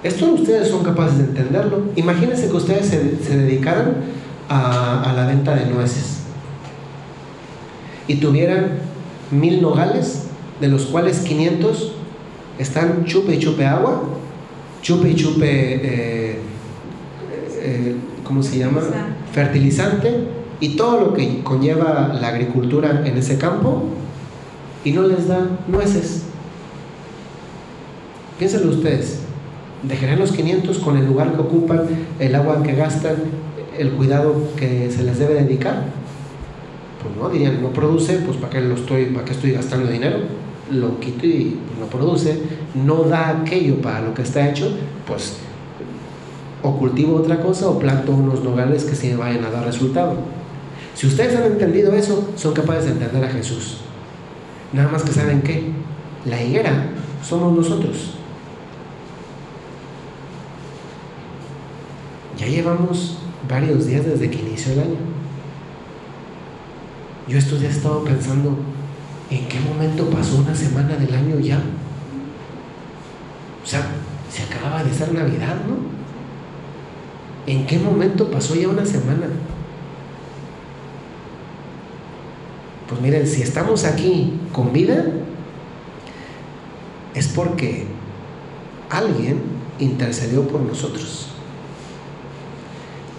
Esto 0.04 0.34
ustedes 0.34 0.67
son 0.67 0.84
capaces 0.84 1.17
de 1.17 1.24
entenderlo. 1.26 1.84
Imagínense 1.96 2.50
que 2.50 2.56
ustedes 2.58 2.88
se, 2.88 3.38
dedicaran 3.38 3.96
a, 4.50 5.10
a, 5.10 5.13
la 5.13 5.26
venta 5.26 5.56
de 5.56 5.65
nueces 5.67 6.24
y 8.08 8.15
tuvieran 8.15 8.80
mil 9.32 9.62
nogales, 9.62 10.24
de 10.60 10.67
los 10.67 10.86
cuales 10.86 11.19
500 11.19 11.93
están 12.60 13.06
chupe 13.06 13.36
y 13.36 13.39
chupe 13.39 13.65
agua, 13.65 14.04
chupe 14.82 15.10
y 15.10 15.15
chupe, 15.15 15.46
eh, 15.50 16.39
eh, 17.60 17.96
¿cómo 18.24 18.43
se 18.43 18.60
llama? 18.60 18.82
Fertilizante 19.32 20.28
y 20.60 20.76
todo 20.76 21.00
lo 21.00 21.13
que 21.13 21.41
conlleva 21.43 22.17
la 22.19 22.28
agricultura 22.28 23.04
en 23.06 23.17
ese 23.17 23.38
campo 23.38 23.84
y 24.84 24.91
no 24.91 25.04
les 25.04 25.28
da 25.28 25.48
nueces. 25.67 26.24
Piénsenlo 28.43 28.71
ustedes. 28.71 29.19
¿Dejarán 29.84 30.19
los 30.19 30.34
500 30.34 30.79
con 30.79 30.97
el 30.97 31.06
lugar 31.06 31.34
que 31.34 31.39
ocupan, 31.39 31.84
el 32.19 32.36
agua 32.36 32.62
que 32.62 32.73
gastan, 32.73 33.15
el 33.77 33.91
cuidado 33.91 34.36
que 34.58 34.91
se 34.91 35.03
les 35.03 35.17
debe 35.17 35.36
dedicar? 35.36 35.86
Pues 37.01 37.15
no, 37.15 37.29
dirían, 37.29 37.62
no 37.62 37.69
produce, 37.69 38.17
pues 38.17 38.36
¿para 38.36 38.49
qué, 38.49 38.60
lo 38.60 38.75
estoy, 38.75 39.06
para 39.06 39.23
qué 39.23 39.32
estoy 39.32 39.51
gastando 39.51 39.89
dinero? 39.89 40.17
Lo 40.69 40.99
quito 40.99 41.25
y 41.25 41.58
no 41.79 41.86
produce, 41.86 42.38
no 42.75 43.03
da 43.03 43.29
aquello 43.29 43.82
para 43.82 44.01
lo 44.01 44.13
que 44.13 44.23
está 44.23 44.49
hecho, 44.49 44.75
pues 45.08 45.38
o 46.63 46.77
cultivo 46.77 47.15
otra 47.15 47.39
cosa 47.41 47.69
o 47.69 47.79
planto 47.79 48.12
unos 48.12 48.43
nogales 48.43 48.84
que 48.84 48.95
sí 48.97 49.13
vayan 49.13 49.45
a 49.45 49.51
dar 49.51 49.63
resultado. 49.63 50.17
Si 50.95 51.08
ustedes 51.08 51.38
han 51.38 51.45
entendido 51.45 51.93
eso, 51.93 52.29
son 52.36 52.53
capaces 52.53 52.88
de 52.88 52.91
entender 52.91 53.23
a 53.23 53.29
Jesús. 53.29 53.77
Nada 54.73 54.91
más 54.91 55.03
que 55.03 55.13
saben 55.13 55.41
que 55.43 55.71
la 56.25 56.43
higuera 56.43 56.89
somos 57.23 57.56
nosotros. 57.56 58.12
Ya 62.43 62.49
llevamos 62.49 63.15
varios 63.47 63.88
días 63.88 64.06
desde 64.06 64.29
que 64.29 64.39
inició 64.39 64.73
el 64.73 64.79
año. 64.82 64.97
Yo 67.25 67.38
estos 67.38 67.62
días 67.62 67.73
he 67.73 67.77
estado 67.77 68.03
pensando, 68.03 68.58
¿en 69.29 69.47
qué 69.47 69.62
momento 69.62 70.10
pasó 70.10 70.36
una 70.36 70.53
semana 70.53 70.97
del 70.97 71.13
año 71.13 71.39
ya? 71.39 71.62
O 73.63 73.65
sea, 73.65 73.88
se 74.29 74.43
acababa 74.43 74.84
de 74.84 74.93
ser 74.93 75.13
Navidad, 75.13 75.56
¿no? 75.65 75.77
¿En 77.47 77.65
qué 77.65 77.79
momento 77.79 78.29
pasó 78.29 78.56
ya 78.56 78.67
una 78.67 78.86
semana? 78.86 79.27
Pues 82.89 82.99
miren, 82.99 83.25
si 83.25 83.41
estamos 83.41 83.86
aquí 83.86 84.34
con 84.51 84.73
vida, 84.73 85.06
es 87.15 87.29
porque 87.29 87.88
alguien 88.89 89.41
intercedió 89.79 90.45
por 90.45 90.60
nosotros. 90.60 91.33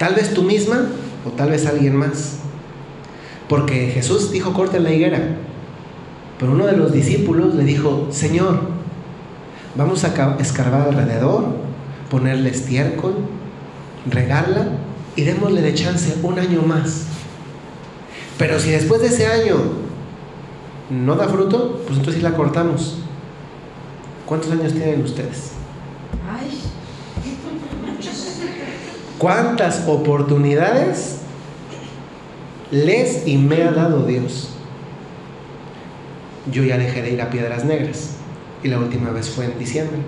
Tal 0.04 0.16
vez 0.16 0.34
tú 0.34 0.42
misma 0.42 0.88
o 1.26 1.30
tal 1.30 1.48
vez 1.48 1.64
alguien 1.64 1.96
más. 1.96 2.40
Porque 3.48 3.90
Jesús 3.90 4.30
dijo, 4.30 4.52
corten 4.52 4.82
la 4.82 4.92
higuera. 4.92 5.36
Pero 6.38 6.52
uno 6.52 6.66
de 6.66 6.76
los 6.76 6.92
discípulos 6.92 7.54
le 7.54 7.64
dijo, 7.64 8.08
Señor, 8.10 8.60
vamos 9.74 10.04
a 10.04 10.36
escarbar 10.38 10.88
alrededor, 10.88 11.46
ponerle 12.10 12.50
estiércol, 12.50 13.14
regarla 14.10 14.66
y 15.16 15.22
démosle 15.22 15.62
de 15.62 15.72
chance 15.72 16.16
un 16.22 16.38
año 16.38 16.60
más. 16.60 17.04
Pero 18.36 18.60
si 18.60 18.72
después 18.72 19.00
de 19.00 19.06
ese 19.06 19.26
año 19.26 19.56
no 20.90 21.16
da 21.16 21.28
fruto, 21.28 21.80
pues 21.86 21.98
entonces 21.98 22.22
la 22.22 22.34
cortamos. 22.34 22.98
¿Cuántos 24.26 24.52
años 24.52 24.74
tienen 24.74 25.02
ustedes? 25.02 25.52
¿Cuántas 29.18 29.86
oportunidades 29.86 31.20
les 32.70 33.26
y 33.26 33.38
me 33.38 33.62
ha 33.62 33.72
dado 33.72 34.04
Dios? 34.04 34.50
Yo 36.50 36.62
ya 36.64 36.76
dejé 36.76 37.02
de 37.02 37.12
ir 37.12 37.22
a 37.22 37.30
Piedras 37.30 37.64
Negras 37.64 38.16
y 38.62 38.68
la 38.68 38.78
última 38.78 39.10
vez 39.10 39.30
fue 39.30 39.44
en 39.44 39.58
diciembre. 39.58 39.98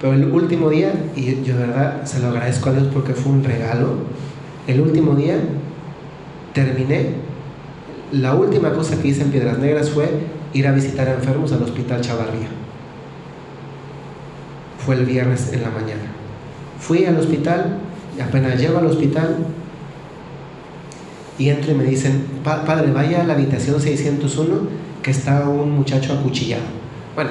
Pero 0.00 0.14
el 0.14 0.30
último 0.32 0.68
día, 0.68 0.92
y 1.16 1.42
yo 1.42 1.56
de 1.56 1.66
verdad 1.66 2.04
se 2.04 2.20
lo 2.20 2.28
agradezco 2.28 2.70
a 2.70 2.72
Dios 2.72 2.88
porque 2.92 3.14
fue 3.14 3.32
un 3.32 3.44
regalo, 3.44 3.94
el 4.66 4.80
último 4.80 5.14
día 5.14 5.36
terminé, 6.52 7.14
la 8.10 8.34
última 8.34 8.72
cosa 8.72 9.00
que 9.00 9.08
hice 9.08 9.22
en 9.22 9.30
Piedras 9.30 9.58
Negras 9.58 9.90
fue 9.90 10.10
ir 10.52 10.66
a 10.66 10.72
visitar 10.72 11.08
a 11.08 11.14
enfermos 11.14 11.52
al 11.52 11.62
Hospital 11.62 12.00
Chavarría. 12.00 12.48
Fue 14.84 14.96
el 14.96 15.06
viernes 15.06 15.52
en 15.52 15.62
la 15.62 15.70
mañana. 15.70 16.02
Fui 16.80 17.04
al 17.04 17.16
hospital, 17.16 17.78
apenas 18.20 18.60
llego 18.60 18.78
al 18.78 18.86
hospital 18.86 19.38
y 21.38 21.48
entro 21.48 21.72
y 21.72 21.74
me 21.74 21.84
dicen, 21.84 22.26
padre, 22.44 22.90
vaya 22.92 23.22
a 23.22 23.24
la 23.24 23.34
habitación 23.34 23.80
601 23.80 24.82
que 25.02 25.10
está 25.10 25.48
un 25.48 25.72
muchacho 25.72 26.12
acuchillado. 26.12 26.62
Bueno, 27.14 27.30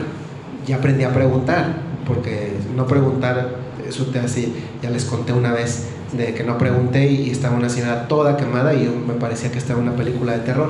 ya 0.65 0.77
aprendí 0.77 1.03
a 1.03 1.13
preguntar, 1.13 1.75
porque 2.05 2.53
no 2.75 2.85
preguntar, 2.87 3.55
eso 3.87 4.05
te 4.05 4.19
hace, 4.19 4.49
ya 4.81 4.89
les 4.89 5.05
conté 5.05 5.33
una 5.33 5.53
vez 5.53 5.87
de 6.13 6.33
que 6.33 6.43
no 6.43 6.57
pregunté 6.57 7.09
y 7.09 7.29
estaba 7.29 7.55
una 7.55 7.69
señora 7.69 8.07
toda 8.07 8.35
quemada 8.35 8.73
y 8.73 8.85
yo 8.85 8.91
me 8.91 9.13
parecía 9.13 9.51
que 9.51 9.57
estaba 9.57 9.79
una 9.79 9.95
película 9.95 10.33
de 10.33 10.39
terror 10.39 10.69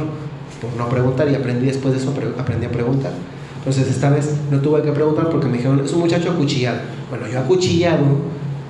por 0.62 0.74
no 0.78 0.88
preguntar 0.90 1.28
y 1.30 1.36
aprendí 1.36 1.66
después 1.66 1.94
de 1.94 2.00
eso, 2.00 2.14
aprendí 2.38 2.66
a 2.68 2.72
preguntar. 2.72 3.12
Entonces 3.58 3.90
esta 3.90 4.10
vez 4.10 4.36
no 4.52 4.60
tuve 4.60 4.82
que 4.82 4.92
preguntar 4.92 5.30
porque 5.30 5.48
me 5.48 5.58
dijeron, 5.58 5.80
es 5.84 5.92
un 5.94 6.02
muchacho 6.02 6.32
acuchillado. 6.32 6.80
Bueno, 7.10 7.28
yo 7.28 7.40
acuchillado 7.40 8.06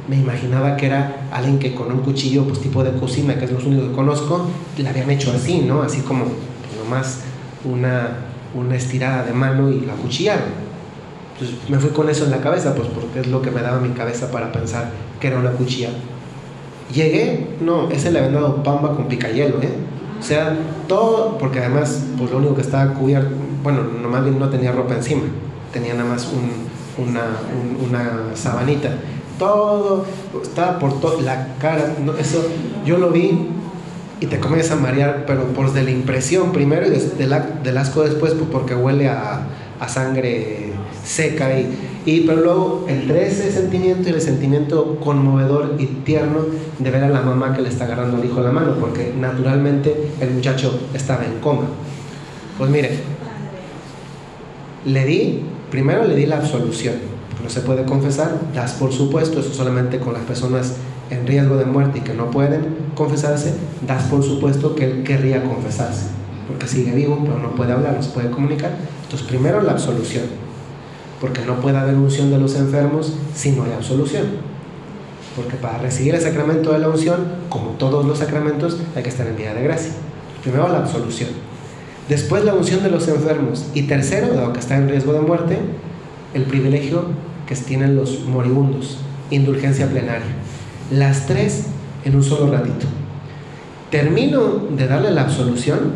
me 0.08 0.18
imaginaba 0.18 0.76
que 0.76 0.88
era 0.88 1.21
alguien 1.32 1.60
que 1.60 1.74
con 1.74 1.92
un 1.92 2.00
cuchillo, 2.00 2.44
pues 2.44 2.60
tipo 2.60 2.84
de 2.84 2.92
cocina, 2.92 3.38
que 3.38 3.46
es 3.46 3.52
lo 3.52 3.60
único 3.60 3.88
que 3.88 3.94
conozco, 3.94 4.48
le 4.78 4.88
habían 4.88 5.10
hecho 5.10 5.32
así, 5.32 5.60
¿no? 5.62 5.82
Así 5.82 6.02
como 6.02 6.26
pues, 6.26 6.84
nomás 6.84 7.20
una, 7.64 8.18
una 8.54 8.76
estirada 8.76 9.24
de 9.24 9.34
mano 9.34 9.70
y 9.70 9.82
lo 9.82 9.94
acuchillaron. 9.94 10.72
Entonces 11.34 11.58
me 11.70 11.80
fui 11.80 11.90
con 11.92 12.10
eso 12.10 12.26
en 12.26 12.32
la 12.32 12.42
cabeza, 12.42 12.76
pues 12.76 12.88
porque 12.90 13.22
es 13.22 13.28
lo 13.28 13.42
que 13.42 13.50
me 13.50 13.62
daba 13.62 13.80
mi 13.80 13.90
cabeza 13.90 14.30
para 14.30 14.52
pensar 14.52 14.92
que 15.20 15.28
era 15.28 15.40
una 15.40 15.52
cuchilla. 15.52 15.90
Llegué, 16.94 17.48
no, 17.62 17.90
ese 17.90 18.12
le 18.12 18.20
habían 18.20 18.34
dado 18.34 18.62
pamba 18.64 18.94
con 18.96 19.08
picayelo, 19.08 19.62
¿eh? 19.62 19.70
O 20.20 20.24
sea, 20.24 20.56
todo, 20.88 21.38
porque 21.38 21.60
además, 21.60 22.04
pues 22.18 22.30
lo 22.30 22.38
único 22.38 22.56
que 22.56 22.62
estaba 22.62 22.94
cubierto, 22.94 23.34
bueno, 23.64 23.82
nomás 23.84 24.24
no 24.24 24.50
tenía 24.50 24.72
ropa 24.72 24.96
encima, 24.96 25.24
tenía 25.74 25.94
nada 25.94 26.10
más 26.10 26.30
una, 26.98 27.24
una 27.88 28.36
sabanita. 28.36 28.90
Todo, 29.40 30.06
estaba 30.42 30.80
por 30.80 31.00
toda 31.00 31.22
la 31.22 31.56
cara, 31.60 31.96
eso 32.20 32.46
yo 32.86 32.98
lo 32.98 33.10
vi 33.10 33.48
y 34.20 34.28
te 34.28 34.40
comienzas 34.40 34.78
a 34.78 34.82
marear, 34.82 35.26
pero 35.26 35.46
por 35.48 35.74
de 35.74 35.84
la 35.84 35.92
impresión 35.92 36.52
primero 36.52 36.86
y 36.88 36.92
del 37.18 37.78
asco 37.78 38.04
después, 38.04 38.34
pues, 38.36 38.50
porque 38.52 38.76
huele 38.76 39.08
a, 39.08 39.48
a 39.80 39.88
sangre 39.88 40.74
seca 41.04 41.60
y, 41.60 41.68
y, 42.06 42.22
pero 42.22 42.42
luego 42.42 42.86
entre 42.88 43.28
ese 43.28 43.52
sentimiento 43.52 44.10
y 44.10 44.14
el 44.14 44.22
sentimiento 44.22 45.00
conmovedor 45.00 45.76
y 45.80 45.88
tierno 45.88 46.46
de 46.78 46.92
ver 46.92 47.04
a 47.04 47.10
la 47.10 47.22
mamá 47.22 47.56
que 47.56 47.64
le 47.64 47.70
está 47.70 47.86
agarrando 47.86 48.18
al 48.18 48.26
hijo 48.26 48.42
la 48.42 48.52
mano, 48.52 48.76
porque 48.80 49.12
naturalmente 49.20 50.12
el 50.20 50.32
muchacho 50.32 50.80
estaba 50.94 51.26
en 51.26 51.40
coma. 51.40 51.64
Pues 52.58 52.70
mire, 52.70 53.00
le 54.86 55.06
di, 55.06 55.42
primero 55.72 56.06
le 56.06 56.16
di 56.16 56.28
la 56.28 56.38
absolución, 56.38 56.96
no 57.44 57.50
se 57.50 57.62
puede 57.62 57.86
confesar, 57.86 58.40
das 58.54 58.74
por 58.74 58.92
supuesto, 58.92 59.40
eso 59.40 59.54
solamente 59.54 60.00
con 60.00 60.14
las 60.14 60.24
personas 60.24 60.74
en 61.10 61.28
riesgo 61.28 61.58
de 61.58 61.66
muerte 61.66 62.00
y 62.00 62.02
que 62.02 62.14
no 62.14 62.32
pueden 62.32 62.76
confesarse, 62.96 63.54
das 63.86 64.04
por 64.04 64.24
supuesto 64.24 64.76
que 64.76 64.86
él 64.86 65.04
querría 65.04 65.44
confesarse, 65.44 66.06
porque 66.48 66.68
sigue 66.68 66.92
vivo, 66.92 67.20
pero 67.24 67.40
no 67.40 67.52
puede 67.52 67.74
hablar, 67.74 67.96
no 67.96 68.04
se 68.04 68.12
puede 68.12 68.30
comunicar. 68.32 68.72
Entonces, 69.04 69.28
primero 69.28 69.62
la 69.62 69.72
absolución, 69.72 70.24
porque 71.20 71.42
no 71.46 71.60
puede 71.60 71.78
haber 71.78 71.96
unción 71.96 72.32
de 72.32 72.38
los 72.38 72.56
enfermos 72.56 73.14
si 73.36 73.52
no 73.52 73.64
hay 73.64 73.74
absolución. 73.74 74.26
Porque 75.36 75.56
para 75.56 75.78
recibir 75.78 76.16
el 76.16 76.22
sacramento 76.22 76.74
de 76.74 76.80
la 76.80 76.90
unción, 76.90 77.26
como 77.50 77.72
todos 77.72 78.06
los 78.06 78.20
sacramentos, 78.20 78.78
hay 78.96 79.04
que 79.04 79.10
estar 79.10 79.28
en 79.28 79.38
vía 79.38 79.54
de 79.54 79.64
gracia. 79.64 79.94
Primero 80.42 80.68
la 80.68 80.80
absolución. 80.80 81.30
Después 82.10 82.44
la 82.44 82.54
unción 82.54 82.84
de 82.84 82.90
los 82.90 83.08
enfermos. 83.08 83.68
Y 83.74 83.84
tercero, 83.84 84.34
dado 84.34 84.52
que 84.52 84.60
está 84.60 84.76
en 84.76 84.90
riesgo 84.90 85.14
de 85.14 85.22
muerte, 85.22 85.60
el 86.34 86.44
privilegio 86.44 87.06
que 87.48 87.56
tienen 87.56 87.96
los 87.96 88.26
moribundos, 88.26 89.00
indulgencia 89.30 89.90
plenaria. 89.90 90.26
Las 90.92 91.28
tres 91.28 91.68
en 92.06 92.16
un 92.16 92.24
solo 92.24 92.52
ratito. 92.52 92.88
Termino 93.90 94.68
de 94.70 94.88
darle 94.88 95.12
la 95.12 95.24
absolución 95.24 95.92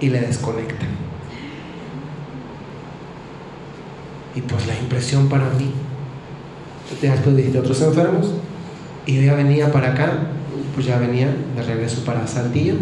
y 0.00 0.08
le 0.08 0.20
desconectan. 0.20 0.88
Y 4.34 4.42
pues 4.42 4.66
la 4.66 4.78
impresión 4.78 5.28
para 5.28 5.50
mí, 5.50 5.72
después 7.00 7.52
de 7.52 7.58
otros 7.58 7.80
enfermos, 7.82 8.32
y 9.06 9.16
yo 9.16 9.22
ya 9.22 9.34
venía 9.34 9.72
para 9.72 9.92
acá, 9.92 10.12
pues 10.74 10.86
ya 10.86 10.98
venía 10.98 11.34
de 11.56 11.62
regreso 11.62 12.04
para 12.04 12.26
Saltillo, 12.26 12.74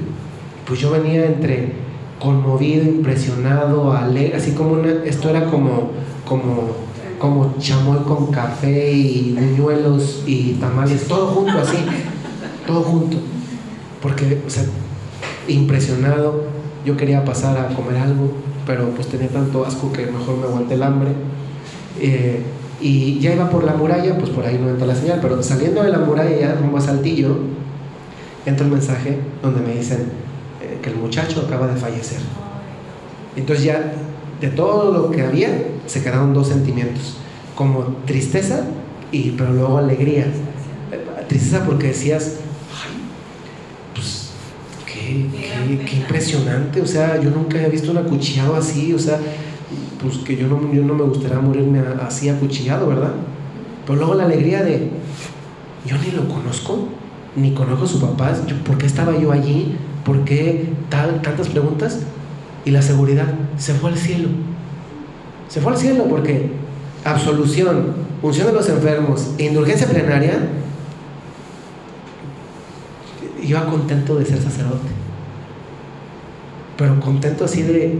pues 0.66 0.80
yo 0.80 0.90
venía 0.90 1.26
entre 1.26 1.72
conmovido, 2.19 2.85
impresionado, 2.85 3.93
alegre, 3.93 4.37
así 4.37 4.53
como 4.53 4.73
una, 4.73 4.91
esto 5.05 5.31
era 5.31 5.45
como, 5.47 5.91
como, 6.27 6.73
como 7.19 7.55
chamoy 7.59 7.99
con 8.05 8.27
café 8.29 8.93
y 8.93 9.37
buñuelos 9.39 10.23
y 10.27 10.55
tamales, 10.55 11.07
todo 11.07 11.29
junto 11.29 11.59
así, 11.59 11.79
todo 12.66 12.83
junto, 12.83 13.16
porque, 14.03 14.43
o 14.47 14.51
sea, 14.51 14.64
impresionado, 15.47 16.45
yo 16.85 16.97
quería 16.97 17.25
pasar 17.25 17.59
a 17.59 17.75
comer 17.75 17.97
algo, 17.97 18.33
pero 18.66 18.91
pues 18.91 19.09
tenía 19.09 19.29
tanto 19.29 19.64
asco 19.64 19.93
que 19.93 20.07
mejor 20.07 20.37
me 20.37 20.45
aguanté 20.45 20.75
el 20.75 20.83
hambre. 20.83 21.11
Eh, 22.01 22.43
y 22.81 23.19
ya 23.19 23.35
iba 23.35 23.51
por 23.51 23.64
la 23.64 23.75
muralla, 23.75 24.16
pues 24.19 24.31
por 24.31 24.45
ahí 24.45 24.59
no 24.62 24.69
entra 24.69 24.87
la 24.87 24.95
señal, 24.95 25.19
pero 25.21 25.43
saliendo 25.43 25.83
de 25.83 25.91
la 25.91 25.99
muralla 25.99 26.37
ya 26.39 26.55
rumbo 26.55 26.79
a 26.79 26.81
Saltillo, 26.81 27.39
entra 28.47 28.66
un 28.66 28.73
mensaje 28.73 29.19
donde 29.43 29.61
me 29.61 29.75
dicen 29.75 30.28
que 30.83 30.91
el 30.91 30.97
muchacho 30.97 31.45
acaba 31.47 31.66
de 31.66 31.76
fallecer. 31.76 32.20
Entonces 33.37 33.64
ya 33.64 33.93
de 34.41 34.49
todo 34.49 34.93
lo 34.93 35.11
que 35.11 35.22
había 35.22 35.51
se 35.87 36.03
quedaron 36.03 36.35
dos 36.35 36.49
sentimientos, 36.49 37.16
como 37.55 37.97
tristeza 38.07 38.64
y 39.12 39.31
pero 39.31 39.53
luego 39.53 39.79
alegría. 39.79 40.26
Tristeza 41.29 41.64
porque 41.66 41.89
decías, 41.89 42.37
qué, 44.87 45.97
impresionante, 45.97 46.81
o 46.81 46.87
sea, 46.87 47.20
yo 47.20 47.31
nunca 47.31 47.57
había 47.59 47.68
visto 47.68 47.91
un 47.91 47.99
acuchillado 47.99 48.57
así, 48.57 48.93
o 48.93 48.99
sea, 48.99 49.18
pues 50.01 50.18
que 50.18 50.37
yo 50.37 50.49
no, 50.49 50.72
yo 50.72 50.83
no 50.83 50.95
me 50.95 51.05
gustaría 51.05 51.39
morirme 51.39 51.83
así 52.07 52.29
acuchillado, 52.29 52.89
¿verdad? 52.89 53.12
Pero 53.87 53.99
luego 53.99 54.14
la 54.14 54.24
alegría 54.24 54.62
de, 54.62 54.91
yo 55.87 55.97
ni 55.99 56.11
lo 56.11 56.29
conozco, 56.29 56.89
ni 57.37 57.53
conozco 57.53 57.85
a 57.85 57.89
su 57.89 58.01
papá, 58.01 58.33
¿por 58.66 58.79
qué 58.79 58.87
estaba 58.87 59.18
yo 59.18 59.33
allí? 59.33 59.76
¿Por 60.09 60.24
qué 60.24 60.70
tantas 60.88 61.48
preguntas? 61.48 62.00
Y 62.64 62.70
la 62.70 62.80
seguridad, 62.80 63.26
se 63.59 63.74
fue 63.74 63.90
al 63.90 63.98
cielo. 63.98 64.30
Se 65.48 65.61
fue 65.61 65.72
al 65.72 65.78
cielo 65.78 66.06
porque 66.09 66.50
absolución, 67.04 67.94
unción 68.22 68.46
de 68.46 68.52
los 68.54 68.68
enfermos 68.68 69.34
indulgencia 69.38 69.86
plenaria, 69.86 70.48
iba 73.42 73.66
contento 73.66 74.16
de 74.16 74.24
ser 74.24 74.42
sacerdote 74.42 74.88
pero 76.78 76.98
contento 77.00 77.44
así 77.44 77.62
de, 77.62 77.98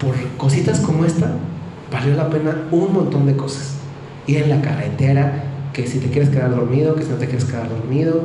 por 0.00 0.14
cositas 0.38 0.80
como 0.80 1.04
esta, 1.04 1.32
valió 1.92 2.14
la 2.16 2.30
pena 2.30 2.56
un 2.72 2.94
montón 2.94 3.26
de 3.26 3.36
cosas. 3.36 3.74
Ir 4.26 4.38
en 4.38 4.48
la 4.48 4.62
carretera, 4.62 5.44
que 5.74 5.86
si 5.86 5.98
te 5.98 6.08
quieres 6.08 6.30
quedar 6.30 6.50
dormido, 6.50 6.94
que 6.96 7.02
si 7.02 7.10
no 7.10 7.16
te 7.16 7.26
quieres 7.26 7.44
quedar 7.44 7.68
dormido, 7.68 8.22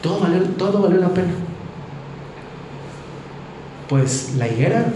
todo 0.00 0.20
valió, 0.20 0.40
todo 0.56 0.80
valió 0.80 0.98
la 0.98 1.10
pena. 1.10 1.32
Pues 3.92 4.36
la 4.38 4.48
higuera, 4.48 4.86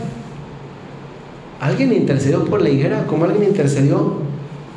alguien 1.61 1.92
intercedió 1.92 2.47
por 2.47 2.62
la 2.62 2.70
higuera, 2.70 3.07
como 3.07 3.26
alguien 3.26 3.51
intercedió 3.51 4.14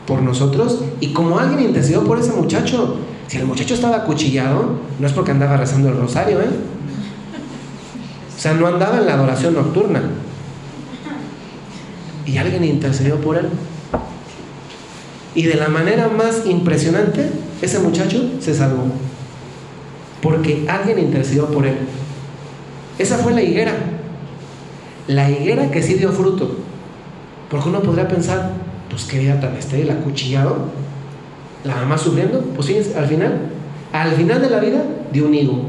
por 0.05 0.22
nosotros 0.22 0.82
y 0.99 1.13
como 1.13 1.39
alguien 1.39 1.70
intercedió 1.70 2.03
por 2.03 2.20
ese 2.20 2.34
muchacho. 2.34 2.97
Si 3.28 3.38
el 3.38 3.45
muchacho 3.45 3.76
estaba 3.76 3.95
acuchillado, 3.95 4.72
no 4.99 5.07
es 5.07 5.13
porque 5.13 5.32
andaba 5.32 5.55
rezando 5.55 5.88
el 5.88 5.95
rosario, 5.95 6.41
¿eh? 6.41 6.49
O 8.36 8.38
sea, 8.38 8.55
no 8.55 8.67
andaba 8.67 8.97
en 8.97 9.05
la 9.05 9.13
adoración 9.13 9.53
nocturna. 9.53 10.01
Y 12.26 12.38
alguien 12.39 12.65
intercedió 12.65 13.22
por 13.22 13.38
él. 13.38 13.47
Y 15.34 15.43
de 15.43 15.55
la 15.55 15.70
manera 15.70 16.09
más 16.09 16.45
impresionante, 16.45 17.32
ese 17.61 17.80
muchacho 17.80 18.32
se 18.41 18.53
salvó. 18.53 18.84
Porque 20.22 20.65
alguien 20.67 20.99
intercedió 20.99 21.45
por 21.45 21.65
él. 21.65 21.78
Esa 22.97 23.17
fue 23.20 23.32
la 23.32 23.41
higuera. 23.41 23.99
La 25.10 25.28
higuera 25.28 25.72
que 25.72 25.82
sí 25.82 25.95
dio 25.95 26.12
fruto. 26.12 26.51
Porque 27.49 27.68
uno 27.68 27.82
podría 27.82 28.07
pensar, 28.07 28.51
pues 28.91 29.05
qué 29.05 29.18
vida 29.18 29.39
tan 29.39 29.55
estéril, 29.55 29.89
acuchillado. 29.89 30.55
La 31.64 31.78
mamá 31.78 31.97
sufriendo. 31.97 32.41
Pues 32.55 32.68
sí, 32.68 32.78
al 32.95 33.07
final, 33.07 33.49
al 33.91 34.12
final 34.12 34.39
de 34.39 34.49
la 34.51 34.60
vida, 34.60 34.84
dio 35.12 35.26
un 35.26 35.34
higo. 35.34 35.62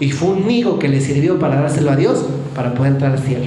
Y 0.00 0.10
fue 0.10 0.30
un 0.30 0.50
higo 0.50 0.78
que 0.78 0.88
le 0.88 1.02
sirvió 1.02 1.38
para 1.38 1.56
dárselo 1.60 1.90
a 1.90 1.96
Dios 1.96 2.24
para 2.54 2.72
poder 2.72 2.92
entrar 2.92 3.12
al 3.12 3.18
cielo. 3.18 3.44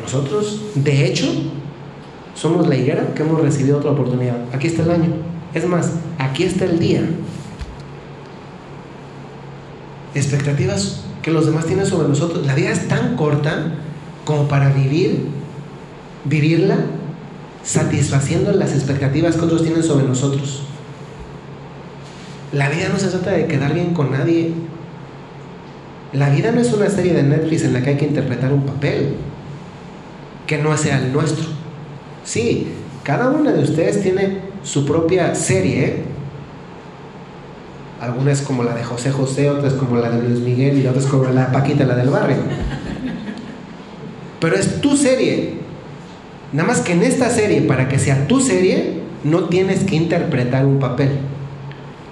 Nosotros, 0.00 0.62
de 0.76 1.04
hecho, 1.04 1.26
somos 2.34 2.68
la 2.68 2.76
higuera 2.76 3.12
que 3.14 3.22
hemos 3.22 3.38
recibido 3.38 3.76
otra 3.76 3.90
oportunidad. 3.90 4.38
Aquí 4.54 4.68
está 4.68 4.84
el 4.84 4.92
año. 4.92 5.12
Es 5.52 5.68
más, 5.68 5.92
aquí 6.16 6.44
está 6.44 6.64
el 6.64 6.78
día. 6.78 7.02
Expectativas 10.14 11.04
que 11.22 11.30
los 11.30 11.46
demás 11.46 11.66
tienen 11.66 11.86
sobre 11.86 12.08
nosotros. 12.08 12.46
La 12.46 12.54
vida 12.54 12.70
es 12.70 12.88
tan 12.88 13.16
corta 13.16 13.72
como 14.24 14.48
para 14.48 14.72
vivir, 14.72 15.26
vivirla 16.24 16.76
satisfaciendo 17.62 18.52
las 18.52 18.74
expectativas 18.74 19.36
que 19.36 19.44
otros 19.44 19.62
tienen 19.62 19.82
sobre 19.82 20.06
nosotros. 20.06 20.62
La 22.52 22.68
vida 22.68 22.88
no 22.88 22.98
se 22.98 23.08
trata 23.08 23.30
de 23.32 23.46
quedar 23.46 23.74
bien 23.74 23.94
con 23.94 24.10
nadie. 24.10 24.52
La 26.12 26.30
vida 26.30 26.50
no 26.50 26.60
es 26.60 26.72
una 26.72 26.88
serie 26.88 27.12
de 27.12 27.22
Netflix 27.22 27.64
en 27.64 27.72
la 27.72 27.82
que 27.82 27.90
hay 27.90 27.96
que 27.96 28.06
interpretar 28.06 28.52
un 28.52 28.66
papel 28.66 29.14
que 30.46 30.58
no 30.58 30.76
sea 30.76 30.98
el 30.98 31.12
nuestro. 31.12 31.46
Sí, 32.24 32.68
cada 33.04 33.30
una 33.30 33.52
de 33.52 33.62
ustedes 33.62 34.02
tiene 34.02 34.38
su 34.64 34.84
propia 34.84 35.34
serie. 35.34 36.09
Algunas 38.00 38.42
como 38.42 38.62
la 38.62 38.74
de 38.74 38.82
José 38.82 39.10
José, 39.10 39.50
otras 39.50 39.74
como 39.74 39.96
la 39.96 40.10
de 40.10 40.22
Luis 40.22 40.40
Miguel 40.40 40.78
y 40.78 40.86
otras 40.86 41.06
como 41.06 41.24
la 41.24 41.46
de 41.46 41.52
Paquita, 41.52 41.84
la 41.84 41.96
del 41.96 42.08
barrio. 42.08 42.38
Pero 44.40 44.56
es 44.56 44.80
tu 44.80 44.96
serie. 44.96 45.54
Nada 46.52 46.68
más 46.68 46.80
que 46.80 46.92
en 46.92 47.02
esta 47.02 47.28
serie, 47.28 47.62
para 47.62 47.88
que 47.88 47.98
sea 47.98 48.26
tu 48.26 48.40
serie, 48.40 49.00
no 49.22 49.44
tienes 49.44 49.84
que 49.84 49.96
interpretar 49.96 50.64
un 50.64 50.78
papel 50.78 51.10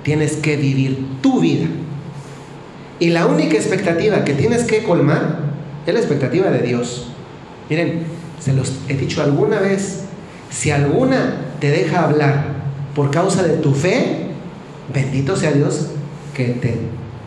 tienes 0.09 0.36
que 0.36 0.57
vivir 0.57 1.07
tu 1.20 1.39
vida. 1.39 1.66
Y 2.99 3.11
la 3.11 3.26
única 3.26 3.59
expectativa 3.59 4.24
que 4.24 4.32
tienes 4.32 4.64
que 4.64 4.82
colmar 4.82 5.41
es 5.86 5.93
la 5.93 6.01
expectativa 6.01 6.51
de 6.51 6.61
Dios. 6.61 7.09
Miren, 7.68 8.05
se 8.41 8.55
los 8.55 8.72
he 8.89 8.95
dicho 8.95 9.22
alguna 9.22 9.61
vez, 9.61 10.05
si 10.49 10.70
alguna 10.70 11.43
te 11.61 11.70
deja 11.70 12.05
hablar 12.05 12.47
por 12.95 13.11
causa 13.11 13.43
de 13.43 13.59
tu 13.59 13.74
fe, 13.74 14.28
bendito 14.93 15.36
sea 15.36 15.53
Dios 15.53 15.89
que 16.34 16.45
te 16.47 16.78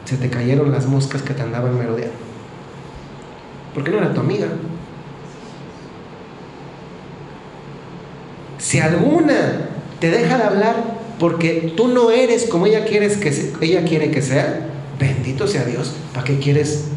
se 0.05 0.17
te 0.17 0.29
cayeron 0.29 0.71
las 0.71 0.87
moscas 0.87 1.21
que 1.21 1.33
te 1.33 1.41
andaban 1.41 1.77
merodeando. 1.77 2.15
Porque 3.73 3.91
no 3.91 3.97
era 3.97 4.13
tu 4.13 4.19
amiga. 4.19 4.47
Si 8.57 8.79
alguna 8.79 9.69
te 9.99 10.11
deja 10.11 10.37
de 10.37 10.43
hablar 10.43 10.75
porque 11.19 11.73
tú 11.77 11.87
no 11.87 12.11
eres 12.11 12.47
como 12.47 12.65
ella, 12.65 12.83
que 12.83 13.53
ella 13.61 13.85
quiere 13.85 14.11
que 14.11 14.21
sea, 14.21 14.67
bendito 14.99 15.47
sea 15.47 15.63
Dios. 15.63 15.93
¿Para 16.13 16.25
qué 16.25 16.39
quieres 16.39 16.87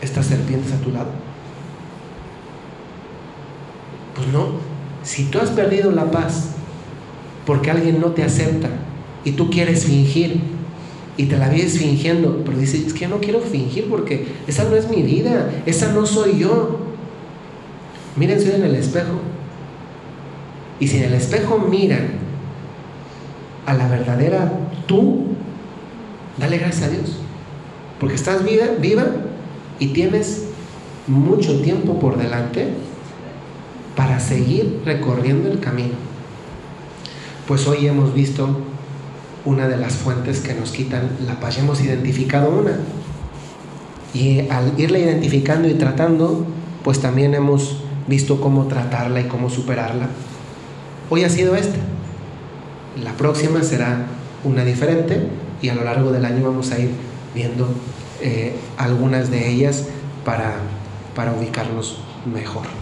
estas 0.00 0.26
serpientes 0.26 0.72
a 0.72 0.76
tu 0.76 0.92
lado? 0.92 1.10
Pues 4.14 4.28
no. 4.28 4.52
Si 5.02 5.24
tú 5.24 5.40
has 5.40 5.50
perdido 5.50 5.90
la 5.90 6.10
paz 6.10 6.50
porque 7.46 7.70
alguien 7.70 8.00
no 8.00 8.08
te 8.08 8.22
acepta 8.22 8.68
y 9.24 9.32
tú 9.32 9.50
quieres 9.50 9.84
fingir 9.84 10.40
y 11.16 11.26
te 11.26 11.36
la 11.36 11.48
vives 11.48 11.78
fingiendo, 11.78 12.42
pero 12.44 12.58
dices, 12.58 12.86
es 12.86 12.94
que 12.94 13.06
no 13.06 13.18
quiero 13.18 13.40
fingir 13.40 13.88
porque 13.88 14.26
esa 14.46 14.64
no 14.64 14.76
es 14.76 14.88
mi 14.88 15.02
vida, 15.02 15.50
esa 15.66 15.92
no 15.92 16.06
soy 16.06 16.38
yo. 16.38 16.78
Mírense 18.16 18.54
en 18.54 18.64
el 18.64 18.74
espejo. 18.74 19.20
Y 20.80 20.88
si 20.88 20.98
en 20.98 21.04
el 21.04 21.14
espejo 21.14 21.58
miran 21.58 22.12
a 23.66 23.74
la 23.74 23.88
verdadera 23.88 24.52
tú, 24.86 25.26
dale 26.38 26.58
gracias 26.58 26.88
a 26.88 26.90
Dios. 26.90 27.18
Porque 28.00 28.14
estás 28.16 28.42
viva 28.44 29.06
y 29.78 29.88
tienes 29.88 30.46
mucho 31.06 31.60
tiempo 31.60 31.98
por 32.00 32.18
delante 32.18 32.68
para 33.96 34.18
seguir 34.18 34.80
recorriendo 34.84 35.50
el 35.50 35.60
camino. 35.60 36.11
Pues 37.46 37.66
hoy 37.66 37.86
hemos 37.86 38.14
visto 38.14 38.48
una 39.44 39.66
de 39.66 39.76
las 39.76 39.94
fuentes 39.94 40.40
que 40.40 40.54
nos 40.54 40.70
quitan 40.70 41.10
la 41.26 41.40
paz. 41.40 41.58
Hemos 41.58 41.80
identificado 41.80 42.50
una. 42.50 42.78
Y 44.14 44.48
al 44.48 44.78
irla 44.78 44.98
identificando 44.98 45.68
y 45.68 45.74
tratando, 45.74 46.46
pues 46.84 47.00
también 47.00 47.34
hemos 47.34 47.82
visto 48.06 48.40
cómo 48.40 48.66
tratarla 48.66 49.20
y 49.20 49.24
cómo 49.24 49.50
superarla. 49.50 50.08
Hoy 51.10 51.24
ha 51.24 51.28
sido 51.28 51.56
esta. 51.56 51.78
La 53.02 53.12
próxima 53.12 53.62
será 53.62 54.06
una 54.44 54.64
diferente 54.64 55.28
y 55.60 55.68
a 55.68 55.74
lo 55.74 55.84
largo 55.84 56.12
del 56.12 56.24
año 56.24 56.44
vamos 56.44 56.70
a 56.72 56.78
ir 56.78 56.90
viendo 57.34 57.68
eh, 58.20 58.54
algunas 58.76 59.30
de 59.30 59.50
ellas 59.50 59.86
para, 60.24 60.54
para 61.16 61.32
ubicarnos 61.32 61.98
mejor. 62.32 62.66